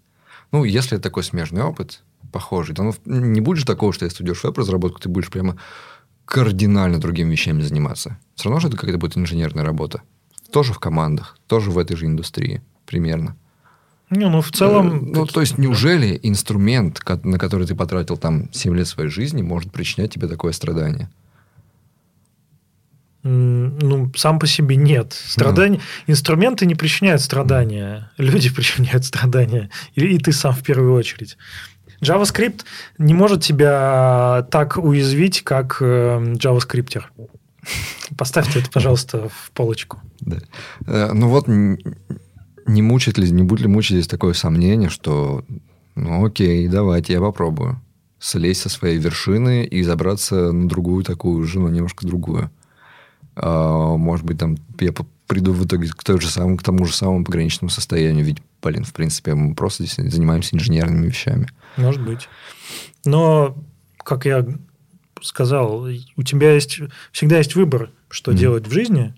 [0.53, 2.03] Ну, если такой смежный опыт,
[2.33, 2.75] похожий.
[2.75, 5.57] Там, ну, не будет же такого, что если ты идешь в веб-разработку, ты будешь прямо
[6.25, 8.19] кардинально другими вещами заниматься.
[8.35, 10.03] Все равно же это какая-то будет инженерная работа.
[10.53, 13.37] Тоже в командах, тоже в этой же индустрии примерно.
[14.11, 14.89] Не, ну в целом...
[14.89, 19.43] Э, ну, то есть, неужели инструмент, на который ты потратил там 7 лет своей жизни,
[19.43, 21.09] может причинять тебе такое страдание?
[23.23, 25.13] Ну, сам по себе нет.
[25.13, 25.79] Страдания...
[25.79, 25.83] Mm.
[26.09, 28.11] Инструменты не причиняют страдания.
[28.17, 29.71] Люди причиняют страдания.
[29.95, 31.37] И, и ты сам в первую очередь.
[32.03, 32.63] JavaScript
[32.99, 37.03] не может тебя так уязвить, как э, JavaScripter.
[38.17, 40.01] Поставьте это, пожалуйста, в полочку.
[40.21, 40.39] Да.
[40.87, 41.47] Э, ну вот
[42.67, 45.45] не мучит ли, не будет ли мучить здесь такое сомнение, что
[45.95, 47.81] ну окей, давайте я попробую
[48.21, 52.51] слезть со своей вершины и забраться на другую такую же, но немножко другую.
[53.35, 54.93] А, может быть, там я
[55.27, 58.25] приду в итоге к, той же самому, к тому же самому пограничному состоянию.
[58.25, 61.49] Ведь, блин, в принципе, мы просто здесь занимаемся инженерными вещами.
[61.77, 62.29] Может быть.
[63.07, 63.57] Но,
[63.97, 64.47] как я
[65.23, 66.81] сказал, у тебя есть
[67.13, 68.37] всегда есть выбор, что mm-hmm.
[68.37, 69.15] делать в жизни.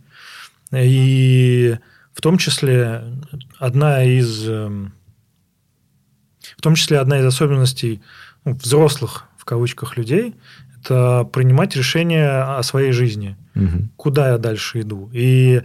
[0.73, 1.77] И
[2.15, 3.03] в том числе
[3.59, 4.93] одна из эм,
[6.57, 8.03] в том числе одна из особенностей
[8.45, 10.35] ну, взрослых в кавычках людей
[10.81, 13.89] это принимать решения о своей жизни, угу.
[13.97, 15.63] куда я дальше иду и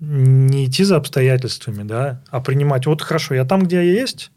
[0.00, 4.30] не идти за обстоятельствами, да, а принимать вот хорошо, я там, где я есть,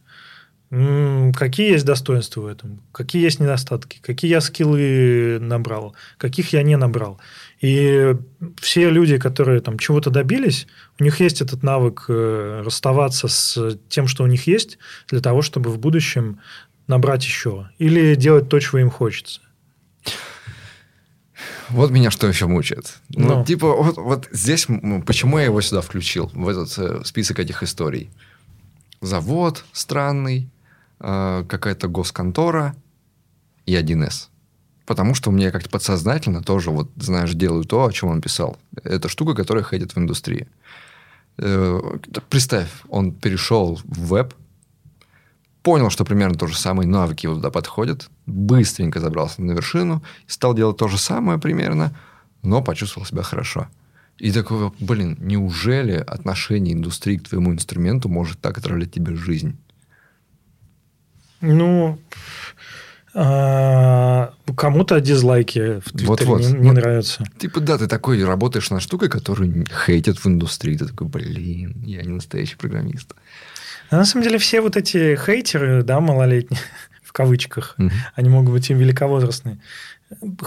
[0.71, 6.77] какие есть достоинства в этом, какие есть недостатки, какие я скиллы набрал, каких я не
[6.77, 7.19] набрал.
[7.59, 8.15] И
[8.57, 10.67] все люди, которые там чего-то добились,
[10.97, 14.77] у них есть этот навык э, расставаться с тем, что у них есть,
[15.09, 16.39] для того, чтобы в будущем
[16.87, 17.69] набрать еще.
[17.77, 19.41] Или делать то, чего им хочется.
[21.67, 22.97] Вот меня что еще мучает.
[23.09, 24.67] Ну, ну типа, вот, вот здесь,
[25.05, 28.09] почему я его сюда включил, в этот э, список этих историй?
[29.01, 30.49] Завод странный,
[31.01, 32.75] какая-то госконтора
[33.65, 34.27] и 1С.
[34.85, 38.57] Потому что меня как-то подсознательно тоже, вот, знаешь, делаю то, о чем он писал.
[38.83, 40.47] Это штука, которая ходит в индустрии.
[41.37, 41.79] Э,
[42.29, 44.33] представь, он перешел в веб,
[45.63, 50.53] понял, что примерно то же самое, навыки его туда подходят, быстренько забрался на вершину, стал
[50.53, 51.95] делать то же самое примерно,
[52.43, 53.67] но почувствовал себя хорошо.
[54.17, 59.57] И такой, блин, неужели отношение индустрии к твоему инструменту может так отравлять тебе жизнь?
[61.41, 61.99] Ну,
[63.13, 66.41] а, кому-то дизлайки в Твиттере вот, вот.
[66.41, 67.25] не, не вот, нравятся.
[67.37, 70.77] Типа, да, ты такой работаешь над штукой, которую хейтят в индустрии.
[70.77, 73.13] Ты такой, блин, я не настоящий программист.
[73.89, 76.61] А на самом деле все вот эти хейтеры, да, малолетние,
[77.03, 77.91] в кавычках, угу.
[78.15, 79.59] они могут быть и великовозрастные.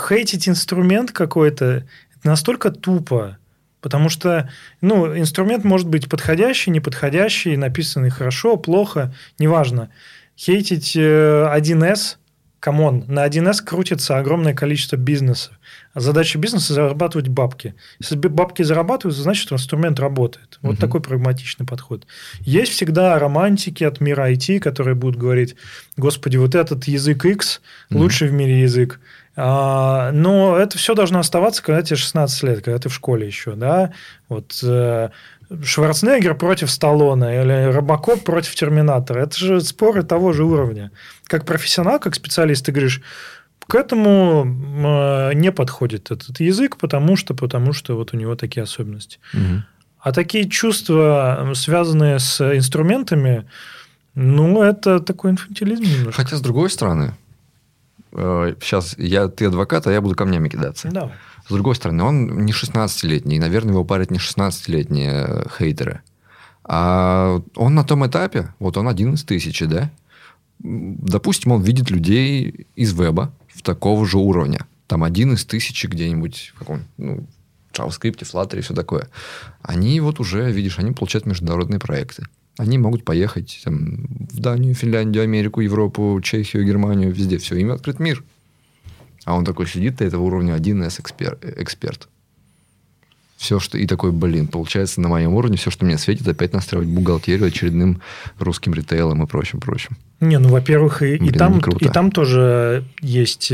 [0.08, 1.86] Хейтить инструмент какой-то
[2.22, 3.36] настолько тупо,
[3.82, 4.50] потому что
[4.80, 9.90] ну, инструмент может быть подходящий, неподходящий, написанный хорошо, плохо, неважно.
[10.36, 12.16] Хейтить 1С–
[12.64, 15.52] come on, на 1С крутится огромное количество бизнесов.
[15.92, 17.74] А задача бизнеса– зарабатывать бабки.
[18.00, 20.58] Если бабки зарабатывают, значит, инструмент работает.
[20.62, 20.80] Вот угу.
[20.80, 22.06] такой прагматичный подход.
[22.40, 25.56] Есть всегда романтики от мира IT, которые будут говорить,
[25.98, 27.98] господи, вот этот язык X угу.
[27.98, 28.98] лучший в мире язык.
[29.36, 33.56] А, но это все должно оставаться, когда тебе 16 лет, когда ты в школе еще.
[33.56, 33.92] Да?
[34.28, 35.10] Вот, э,
[35.62, 39.20] Шварценеггер против Сталлоне или Робокоп против Терминатора.
[39.20, 40.90] Это же споры того же уровня.
[41.24, 43.02] Как профессионал, как специалист, ты говоришь,
[43.66, 48.62] к этому э, не подходит этот язык, потому что, потому что вот у него такие
[48.62, 49.18] особенности.
[49.32, 49.62] Угу.
[50.00, 53.46] А такие чувства, связанные с инструментами,
[54.14, 56.22] ну, это такой инфантилизм немножко.
[56.22, 57.14] Хотя, с другой стороны,
[58.12, 60.88] сейчас э, я, ты адвокат, а я буду камнями кидаться.
[60.88, 61.14] Давай.
[61.46, 66.00] С другой стороны, он не 16-летний, и, наверное, его парят не 16-летние хейтеры.
[66.64, 69.90] А он на том этапе, вот он один из тысячи, да?
[70.60, 74.66] Допустим, он видит людей из веба в такого же уровня.
[74.86, 77.26] Там один из тысячи где-нибудь в каком ну,
[77.74, 79.08] JavaScript, Flutter и все такое.
[79.62, 82.24] Они вот уже, видишь, они получают международные проекты.
[82.56, 87.38] Они могут поехать там, в Данию, Финляндию, Америку, Европу, Чехию, Германию, везде.
[87.38, 88.22] Все, им открыт мир.
[89.24, 91.44] А он такой сидит, до этого уровня 1С эксперт.
[91.58, 92.08] эксперт.
[93.36, 93.78] Все, что...
[93.78, 98.00] И такой, блин, получается, на моем уровне все, что мне светит, опять настраивать бухгалтерию очередным
[98.38, 99.96] русским ритейлом и прочим, прочим.
[100.20, 103.52] Не, ну, во-первых, и, блин, и, там, и там тоже есть...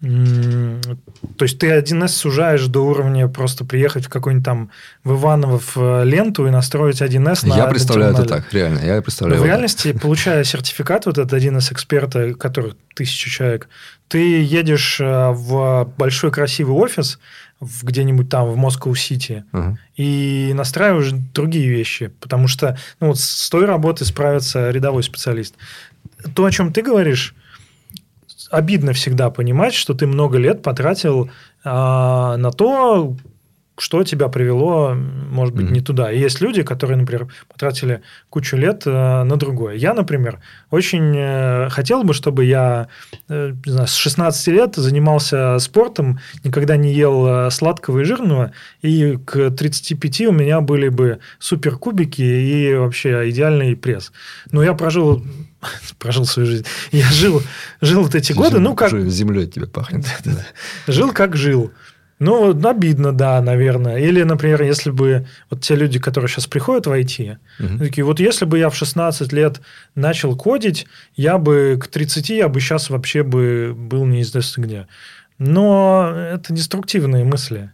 [0.00, 4.70] То есть ты 1С сужаешь до уровня просто приехать в какой-нибудь там
[5.02, 8.78] в Иваново в э, ленту и настроить 1С на Я представляю это так, реально.
[8.78, 9.40] Я представляю.
[9.40, 13.68] Но в реальности, получая сертификат вот этот 1С эксперта, который тысяча человек,
[14.06, 17.18] ты едешь э, в большой красивый офис,
[17.60, 19.74] где-нибудь там в Москву-Сити, uh-huh.
[19.96, 25.56] и настраиваешь другие вещи, потому что ну, вот с той работой справится рядовой специалист.
[26.36, 27.34] То, о чем ты говоришь,
[28.50, 31.30] обидно всегда понимать, что ты много лет потратил
[31.64, 33.16] а, на то,
[33.78, 35.72] что тебя привело, может быть, mm-hmm.
[35.72, 36.12] не туда.
[36.12, 39.74] И есть люди, которые, например, потратили кучу лет э, на другое.
[39.74, 40.40] Я, например,
[40.70, 42.88] очень э, хотел бы, чтобы я
[43.28, 48.52] э, не знаю, с 16 лет занимался спортом, никогда не ел э, сладкого и жирного,
[48.82, 54.12] и к 35 у меня были бы суперкубики и вообще идеальный пресс.
[54.50, 55.22] Но я прожил
[55.98, 56.66] прожил свою жизнь.
[56.92, 57.42] Я жил,
[57.80, 58.92] жил вот эти годы, ну как...
[58.92, 60.04] Землей от тебя пахнет.
[60.86, 61.72] Жил как жил.
[62.18, 63.98] Ну, обидно, да, наверное.
[63.98, 67.78] Или, например, если бы вот те люди, которые сейчас приходят в IT, угу.
[67.78, 69.60] такие, вот если бы я в 16 лет
[69.94, 74.88] начал кодить, я бы к 30, я бы сейчас вообще бы был неизвестно где.
[75.38, 77.72] Но это деструктивные мысли.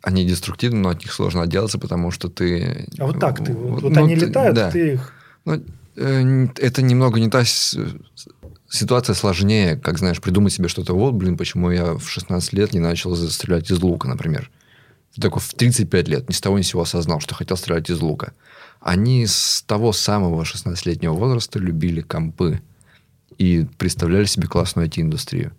[0.00, 2.88] Они деструктивны, но от них сложно отделаться, потому что ты...
[2.98, 4.70] А вот так ты, вот, вот ну, они ты, летают, да.
[4.70, 5.12] ты их...
[5.44, 5.62] Ну,
[5.96, 7.44] э, это немного не та
[8.72, 12.80] ситуация сложнее, как, знаешь, придумать себе что-то, вот, блин, почему я в 16 лет не
[12.80, 14.50] начал стрелять из лука, например.
[15.14, 17.90] Ты такой в 35 лет ни с того ни с сего осознал, что хотел стрелять
[17.90, 18.32] из лука.
[18.80, 22.62] Они с того самого 16-летнего возраста любили компы
[23.36, 25.52] и представляли себе классную IT-индустрию.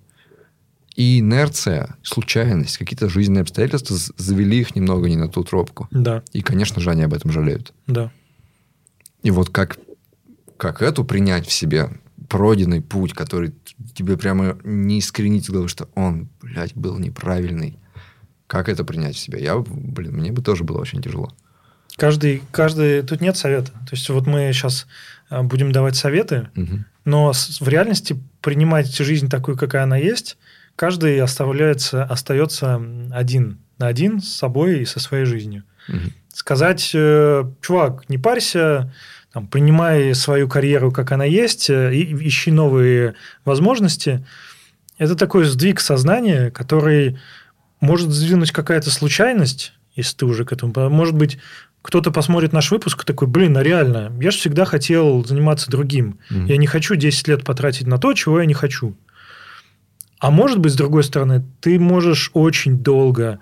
[0.95, 5.88] И инерция, случайность, какие-то жизненные обстоятельства завели их немного не на ту тропку.
[5.91, 6.23] Да.
[6.34, 7.73] И, конечно же, они об этом жалеют.
[7.88, 8.11] Да.
[9.22, 9.77] И вот как,
[10.57, 11.90] как эту принять в себе,
[12.34, 13.53] пройденный путь, который
[13.93, 17.77] тебе прямо не искренить головы, что он, блядь, был неправильный.
[18.47, 19.38] Как это принять в себя?
[19.38, 21.31] Я, блин, мне бы тоже было очень тяжело.
[21.95, 23.72] Каждый, каждый, тут нет совета.
[23.72, 24.88] То есть вот мы сейчас
[25.30, 26.80] а, будем давать советы, угу.
[27.05, 30.39] но в реальности принимать жизнь такую, какая она есть,
[30.76, 32.81] каждый оставляется, остается
[33.11, 35.65] один на один с собой и со своей жизнью.
[35.88, 35.99] Угу.
[36.34, 38.91] Сказать, э, чувак, не парься,
[39.34, 43.15] там, принимай свою карьеру, как она есть, э, и ищи новые
[43.45, 44.23] возможности.
[44.99, 47.18] Это такой сдвиг сознания, который
[47.81, 50.72] может сдвинуть какая-то случайность, если ты уже к этому...
[50.89, 51.39] Может быть,
[51.81, 56.19] кто-то посмотрит наш выпуск и такой, блин, а реально, я же всегда хотел заниматься другим.
[56.30, 56.47] Mm-hmm.
[56.47, 58.95] Я не хочу 10 лет потратить на то, чего я не хочу.
[60.19, 63.39] А может быть, с другой стороны, ты можешь очень долго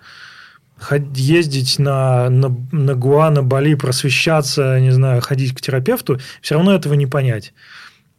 [1.15, 6.73] ездить на, на, на Гуа, на Бали, просвещаться, не знаю, ходить к терапевту, все равно
[6.73, 7.53] этого не понять.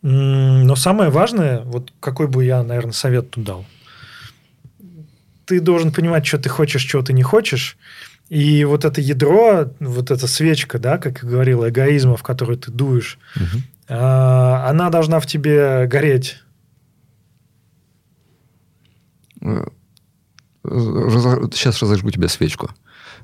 [0.03, 3.65] Но самое важное, вот какой бы я, наверное, совет тут дал,
[5.45, 7.77] ты должен понимать, что ты хочешь, чего ты не хочешь,
[8.29, 12.71] и вот это ядро, вот эта свечка, да, как я говорил, эгоизма, в которую ты
[12.71, 13.63] дуешь, угу.
[13.89, 16.39] она должна в тебе гореть
[19.41, 19.67] э,
[20.65, 22.71] сейчас разожгу тебе свечку.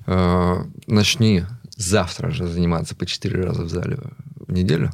[0.06, 1.44] Э, начни
[1.76, 3.98] завтра же заниматься по 4 раза в зале
[4.34, 4.90] в неделю.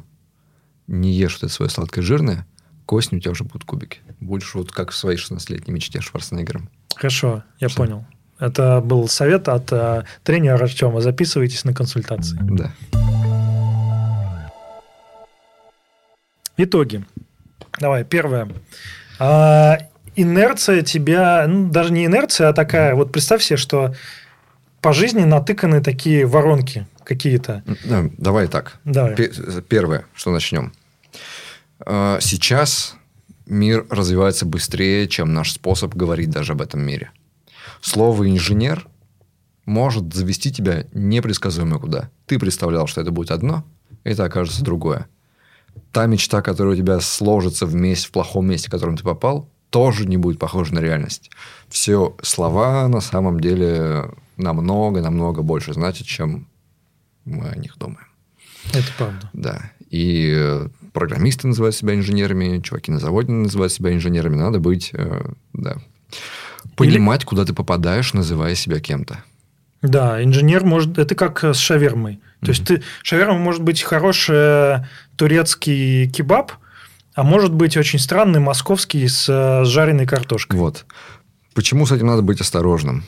[0.87, 2.45] Не ешь вот это свое сладкое жирное,
[2.85, 3.99] кости у тебя уже будут кубики.
[4.19, 6.69] Будешь вот как в своей 16-летней мечте Шварценеггером.
[6.95, 7.77] Хорошо, я Что?
[7.77, 8.05] понял.
[8.37, 11.01] Это был совет от э, тренера Артема.
[11.01, 12.37] Записывайтесь на консультации.
[12.41, 12.71] Да.
[16.57, 17.05] Итоги.
[17.79, 18.49] Давай, первое.
[19.19, 19.77] А,
[20.15, 23.93] инерция тебя, ну, даже не инерция, а такая, вот представь себе, что
[24.81, 27.63] по жизни натыканы такие воронки какие-то.
[28.17, 28.79] Давай так.
[28.83, 29.15] Давай.
[29.67, 30.73] Первое, что начнем.
[31.79, 32.95] А, сейчас
[33.45, 37.11] мир развивается быстрее, чем наш способ говорить даже об этом мире.
[37.81, 38.87] Слово «инженер»
[39.65, 42.09] может завести тебя непредсказуемо куда.
[42.27, 43.63] Ты представлял, что это будет одно,
[44.03, 45.07] это окажется другое.
[45.91, 50.05] Та мечта, которая у тебя сложится вместе в плохом месте, в котором ты попал, тоже
[50.05, 51.29] не будет похоже на реальность.
[51.69, 56.47] Все слова на самом деле намного-намного больше значат, чем
[57.25, 58.07] мы о них думаем.
[58.73, 59.29] Это правда.
[59.33, 59.71] Да.
[59.89, 64.35] И э, программисты называют себя инженерами, чуваки на заводе называют себя инженерами.
[64.35, 65.21] Надо быть, э,
[65.53, 65.77] да,
[66.75, 67.27] понимать, Или...
[67.27, 69.23] куда ты попадаешь, называя себя кем-то.
[69.81, 70.97] Да, инженер может...
[70.97, 72.19] Это как с шавермой.
[72.39, 72.49] То mm-hmm.
[72.49, 72.83] есть, ты...
[73.03, 74.85] шаверма может быть хороший
[75.15, 76.53] турецкий кебаб–
[77.15, 80.59] а может быть очень странный московский с, э, с жареной картошкой.
[80.59, 80.85] Вот.
[81.53, 83.05] Почему с этим надо быть осторожным?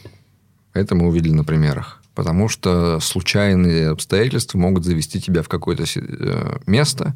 [0.74, 2.02] Это мы увидели на примерах.
[2.16, 7.16] Потому что случайные обстоятельства могут завести тебя в какое-то э, место,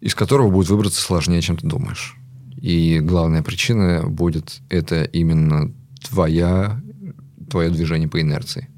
[0.00, 2.16] из которого будет выбраться сложнее, чем ты думаешь.
[2.60, 5.72] И главная причина будет это именно
[6.02, 6.80] твоя,
[7.48, 8.68] твое движение по инерции.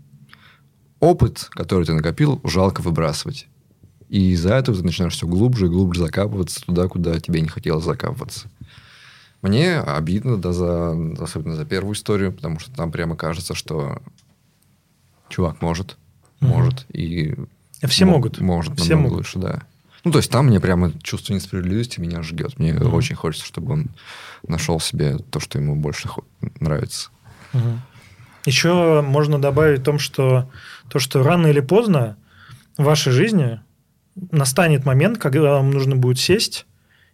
[1.01, 3.49] Опыт, который ты накопил, жалко выбрасывать.
[4.09, 7.85] И из-за этого ты начинаешь все глубже и глубже закапываться туда, куда тебе не хотелось
[7.85, 8.49] закапываться.
[9.43, 14.03] Мне обидно, да, за, особенно за первую историю, потому что там прямо кажется, что
[15.29, 15.97] чувак может,
[16.41, 16.51] угу.
[16.51, 17.35] может, и...
[17.87, 18.41] Все могут.
[18.41, 19.19] Может, Все могут.
[19.19, 19.63] лучше, да.
[20.03, 22.59] Ну, то есть там мне прямо чувство несправедливости меня жгет.
[22.59, 22.95] Мне Мгм.
[22.95, 23.91] очень хочется, чтобы он
[24.47, 26.09] нашел себе то, что ему больше
[26.61, 27.11] нравится.
[27.53, 27.81] Мгм.
[28.47, 30.51] Еще можно добавить в том, что
[30.89, 32.17] то, что рано или поздно
[32.77, 33.61] в вашей жизни
[34.31, 36.67] настанет момент, когда вам нужно будет сесть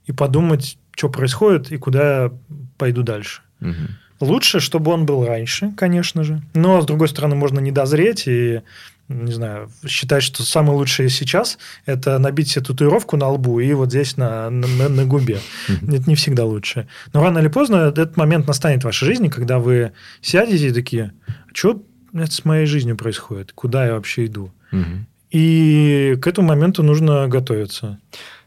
[0.07, 2.33] и подумать, что происходит и куда я
[2.79, 3.43] пойду дальше.
[3.61, 3.97] Мгм.
[4.21, 6.41] Лучше, чтобы он был раньше, конечно же.
[6.55, 8.63] Но, с другой стороны, можно не дозреть и,
[9.09, 13.91] не знаю, считать, что самое лучшее сейчас– это набить себе татуировку на лбу и вот
[13.91, 15.41] здесь на, на, на- губе.
[15.69, 16.87] Это не всегда лучше.
[17.13, 21.13] Но рано или поздно этот момент настанет в вашей жизни, когда вы сядете и такие,
[21.53, 21.83] что
[22.15, 23.53] с моей жизнью происходит?
[23.53, 24.53] Куда я вообще иду?
[24.71, 25.07] Мгм.
[25.35, 27.99] И к этому моменту нужно готовиться.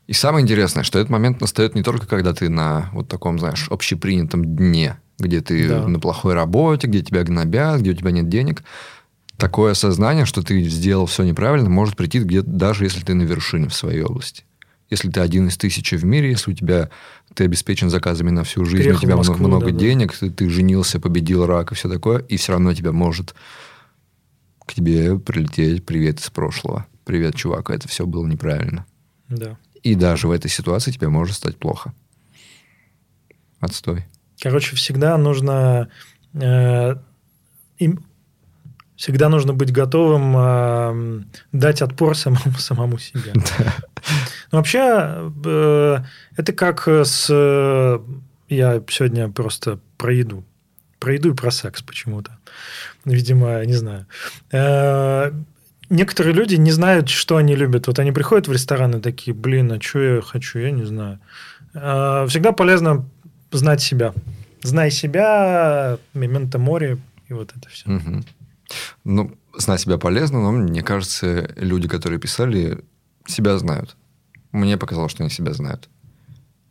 [0.08, 3.68] И самое интересное, что этот момент настает не только когда ты на вот таком, знаешь,
[3.70, 5.86] общепринятом дне, где ты Да.
[5.86, 8.64] на плохой работе, где тебя гнобят, где у тебя нет денег.
[9.36, 13.68] Такое осознание, что ты сделал все неправильно, может прийти где-то даже если ты на вершине
[13.68, 14.46] в своей области.
[14.90, 16.90] Если ты один из тысячи в мире, если у тебя
[17.34, 19.78] ты обеспечен заказами на всю жизнь, Переехал у тебя в много, Москву, много да-да.
[19.78, 23.36] денег, ты, ты женился, победил рак и все такое, и все равно тебя может
[24.68, 26.86] к тебе прилететь привет из прошлого.
[27.06, 28.86] Привет, чувак, это все было неправильно.
[29.30, 29.58] Да.
[29.82, 31.94] И даже в этой ситуации тебе может стать плохо.
[33.60, 34.06] Отстой.
[34.40, 35.90] Короче, всегда нужно
[36.34, 36.96] э,
[37.80, 38.06] им-
[38.96, 41.24] всегда нужно быть готовым э,
[41.54, 43.34] дать отпор самому, самому себе.
[43.34, 43.42] Ну,
[44.58, 45.98] вообще, э,
[46.36, 47.28] это как с...
[47.30, 48.00] э,
[48.50, 50.44] Я сегодня просто про еду.
[51.00, 52.38] Про еду и про секс почему-то.
[53.06, 54.06] Видимо, не знаю.
[54.52, 55.32] Э,
[55.90, 57.88] Некоторые люди не знают, что они любят.
[57.88, 61.20] Вот они приходят в ресторан и такие, блин, а что я хочу, я не знаю.
[61.74, 63.06] Э, Всегда полезно
[63.52, 64.14] знать себя.
[64.64, 66.98] Знай себя, мементо море
[67.30, 67.90] и вот это все.
[67.90, 68.26] Мгм.
[69.06, 72.84] Ну, знать себя полезно, но мне кажется, люди, которые писали,
[73.26, 73.96] себя знают.
[74.52, 75.88] Мне показалось, что они себя знают.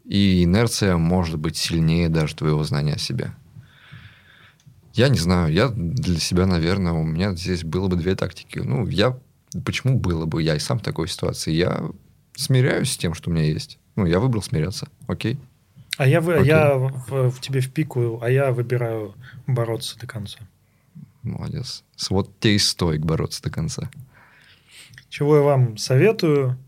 [0.05, 3.33] И инерция может быть сильнее даже твоего знания о себе.
[4.97, 8.59] Я не знаю, я для себя, наверное, у меня здесь было бы две тактики.
[8.61, 9.19] Ну, я...
[9.65, 10.43] Почему было бы?
[10.43, 11.53] Я и сам в такой ситуации.
[11.53, 11.83] Я
[12.35, 13.79] смиряюсь с тем, что у меня есть.
[13.95, 14.89] Ну, я выбрал смиряться.
[15.07, 15.39] Окей.
[15.99, 16.47] А я, вы- Окей.
[16.47, 19.15] я в, в тебе впикаю, а я выбираю
[19.47, 20.39] бороться до конца.
[21.23, 21.85] Молодец.
[22.09, 23.91] Вот те и стоик бороться до конца.
[25.11, 26.59] Чего я вам советую,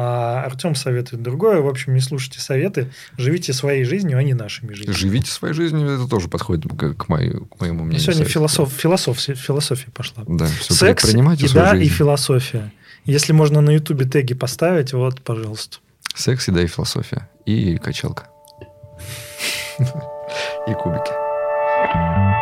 [0.00, 1.60] а Артем советует другое.
[1.60, 4.94] В общем, не слушайте советы, живите своей жизнью, а не нашими жизнями.
[4.94, 8.04] Живите своей жизнью, это тоже подходит к, к мою- к моему мнению.
[8.04, 10.22] Сегодня философ, философ, философия пошла.
[10.28, 12.72] Да, все Секс, еда и философия.
[13.06, 15.78] Если можно на Ютубе теги поставить, вот, пожалуйста.
[16.14, 17.28] Секс, еда и философия.
[17.44, 18.28] И качалка.
[19.80, 22.37] И кубики.